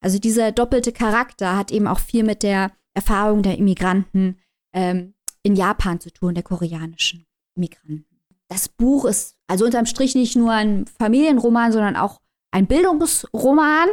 Also 0.00 0.18
dieser 0.18 0.50
doppelte 0.50 0.92
Charakter 0.92 1.56
hat 1.56 1.70
eben 1.70 1.86
auch 1.86 2.00
viel 2.00 2.24
mit 2.24 2.42
der 2.42 2.72
Erfahrung 2.94 3.42
der 3.42 3.58
Immigranten 3.58 4.38
ähm, 4.72 5.14
in 5.48 5.56
Japan 5.56 5.98
zu 5.98 6.12
tun, 6.12 6.34
der 6.34 6.42
koreanischen 6.42 7.26
Immigranten. 7.56 8.20
Das 8.48 8.68
Buch 8.68 9.06
ist 9.06 9.34
also 9.46 9.64
unterm 9.64 9.86
Strich 9.86 10.14
nicht 10.14 10.36
nur 10.36 10.52
ein 10.52 10.84
Familienroman, 10.98 11.72
sondern 11.72 11.96
auch 11.96 12.20
ein 12.50 12.66
Bildungsroman. 12.66 13.88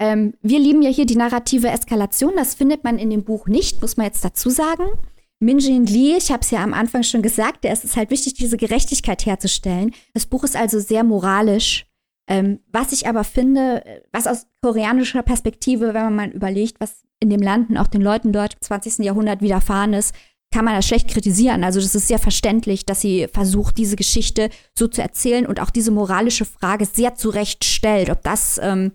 Ähm, 0.00 0.34
wir 0.40 0.60
lieben 0.60 0.82
ja 0.82 0.90
hier 0.90 1.04
die 1.04 1.16
narrative 1.16 1.68
Eskalation. 1.68 2.34
Das 2.36 2.54
findet 2.54 2.84
man 2.84 2.98
in 2.98 3.10
dem 3.10 3.24
Buch 3.24 3.48
nicht, 3.48 3.82
muss 3.82 3.96
man 3.96 4.06
jetzt 4.06 4.24
dazu 4.24 4.50
sagen. 4.50 4.84
Minjin 5.40 5.84
Lee, 5.84 6.16
ich 6.16 6.30
habe 6.30 6.42
es 6.42 6.52
ja 6.52 6.62
am 6.62 6.72
Anfang 6.72 7.02
schon 7.02 7.22
gesagt, 7.22 7.64
es 7.64 7.82
ist 7.82 7.96
halt 7.96 8.10
wichtig, 8.10 8.34
diese 8.34 8.56
Gerechtigkeit 8.56 9.26
herzustellen. 9.26 9.92
Das 10.12 10.26
Buch 10.26 10.44
ist 10.44 10.56
also 10.56 10.78
sehr 10.78 11.02
moralisch. 11.02 11.86
Ähm, 12.28 12.60
was 12.68 12.92
ich 12.92 13.08
aber 13.08 13.24
finde, 13.24 14.02
was 14.12 14.28
aus 14.28 14.46
koreanischer 14.62 15.24
Perspektive, 15.24 15.92
wenn 15.92 16.04
man 16.04 16.14
mal 16.14 16.30
überlegt, 16.30 16.80
was 16.80 17.02
in 17.18 17.30
dem 17.30 17.42
Land 17.42 17.70
und 17.70 17.78
auch 17.78 17.88
den 17.88 18.00
Leuten 18.00 18.32
dort 18.32 18.54
im 18.54 18.60
20. 18.60 19.04
Jahrhundert 19.04 19.42
widerfahren 19.42 19.92
ist, 19.92 20.14
kann 20.54 20.64
man 20.64 20.76
das 20.76 20.86
schlecht 20.86 21.08
kritisieren. 21.08 21.64
Also 21.64 21.80
das 21.80 21.96
ist 21.96 22.06
sehr 22.06 22.20
verständlich, 22.20 22.86
dass 22.86 23.00
sie 23.00 23.26
versucht, 23.26 23.76
diese 23.76 23.96
Geschichte 23.96 24.50
so 24.78 24.86
zu 24.86 25.02
erzählen 25.02 25.46
und 25.46 25.58
auch 25.58 25.70
diese 25.70 25.90
moralische 25.90 26.44
Frage 26.44 26.86
sehr 26.86 27.16
zurecht 27.16 27.64
stellt, 27.64 28.08
ob 28.08 28.22
das, 28.22 28.60
ähm, 28.62 28.92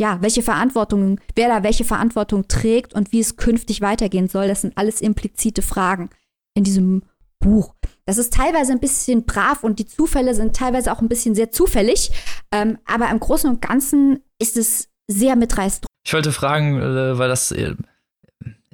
ja, 0.00 0.16
welche 0.22 0.40
Verantwortung, 0.40 1.20
wer 1.36 1.48
da 1.48 1.62
welche 1.62 1.84
Verantwortung 1.84 2.48
trägt 2.48 2.94
und 2.94 3.12
wie 3.12 3.20
es 3.20 3.36
künftig 3.36 3.82
weitergehen 3.82 4.28
soll. 4.28 4.48
Das 4.48 4.62
sind 4.62 4.78
alles 4.78 5.02
implizite 5.02 5.60
Fragen 5.60 6.08
in 6.54 6.64
diesem 6.64 7.02
Buch. 7.38 7.74
Das 8.06 8.16
ist 8.16 8.32
teilweise 8.32 8.72
ein 8.72 8.80
bisschen 8.80 9.26
brav 9.26 9.62
und 9.62 9.78
die 9.78 9.86
Zufälle 9.86 10.34
sind 10.34 10.56
teilweise 10.56 10.90
auch 10.90 11.02
ein 11.02 11.10
bisschen 11.10 11.34
sehr 11.34 11.50
zufällig, 11.50 12.12
ähm, 12.50 12.78
aber 12.86 13.10
im 13.10 13.20
Großen 13.20 13.50
und 13.50 13.60
Ganzen 13.60 14.20
ist 14.38 14.56
es 14.56 14.88
sehr 15.06 15.36
mitreißend. 15.36 15.84
Ich 16.06 16.14
wollte 16.14 16.32
fragen, 16.32 16.80
äh, 16.80 17.18
weil 17.18 17.28
das 17.28 17.52
äh, 17.52 17.74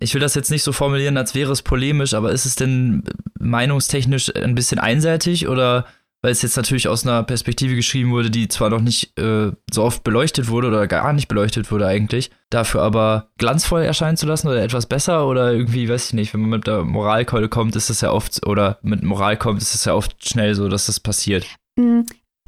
ich 0.01 0.15
will 0.15 0.21
das 0.21 0.35
jetzt 0.35 0.51
nicht 0.51 0.63
so 0.63 0.73
formulieren, 0.73 1.17
als 1.17 1.35
wäre 1.35 1.53
es 1.53 1.63
polemisch, 1.63 2.15
aber 2.15 2.33
ist 2.33 2.47
es 2.47 2.57
denn 2.57 3.05
meinungstechnisch 3.39 4.35
ein 4.35 4.55
bisschen 4.55 4.79
einseitig 4.79 5.47
oder 5.47 5.87
weil 6.23 6.33
es 6.33 6.43
jetzt 6.43 6.57
natürlich 6.57 6.89
aus 6.89 7.07
einer 7.07 7.23
Perspektive 7.23 7.75
geschrieben 7.75 8.11
wurde, 8.11 8.31
die 8.31 8.49
zwar 8.49 8.69
noch 8.69 8.83
nicht 8.83 9.19
äh, 9.19 9.53
so 9.73 9.83
oft 9.83 10.05
beleuchtet 10.05 10.49
wurde 10.49 10.69
oder 10.69 10.87
gar 10.87 11.13
nicht 11.13 11.29
beleuchtet 11.29 11.71
wurde 11.71 11.87
eigentlich, 11.87 12.31
dafür 12.51 12.83
aber 12.83 13.29
glanzvoll 13.39 13.83
erscheinen 13.83 14.19
zu 14.19 14.27
lassen 14.27 14.49
oder 14.49 14.63
etwas 14.63 14.87
besser 14.87 15.27
oder 15.27 15.53
irgendwie, 15.53 15.89
weiß 15.89 16.09
ich 16.09 16.13
nicht, 16.13 16.35
wenn 16.35 16.43
man 16.43 16.51
mit 16.51 16.67
der 16.67 16.85
Moralkeule 16.85 17.49
kommt, 17.49 17.75
ist 17.75 17.89
das 17.89 18.03
ja 18.03 18.11
oft, 18.11 18.47
oder 18.47 18.79
mit 18.83 19.03
Moral 19.03 19.39
kommt, 19.39 19.63
ist 19.63 19.75
es 19.75 19.87
ja 19.87 19.95
oft 19.95 20.29
schnell 20.29 20.55
so, 20.55 20.69
dass 20.69 20.87
das 20.87 21.01
passiert. 21.01 21.47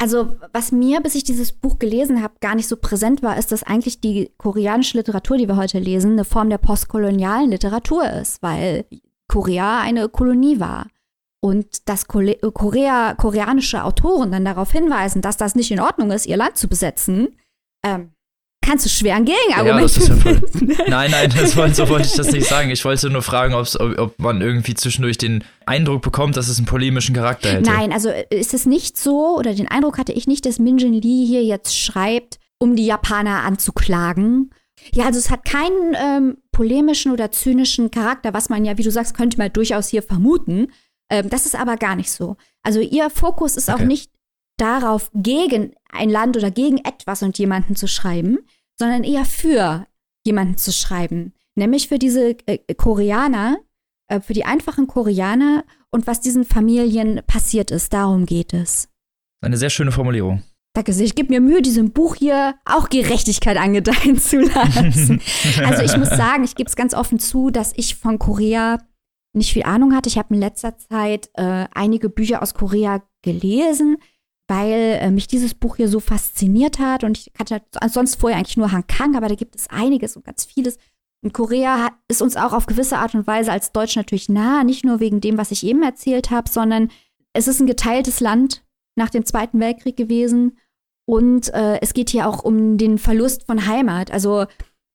Also, 0.03 0.35
was 0.53 0.73
mir, 0.73 1.01
bis 1.01 1.15
ich 1.15 1.23
dieses 1.23 1.53
Buch 1.53 1.79
gelesen 1.79 2.25
habe, 2.25 2.35
gar 2.41 2.57
nicht 2.57 2.67
so 2.67 2.77
präsent 2.77 3.23
war, 3.23 3.39
ist, 3.39 3.53
dass 3.53 3.63
eigentlich 3.63 4.01
die 4.01 4.33
koreanische 4.37 4.99
Literatur, 4.99 5.39
die 5.39 5.47
wir 5.47 5.55
heute 5.57 5.79
lesen, 5.79 6.15
eine 6.15 6.25
Form 6.25 6.51
der 6.51 6.59
postkolonialen 6.59 7.53
Literatur 7.53 8.11
ist, 8.11 8.43
weil 8.43 8.85
Korea 9.29 9.81
eine 9.81 10.09
Kolonie 10.09 10.59
war. 10.59 10.89
Und 11.41 11.89
dass 11.89 12.09
Korea, 12.09 13.15
koreanische 13.15 13.85
Autoren 13.85 14.33
dann 14.33 14.45
darauf 14.45 14.73
hinweisen, 14.73 15.23
dass 15.23 15.37
das 15.37 15.55
nicht 15.55 15.71
in 15.71 15.79
Ordnung 15.79 16.11
ist, 16.11 16.27
ihr 16.27 16.37
Land 16.37 16.57
zu 16.57 16.67
besetzen, 16.67 17.37
ähm, 17.85 18.11
kannst 18.63 18.87
du 18.87 18.89
schwer 18.89 19.17
ein 19.17 19.25
Gegenargument 19.25 19.97
ja, 19.97 20.15
finden. 20.17 20.71
Ja 20.71 20.85
nein, 20.89 21.11
nein, 21.11 21.33
das 21.37 21.57
wollte, 21.57 21.75
so 21.75 21.89
wollte 21.89 22.07
ich 22.07 22.15
das 22.15 22.33
nicht 22.33 22.47
sagen. 22.47 22.71
Ich 22.71 22.85
wollte 22.85 23.11
nur 23.11 23.23
fragen, 23.23 23.55
ob, 23.55 23.69
ob 23.99 24.19
man 24.19 24.41
irgendwie 24.41 24.75
zwischendurch 24.75 25.19
den 25.19 25.45
Eindruck 25.67 26.03
bekommt, 26.03 26.37
dass 26.37 26.49
es 26.49 26.59
einen 26.59 26.67
polemischen 26.67 27.15
Charakter 27.15 27.51
hätte. 27.53 27.71
Nein, 27.71 27.93
also 27.93 28.09
äh, 28.09 28.25
ist 28.31 28.55
es 28.55 28.65
nicht 28.65 28.97
so, 28.97 29.37
oder 29.37 29.55
den 29.55 29.69
Eindruck 29.69 29.99
hatte 29.99 30.13
ich 30.13 30.27
nicht, 30.27 30.47
dass 30.47 30.59
Minjin 30.59 30.95
Lee 30.95 31.27
hier 31.27 31.45
jetzt 31.45 31.77
schreibt, 31.77 32.39
um 32.59 32.77
die 32.77 32.87
Japaner 32.87 33.43
anzuklagen. 33.43 34.51
Ja, 34.93 35.07
also 35.07 35.19
es 35.19 35.31
hat 35.31 35.45
keinen 35.45 35.95
ähm, 35.95 36.39
polemischen 36.51 37.13
oder 37.13 37.31
zynischen 37.31 37.91
Charakter, 37.91 38.33
was 38.33 38.49
man 38.49 38.65
ja, 38.65 38.79
wie 38.79 38.83
du 38.83 38.91
sagst, 38.91 39.17
könnte 39.17 39.39
man 39.39 39.53
durchaus 39.53 39.89
hier 39.89 40.03
vermuten. 40.03 40.69
Ähm, 41.11 41.29
das 41.29 41.47
ist 41.47 41.55
aber 41.55 41.77
gar 41.77 41.95
nicht 41.95 42.11
so. 42.11 42.37
Also 42.63 42.81
ihr 42.81 43.11
Fokus 43.11 43.57
ist 43.57 43.69
okay. 43.69 43.83
auch 43.83 43.87
nicht 43.87 44.11
darauf, 44.57 45.11
gegen 45.15 45.75
ein 45.91 46.11
Land 46.11 46.37
oder 46.37 46.51
gegen 46.51 46.79
etwas 46.79 47.23
und 47.23 47.39
jemanden 47.39 47.77
zu 47.77 47.87
schreiben, 47.87 48.39
sondern 48.79 49.05
eher 49.05 49.25
für 49.25 49.87
jemanden 50.25 50.57
zu 50.57 50.73
schreiben. 50.73 51.33
Nämlich 51.55 51.89
für 51.89 51.99
diese 51.99 52.37
äh, 52.47 52.75
Koreaner, 52.75 53.59
äh, 54.09 54.21
für 54.21 54.33
die 54.33 54.45
einfachen 54.45 54.87
Koreaner 54.87 55.65
und 55.91 56.07
was 56.07 56.21
diesen 56.21 56.45
Familien 56.45 57.21
passiert 57.27 57.71
ist. 57.71 57.93
Darum 57.93 58.27
geht 58.27 58.53
es. 58.55 58.89
Eine 59.43 59.57
sehr 59.57 59.71
schöne 59.71 59.93
Formulierung. 59.93 60.43
Danke 60.75 60.95
sehr. 60.95 61.05
Ich 61.05 61.15
gebe 61.15 61.29
mir 61.29 61.43
Mühe, 61.43 61.61
diesem 61.61 61.93
Buch 61.93 62.17
hier 62.17 62.55
auch 62.65 62.89
Gerechtigkeit 62.89 63.59
angedeihen 63.59 64.19
zu 64.19 64.41
lassen. 64.41 65.21
also 65.65 65.83
ich 65.83 65.97
muss 65.99 66.09
sagen, 66.09 66.45
ich 66.45 66.55
gebe 66.55 66.69
es 66.69 66.77
ganz 66.77 66.95
offen 66.95 67.19
zu, 67.19 67.51
dass 67.51 67.75
ich 67.77 67.97
von 67.97 68.19
Korea 68.19 68.79
nicht 69.35 69.53
viel 69.53 69.65
Ahnung 69.65 69.95
hatte. 69.95 70.09
Ich 70.09 70.17
habe 70.17 70.33
in 70.35 70.41
letzter 70.41 70.79
Zeit 70.79 71.29
äh, 71.35 71.67
einige 71.75 72.09
Bücher 72.09 72.43
aus 72.43 72.55
Korea 72.55 73.03
gelesen, 73.21 73.99
weil 74.53 74.99
äh, 75.01 75.11
mich 75.11 75.27
dieses 75.29 75.55
Buch 75.55 75.77
hier 75.77 75.89
so 75.89 75.99
fasziniert 75.99 76.79
hat. 76.79 77.05
Und 77.05 77.17
ich 77.17 77.33
hatte 77.39 77.63
sonst 77.89 78.17
vorher 78.17 78.39
eigentlich 78.39 78.59
nur 78.59 78.71
Han 78.71 78.87
Kang, 78.87 79.17
aber 79.17 79.29
da 79.29 79.35
gibt 79.35 79.57
es 79.57 79.71
einiges 79.71 80.15
und 80.15 80.27
ganz 80.27 80.45
vieles. 80.45 80.77
Und 81.25 81.33
Korea 81.33 81.85
hat, 81.85 81.93
ist 82.09 82.21
uns 82.21 82.37
auch 82.37 82.53
auf 82.53 82.67
gewisse 82.67 82.99
Art 82.99 83.15
und 83.15 83.27
Weise 83.27 83.51
als 83.51 83.73
Deutsch 83.73 83.97
natürlich 83.97 84.29
nah, 84.29 84.63
nicht 84.63 84.85
nur 84.85 85.01
wegen 85.01 85.23
dem, 85.23 85.39
was 85.39 85.53
ich 85.53 85.65
eben 85.65 85.83
erzählt 85.83 86.31
habe, 86.31 86.51
sondern 86.51 86.91
es 87.33 87.49
ist 87.49 87.61
ein 87.61 87.67
geteiltes 87.67 88.21
Land 88.21 88.63
nach 88.95 89.09
dem 89.09 89.25
Zweiten 89.25 89.59
Weltkrieg 89.59 89.97
gewesen. 89.97 90.59
Und 91.07 91.53
äh, 91.55 91.81
es 91.81 91.95
geht 91.95 92.11
hier 92.11 92.29
auch 92.29 92.45
um 92.45 92.77
den 92.77 92.99
Verlust 92.99 93.47
von 93.47 93.67
Heimat. 93.67 94.11
Also 94.11 94.45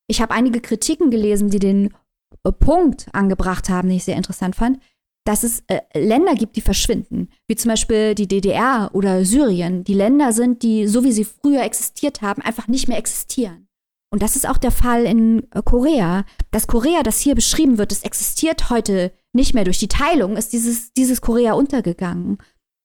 ich 0.07 0.21
habe 0.21 0.35
einige 0.35 0.61
Kritiken 0.61 1.09
gelesen, 1.09 1.49
die 1.49 1.59
den 1.59 1.95
äh, 2.43 2.51
Punkt 2.51 3.07
angebracht 3.13 3.69
haben, 3.69 3.87
den 3.87 3.97
ich 3.97 4.03
sehr 4.03 4.17
interessant 4.17 4.55
fand, 4.55 4.79
dass 5.27 5.43
es 5.43 5.63
äh, 5.67 5.81
Länder 5.93 6.35
gibt, 6.35 6.55
die 6.55 6.61
verschwinden, 6.61 7.27
wie 7.47 7.55
zum 7.55 7.69
Beispiel 7.69 8.15
die 8.15 8.29
DDR 8.29 8.91
oder 8.93 9.25
Syrien, 9.25 9.83
die 9.83 9.93
Länder 9.93 10.31
sind, 10.31 10.63
die, 10.63 10.87
so 10.87 11.03
wie 11.03 11.11
sie 11.11 11.25
früher 11.25 11.63
existiert 11.63 12.21
haben, 12.21 12.41
einfach 12.41 12.67
nicht 12.69 12.87
mehr 12.87 12.97
existieren. 12.97 13.67
Und 14.09 14.21
das 14.21 14.37
ist 14.37 14.47
auch 14.47 14.57
der 14.57 14.71
Fall 14.71 15.03
in 15.03 15.45
äh, 15.51 15.61
Korea. 15.63 16.23
Das 16.51 16.67
Korea, 16.67 17.03
das 17.03 17.19
hier 17.19 17.35
beschrieben 17.35 17.77
wird, 17.77 17.91
das 17.91 18.03
existiert 18.03 18.69
heute 18.69 19.11
nicht 19.33 19.53
mehr. 19.53 19.65
Durch 19.65 19.79
die 19.79 19.89
Teilung 19.89 20.37
ist 20.37 20.53
dieses, 20.53 20.93
dieses 20.93 21.19
Korea 21.19 21.53
untergegangen. 21.53 22.37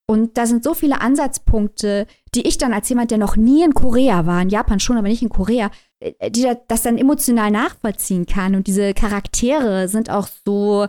Und 0.09 0.37
da 0.37 0.47
sind 0.47 0.65
so 0.65 0.75
viele 0.75 1.01
Ansatzpunkte, 1.01 2.09
die 2.35 2.47
ich 2.47 2.59
dann 2.59 2.73
als 2.73 2.89
jemand, 2.89 3.13
der 3.13 3.19
noch 3.19 3.37
nie 3.37 3.63
in 3.63 3.73
Korea 3.73 4.27
war, 4.27 4.43
in 4.43 4.49
Japan 4.49 4.81
schon, 4.81 4.97
aber 4.97 5.07
nicht 5.07 5.23
in 5.23 5.29
Korea, 5.29 5.71
äh, 6.01 6.29
die 6.29 6.53
das 6.67 6.83
dann 6.83 6.99
emotional 6.99 7.53
nachvollziehen 7.53 8.27
kann. 8.27 8.57
Und 8.57 8.67
diese 8.67 8.95
Charaktere 8.95 9.87
sind 9.87 10.11
auch 10.11 10.27
so 10.45 10.89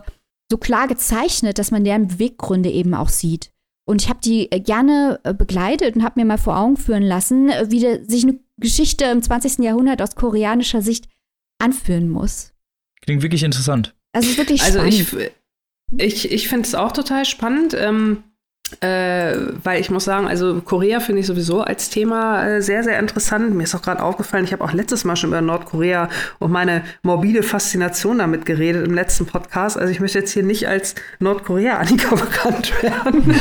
so 0.50 0.58
klar 0.58 0.88
gezeichnet, 0.88 1.58
dass 1.58 1.70
man 1.70 1.84
deren 1.84 2.08
Beweggründe 2.08 2.70
eben 2.70 2.94
auch 2.94 3.08
sieht. 3.08 3.50
Und 3.86 4.02
ich 4.02 4.08
habe 4.08 4.20
die 4.22 4.50
äh, 4.50 4.60
gerne 4.60 5.20
äh, 5.24 5.34
begleitet 5.34 5.96
und 5.96 6.02
habe 6.02 6.20
mir 6.20 6.26
mal 6.26 6.38
vor 6.38 6.58
Augen 6.58 6.76
führen 6.76 7.02
lassen, 7.02 7.50
äh, 7.50 7.66
wie 7.70 7.80
sich 7.80 8.24
eine 8.24 8.38
Geschichte 8.56 9.04
im 9.04 9.22
20. 9.22 9.58
Jahrhundert 9.58 10.00
aus 10.00 10.14
koreanischer 10.14 10.80
Sicht 10.80 11.08
anführen 11.58 12.08
muss. 12.08 12.52
Klingt 13.02 13.22
wirklich 13.22 13.42
interessant. 13.42 13.94
Also 14.12 14.30
ist 14.30 14.38
wirklich 14.38 14.62
also 14.62 14.78
spannend. 14.78 15.12
Also 15.12 15.18
ich, 15.98 16.24
ich, 16.24 16.32
ich 16.32 16.48
finde 16.48 16.66
es 16.66 16.74
auch 16.74 16.92
total 16.92 17.24
spannend. 17.24 17.74
Ähm 17.78 18.24
äh, 18.82 19.36
weil 19.62 19.80
ich 19.80 19.90
muss 19.90 20.04
sagen, 20.04 20.26
also 20.26 20.60
Korea 20.60 21.00
finde 21.00 21.20
ich 21.20 21.26
sowieso 21.26 21.60
als 21.60 21.90
Thema 21.90 22.46
äh, 22.46 22.62
sehr, 22.62 22.82
sehr 22.82 22.98
interessant. 22.98 23.54
Mir 23.54 23.64
ist 23.64 23.74
auch 23.74 23.82
gerade 23.82 24.02
aufgefallen, 24.02 24.44
ich 24.44 24.52
habe 24.52 24.64
auch 24.64 24.72
letztes 24.72 25.04
Mal 25.04 25.16
schon 25.16 25.30
über 25.30 25.40
Nordkorea 25.40 26.08
und 26.38 26.50
meine 26.50 26.82
morbide 27.02 27.42
Faszination 27.42 28.18
damit 28.18 28.46
geredet 28.46 28.86
im 28.86 28.94
letzten 28.94 29.26
Podcast. 29.26 29.78
Also 29.78 29.90
ich 29.90 30.00
möchte 30.00 30.18
jetzt 30.18 30.32
hier 30.32 30.42
nicht 30.42 30.68
als 30.68 30.94
Nordkorea-Annika 31.18 32.14
bekannt 32.14 32.72
werden. 32.82 33.34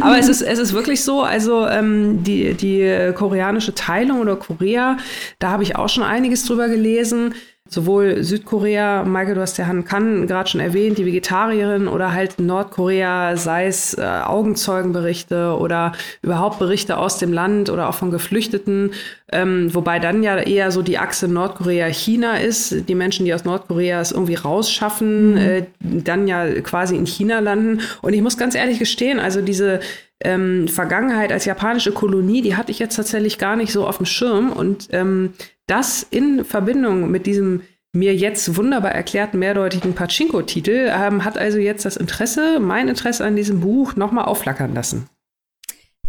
Aber 0.00 0.18
es 0.18 0.28
ist, 0.28 0.42
es 0.42 0.58
ist 0.58 0.72
wirklich 0.72 1.04
so, 1.04 1.22
also 1.22 1.66
ähm, 1.66 2.22
die, 2.22 2.54
die 2.54 3.12
koreanische 3.14 3.74
Teilung 3.74 4.20
oder 4.20 4.36
Korea, 4.36 4.96
da 5.38 5.50
habe 5.50 5.62
ich 5.62 5.76
auch 5.76 5.88
schon 5.88 6.04
einiges 6.04 6.44
drüber 6.44 6.68
gelesen 6.68 7.34
sowohl 7.72 8.22
Südkorea, 8.22 9.04
Michael, 9.04 9.34
du 9.34 9.40
hast 9.40 9.56
ja 9.56 9.66
Han 9.66 9.84
Kan 9.84 10.26
gerade 10.26 10.48
schon 10.48 10.60
erwähnt, 10.60 10.98
die 10.98 11.06
Vegetarierin 11.06 11.88
oder 11.88 12.12
halt 12.12 12.38
Nordkorea, 12.38 13.36
sei 13.36 13.66
es 13.66 13.94
äh, 13.96 14.02
Augenzeugenberichte 14.02 15.56
oder 15.58 15.92
überhaupt 16.20 16.58
Berichte 16.58 16.98
aus 16.98 17.18
dem 17.18 17.32
Land 17.32 17.70
oder 17.70 17.88
auch 17.88 17.94
von 17.94 18.10
Geflüchteten, 18.10 18.92
ähm, 19.32 19.74
wobei 19.74 19.98
dann 19.98 20.22
ja 20.22 20.36
eher 20.36 20.70
so 20.70 20.82
die 20.82 20.98
Achse 20.98 21.28
Nordkorea-China 21.28 22.36
ist, 22.36 22.88
die 22.88 22.94
Menschen, 22.94 23.24
die 23.24 23.32
aus 23.32 23.44
Nordkorea 23.44 24.00
es 24.00 24.12
irgendwie 24.12 24.34
rausschaffen, 24.34 25.32
mhm. 25.32 25.38
äh, 25.38 25.66
dann 25.80 26.28
ja 26.28 26.46
quasi 26.60 26.96
in 26.96 27.06
China 27.06 27.40
landen. 27.40 27.80
Und 28.02 28.12
ich 28.12 28.20
muss 28.20 28.36
ganz 28.36 28.54
ehrlich 28.54 28.78
gestehen, 28.78 29.18
also 29.18 29.40
diese 29.40 29.80
ähm, 30.24 30.68
Vergangenheit 30.68 31.32
als 31.32 31.44
japanische 31.44 31.92
Kolonie, 31.92 32.42
die 32.42 32.56
hatte 32.56 32.70
ich 32.70 32.78
jetzt 32.78 32.96
tatsächlich 32.96 33.38
gar 33.38 33.56
nicht 33.56 33.72
so 33.72 33.86
auf 33.86 33.96
dem 33.96 34.06
Schirm. 34.06 34.52
Und 34.52 34.88
ähm, 34.92 35.32
das 35.72 36.02
in 36.02 36.44
Verbindung 36.44 37.10
mit 37.10 37.24
diesem 37.24 37.62
mir 37.94 38.14
jetzt 38.14 38.56
wunderbar 38.56 38.92
erklärten 38.92 39.38
mehrdeutigen 39.38 39.94
Pachinko-Titel 39.94 40.90
ähm, 40.92 41.24
hat 41.24 41.38
also 41.38 41.58
jetzt 41.58 41.86
das 41.86 41.96
Interesse, 41.96 42.60
mein 42.60 42.88
Interesse 42.88 43.24
an 43.24 43.36
diesem 43.36 43.60
Buch 43.60 43.96
nochmal 43.96 44.26
aufflackern 44.26 44.74
lassen. 44.74 45.08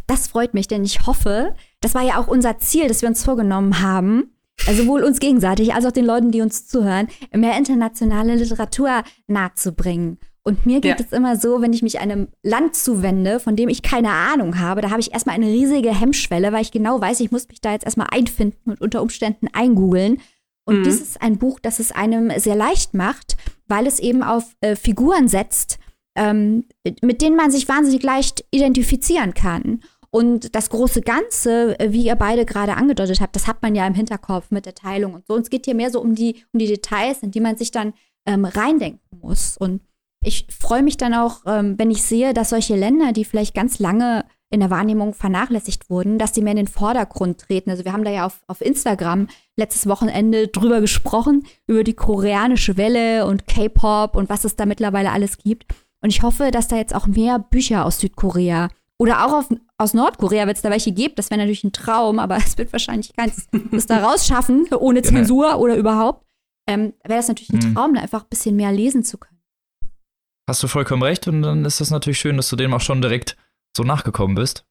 Das 0.08 0.28
freut 0.28 0.54
mich, 0.54 0.68
denn 0.68 0.84
ich 0.84 1.08
hoffe, 1.08 1.56
das 1.80 1.96
war 1.96 2.04
ja 2.04 2.18
auch 2.18 2.28
unser 2.28 2.58
Ziel, 2.60 2.90
das 2.90 3.02
wir 3.02 3.10
uns 3.10 3.24
vorgenommen 3.24 3.82
haben, 3.82 4.36
also 4.68 4.84
sowohl 4.84 5.04
uns 5.04 5.20
gegenseitig 5.20 5.74
als 5.74 5.86
auch 5.86 5.92
den 5.92 6.06
Leuten, 6.06 6.32
die 6.32 6.42
uns 6.42 6.68
zuhören, 6.68 7.08
mehr 7.34 7.58
internationale 7.58 8.36
Literatur 8.36 9.04
nahezubringen. 9.28 10.20
Und 10.46 10.66
mir 10.66 10.82
geht 10.82 11.00
ja. 11.00 11.06
es 11.06 11.14
immer 11.14 11.38
so, 11.38 11.62
wenn 11.62 11.72
ich 11.72 11.82
mich 11.82 12.00
einem 12.00 12.28
Land 12.44 12.76
zuwende, 12.76 13.40
von 13.40 13.56
dem 13.56 13.70
ich 13.70 13.82
keine 13.82 14.10
Ahnung 14.10 14.60
habe, 14.60 14.82
da 14.82 14.90
habe 14.90 15.00
ich 15.00 15.14
erstmal 15.14 15.36
eine 15.36 15.48
riesige 15.48 15.98
Hemmschwelle, 15.98 16.52
weil 16.52 16.62
ich 16.62 16.72
genau 16.72 17.00
weiß, 17.00 17.22
ich 17.22 17.32
muss 17.32 17.48
mich 17.48 17.62
da 17.62 17.72
jetzt 17.72 17.86
erstmal 17.86 18.08
einfinden 18.12 18.72
und 18.72 18.82
unter 18.82 19.02
Umständen 19.02 19.48
eingoogeln. 19.54 20.22
Und 20.66 20.80
mhm. 20.80 20.84
dies 20.84 21.02
ist 21.02 21.22
ein 21.22 21.38
Buch, 21.38 21.60
das 21.62 21.80
es 21.80 21.94
einem 21.94 22.30
sehr 22.38 22.56
leicht 22.56 22.94
macht, 22.94 23.38
weil 23.68 23.88
es 23.88 24.00
eben 24.00 24.22
auf 24.22 24.56
äh, 24.60 24.76
Figuren 24.76 25.30
setzt, 25.30 25.80
ähm, 26.16 26.66
mit 27.02 27.22
denen 27.22 27.38
man 27.38 27.50
sich 27.50 27.70
wahnsinnig 27.70 28.04
leicht 28.04 28.46
identifizieren 28.52 29.34
kann. 29.34 29.80
Und 30.10 30.56
das 30.56 30.70
große 30.70 31.02
Ganze, 31.02 31.80
äh, 31.80 31.92
wie 31.92 32.06
ihr 32.06 32.16
beide 32.16 32.46
gerade 32.46 32.76
angedeutet 32.76 33.22
habt, 33.22 33.36
das 33.36 33.48
hat 33.48 33.62
man 33.62 33.76
ja 33.76 33.88
im 33.88 33.96
Hinterkopf 33.96 34.52
mit 34.52 34.66
der 34.66 34.76
Teilung 34.76 35.14
und 35.14 35.26
so. 35.26 35.34
Und 35.36 35.42
es 35.42 35.50
geht 35.50 35.66
hier 35.66 35.74
mehr 35.74 35.90
so 35.90 36.02
um 36.02 36.16
die, 36.16 36.44
um 36.52 36.60
die 36.60 36.68
Details, 36.68 37.24
in 37.24 37.32
die 37.32 37.40
man 37.40 37.58
sich 37.58 37.72
dann 37.72 37.94
ähm, 38.26 38.46
reindenken 38.46 39.20
muss. 39.22 39.58
Und 39.58 39.82
ich 40.24 40.48
freue 40.50 40.84
mich 40.84 40.98
dann 40.98 41.14
auch, 41.14 41.42
ähm, 41.46 41.78
wenn 41.78 41.92
ich 41.92 42.04
sehe, 42.04 42.34
dass 42.34 42.50
solche 42.50 42.76
Länder, 42.76 43.12
die 43.12 43.26
vielleicht 43.26 43.54
ganz 43.54 43.80
lange 43.80 44.26
in 44.50 44.60
der 44.60 44.70
Wahrnehmung 44.70 45.16
vernachlässigt 45.16 45.90
wurden, 45.90 46.20
dass 46.20 46.32
die 46.32 46.42
mehr 46.44 46.52
in 46.52 46.58
den 46.58 46.68
Vordergrund 46.68 47.40
treten. 47.40 47.72
Also 47.72 47.86
wir 47.86 47.94
haben 47.94 48.04
da 48.04 48.12
ja 48.12 48.28
auf, 48.28 48.44
auf 48.48 48.62
Instagram 48.62 49.28
letztes 49.58 49.88
Wochenende 49.88 50.48
drüber 50.48 50.80
gesprochen, 50.80 51.48
über 51.66 51.84
die 51.84 51.96
koreanische 51.96 52.78
Welle 52.78 53.26
und 53.26 53.48
K-Pop 53.48 54.16
und 54.16 54.30
was 54.30 54.44
es 54.44 54.56
da 54.56 54.68
mittlerweile 54.68 55.12
alles 55.12 55.40
gibt. 55.40 55.66
Und 56.02 56.12
ich 56.12 56.22
hoffe, 56.22 56.52
dass 56.52 56.68
da 56.68 56.76
jetzt 56.76 56.94
auch 56.94 57.08
mehr 57.08 57.40
Bücher 57.40 57.84
aus 57.84 58.00
Südkorea 58.00 58.70
oder 59.00 59.26
auch 59.26 59.34
auf, 59.34 59.50
aus 59.80 59.96
Nordkorea, 59.96 60.46
wenn 60.46 60.54
es 60.54 60.62
da 60.62 60.70
welche 60.70 60.92
gibt, 60.92 61.18
das 61.18 61.32
wäre 61.32 61.40
natürlich 61.40 61.64
ein 61.64 61.72
Traum, 61.72 62.20
aber 62.20 62.38
es 62.46 62.56
wird 62.58 62.72
wahrscheinlich 62.72 63.14
keins 63.16 63.48
das 63.72 63.88
da 63.88 64.06
rausschaffen, 64.06 64.68
ohne 64.72 65.02
genau. 65.02 65.16
Zensur 65.16 65.60
oder 65.60 65.76
überhaupt. 65.76 66.26
Ähm, 66.68 66.94
wäre 67.04 67.18
das 67.18 67.28
natürlich 67.28 67.52
ein 67.52 67.70
mhm. 67.70 67.76
Traum, 67.76 67.94
da 67.96 68.02
einfach 68.02 68.22
ein 68.24 68.30
bisschen 68.30 68.56
mehr 68.56 68.72
lesen 68.72 69.04
zu 69.04 69.18
können. 69.18 69.33
Hast 70.50 70.62
du 70.62 70.68
vollkommen 70.68 71.04
recht 71.04 71.28
und 71.28 71.42
dann 71.42 71.64
ist 71.64 71.80
es 71.80 71.90
natürlich 71.90 72.20
schön, 72.20 72.36
dass 72.38 72.50
du 72.50 72.56
dem 72.56 72.74
auch 72.74 72.82
schon 72.82 73.02
direkt 73.02 73.38
so 73.76 73.84
nachgekommen 73.84 74.36
bist. 74.36 74.66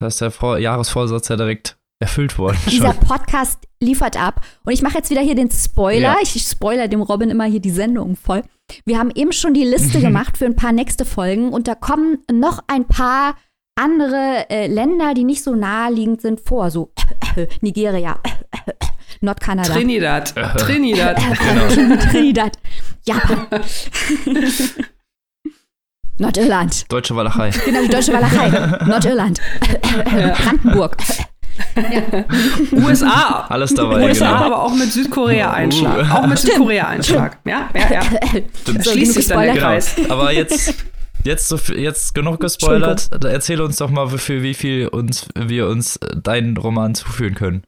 Da 0.00 0.06
ist 0.06 0.20
der 0.20 0.30
Vor 0.30 0.58
Jahresvorsatz 0.58 1.28
ja 1.28 1.36
direkt 1.36 1.78
erfüllt 1.98 2.38
worden. 2.38 2.58
Dieser 2.66 2.92
schon. 2.92 3.00
Podcast 3.00 3.58
liefert 3.80 4.20
ab. 4.20 4.42
Und 4.64 4.72
ich 4.72 4.82
mache 4.82 4.98
jetzt 4.98 5.10
wieder 5.10 5.22
hier 5.22 5.34
den 5.34 5.50
Spoiler. 5.50 6.00
Ja. 6.00 6.16
Ich 6.22 6.30
spoiler 6.42 6.88
dem 6.88 7.02
Robin 7.02 7.30
immer 7.30 7.44
hier 7.44 7.60
die 7.60 7.70
Sendung 7.70 8.16
voll. 8.16 8.42
Wir 8.84 8.98
haben 8.98 9.10
eben 9.14 9.32
schon 9.32 9.54
die 9.54 9.64
Liste 9.64 10.00
gemacht 10.02 10.38
für 10.38 10.44
ein 10.44 10.56
paar 10.56 10.72
nächste 10.72 11.04
Folgen 11.04 11.52
und 11.52 11.66
da 11.66 11.74
kommen 11.74 12.18
noch 12.30 12.62
ein 12.66 12.86
paar 12.86 13.36
andere 13.78 14.48
äh, 14.48 14.68
Länder, 14.68 15.12
die 15.14 15.24
nicht 15.24 15.42
so 15.42 15.54
naheliegend 15.54 16.22
sind, 16.22 16.40
vor. 16.40 16.70
So 16.70 16.92
Nigeria, 17.60 18.20
Nordkanada. 19.20 19.72
Trinidad. 19.72 20.34
Trinidad. 20.58 21.16
genau. 21.16 21.96
Trinidad. 22.10 22.58
Japan. 23.04 23.46
Nordirland. 26.18 26.90
Deutsche 26.90 27.14
Walachei. 27.14 27.50
Genau, 27.64 27.82
die 27.82 27.88
Deutsche 27.88 28.12
Walachei. 28.12 28.84
Nordirland. 28.86 29.40
Brandenburg. 30.04 30.96
Ja. 31.76 32.24
USA. 32.72 33.46
Alles 33.48 33.74
dabei. 33.74 34.04
USA, 34.04 34.32
genau. 34.32 34.44
aber 34.44 34.62
auch 34.62 34.74
mit 34.74 34.92
Südkorea-Einschlag. 34.92 36.10
Uh. 36.10 36.14
Auch 36.14 36.26
mit 36.26 36.38
Südkorea-Einschlag. 36.38 37.38
Ja, 37.44 37.70
ja, 37.74 37.92
ja. 37.92 38.02
Stimmt. 38.62 38.84
So, 38.84 38.92
Schließt 38.92 39.14
sich 39.14 39.26
dann 39.28 39.40
der 39.42 39.56
Kreis. 39.56 39.94
Genau. 39.96 40.14
Aber 40.14 40.32
jetzt, 40.32 40.74
jetzt, 41.24 41.48
so, 41.48 41.56
jetzt 41.74 42.14
genug 42.14 42.40
gespoilert. 42.40 43.08
Erzähl 43.24 43.60
uns 43.60 43.76
doch 43.76 43.90
mal, 43.90 44.08
für 44.08 44.42
wie 44.42 44.54
viel 44.54 44.88
uns, 44.88 45.28
wir 45.34 45.68
uns 45.68 45.98
deinen 46.14 46.56
Roman 46.56 46.94
zuführen 46.94 47.34
können. 47.34 47.62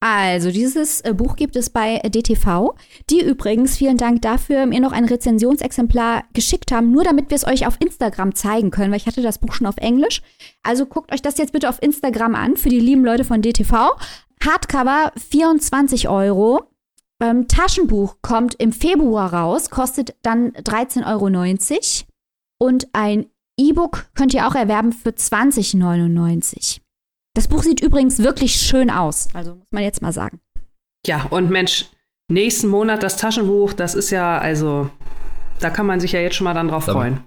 Also, 0.00 0.52
dieses 0.52 1.00
äh, 1.00 1.12
Buch 1.12 1.34
gibt 1.34 1.56
es 1.56 1.70
bei 1.70 1.98
DTV, 1.98 2.74
die 3.10 3.20
übrigens, 3.20 3.76
vielen 3.76 3.96
Dank 3.96 4.22
dafür, 4.22 4.64
mir 4.66 4.78
noch 4.80 4.92
ein 4.92 5.04
Rezensionsexemplar 5.04 6.22
geschickt 6.34 6.70
haben, 6.70 6.92
nur 6.92 7.02
damit 7.02 7.30
wir 7.30 7.34
es 7.34 7.46
euch 7.46 7.66
auf 7.66 7.80
Instagram 7.80 8.34
zeigen 8.36 8.70
können, 8.70 8.92
weil 8.92 8.98
ich 8.98 9.06
hatte 9.06 9.22
das 9.22 9.38
Buch 9.38 9.52
schon 9.52 9.66
auf 9.66 9.76
Englisch. 9.78 10.22
Also 10.62 10.86
guckt 10.86 11.12
euch 11.12 11.22
das 11.22 11.38
jetzt 11.38 11.52
bitte 11.52 11.68
auf 11.68 11.82
Instagram 11.82 12.36
an, 12.36 12.56
für 12.56 12.68
die 12.68 12.78
lieben 12.78 13.04
Leute 13.04 13.24
von 13.24 13.42
DTV. 13.42 13.96
Hardcover 14.44 15.12
24 15.30 16.08
Euro. 16.08 16.62
Ähm, 17.20 17.48
Taschenbuch 17.48 18.18
kommt 18.22 18.54
im 18.54 18.72
Februar 18.72 19.34
raus, 19.34 19.68
kostet 19.70 20.14
dann 20.22 20.52
13,90 20.52 21.06
Euro. 21.06 22.06
Und 22.60 22.88
ein 22.92 23.26
E-Book 23.58 24.06
könnt 24.14 24.32
ihr 24.32 24.46
auch 24.46 24.54
erwerben 24.54 24.92
für 24.92 25.10
20,99 25.10 26.76
Euro. 26.76 26.87
Das 27.38 27.46
Buch 27.46 27.62
sieht 27.62 27.80
übrigens 27.80 28.18
wirklich 28.18 28.56
schön 28.56 28.90
aus, 28.90 29.28
also 29.32 29.54
muss 29.54 29.68
man 29.70 29.84
jetzt 29.84 30.02
mal 30.02 30.12
sagen. 30.12 30.40
Ja, 31.06 31.26
und 31.30 31.50
Mensch, 31.50 31.84
nächsten 32.26 32.66
Monat 32.66 33.04
das 33.04 33.16
Taschenbuch, 33.16 33.74
das 33.74 33.94
ist 33.94 34.10
ja, 34.10 34.38
also, 34.38 34.90
da 35.60 35.70
kann 35.70 35.86
man 35.86 36.00
sich 36.00 36.10
ja 36.10 36.18
jetzt 36.18 36.34
schon 36.34 36.46
mal 36.46 36.54
dann 36.54 36.66
drauf 36.66 36.86
freuen. 36.86 37.22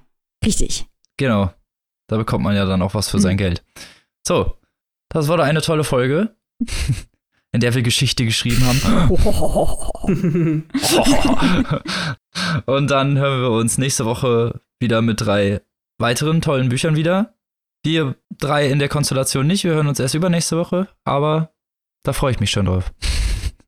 Richtig. 0.46 0.86
Genau. 1.16 1.54
Da 2.10 2.18
bekommt 2.18 2.44
man 2.44 2.58
ja 2.58 2.66
dann 2.66 2.82
auch 2.82 2.94
was 2.94 3.08
für 3.08 3.20
mhm. 3.20 3.22
sein 3.22 3.38
Geld. 3.38 3.64
So, 4.28 4.58
das 5.08 5.30
war 5.30 5.38
doch 5.38 5.46
eine 5.46 5.62
tolle 5.62 5.86
Folge, 5.86 6.36
in 7.54 7.62
der 7.62 7.74
wir 7.74 7.82
Geschichte 7.82 8.26
geschrieben 8.26 8.66
haben. 8.66 9.12
Und 12.66 12.92
dann 12.92 13.18
hören 13.18 13.42
wir 13.44 13.52
uns 13.52 13.78
nächste 13.78 14.04
Woche 14.04 14.60
wieder 14.78 15.02
mit 15.02 15.22
drei 15.22 15.62
weiteren 16.00 16.42
tollen 16.42 16.68
Büchern 16.68 16.98
wieder. 16.98 17.34
Wir 17.84 18.16
drei 18.38 18.70
in 18.70 18.80
der 18.80 18.90
Konstellation 18.90 19.48
nicht. 19.48 19.64
Wir 19.64 19.74
hören 19.74 19.88
uns 19.88 20.00
erst 20.00 20.14
übernächste 20.14 20.58
Woche, 20.58 20.88
aber 21.04 21.54
da 22.04 22.14
freue 22.14 22.32
ich 22.32 22.40
mich 22.40 22.52
schon 22.52 22.66
drauf. 22.66 22.94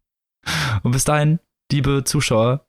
Und 0.83 0.91
bis 0.91 1.03
dahin, 1.03 1.39
liebe 1.71 2.03
Zuschauer, 2.03 2.67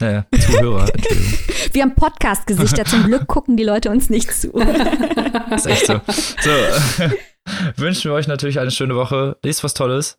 Naja, 0.00 0.26
Zuhörer, 0.38 0.88
Entschuldigung. 0.94 1.32
Wir 1.72 1.82
haben 1.82 1.94
Podcast-Gesichter, 1.94 2.84
zum 2.86 3.04
Glück 3.04 3.26
gucken 3.26 3.56
die 3.56 3.64
Leute 3.64 3.90
uns 3.90 4.08
nicht 4.08 4.32
zu. 4.32 4.52
Das 4.52 5.66
ist 5.66 5.66
echt 5.66 5.86
so. 5.86 6.00
So, 6.40 6.50
äh, 6.50 7.10
wünschen 7.76 8.10
wir 8.10 8.14
euch 8.14 8.26
natürlich 8.28 8.60
eine 8.60 8.70
schöne 8.70 8.94
Woche. 8.96 9.36
Lest 9.42 9.64
was 9.64 9.74
Tolles 9.74 10.18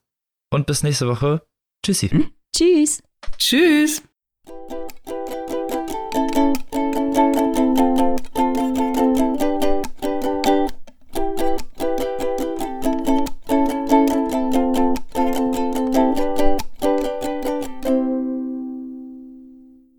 und 0.51 0.67
bis 0.67 0.83
nächste 0.83 1.07
Woche. 1.07 1.41
Tschüssi. 1.83 2.31
Tschüss. 2.55 3.01
Tschüss. 3.37 4.03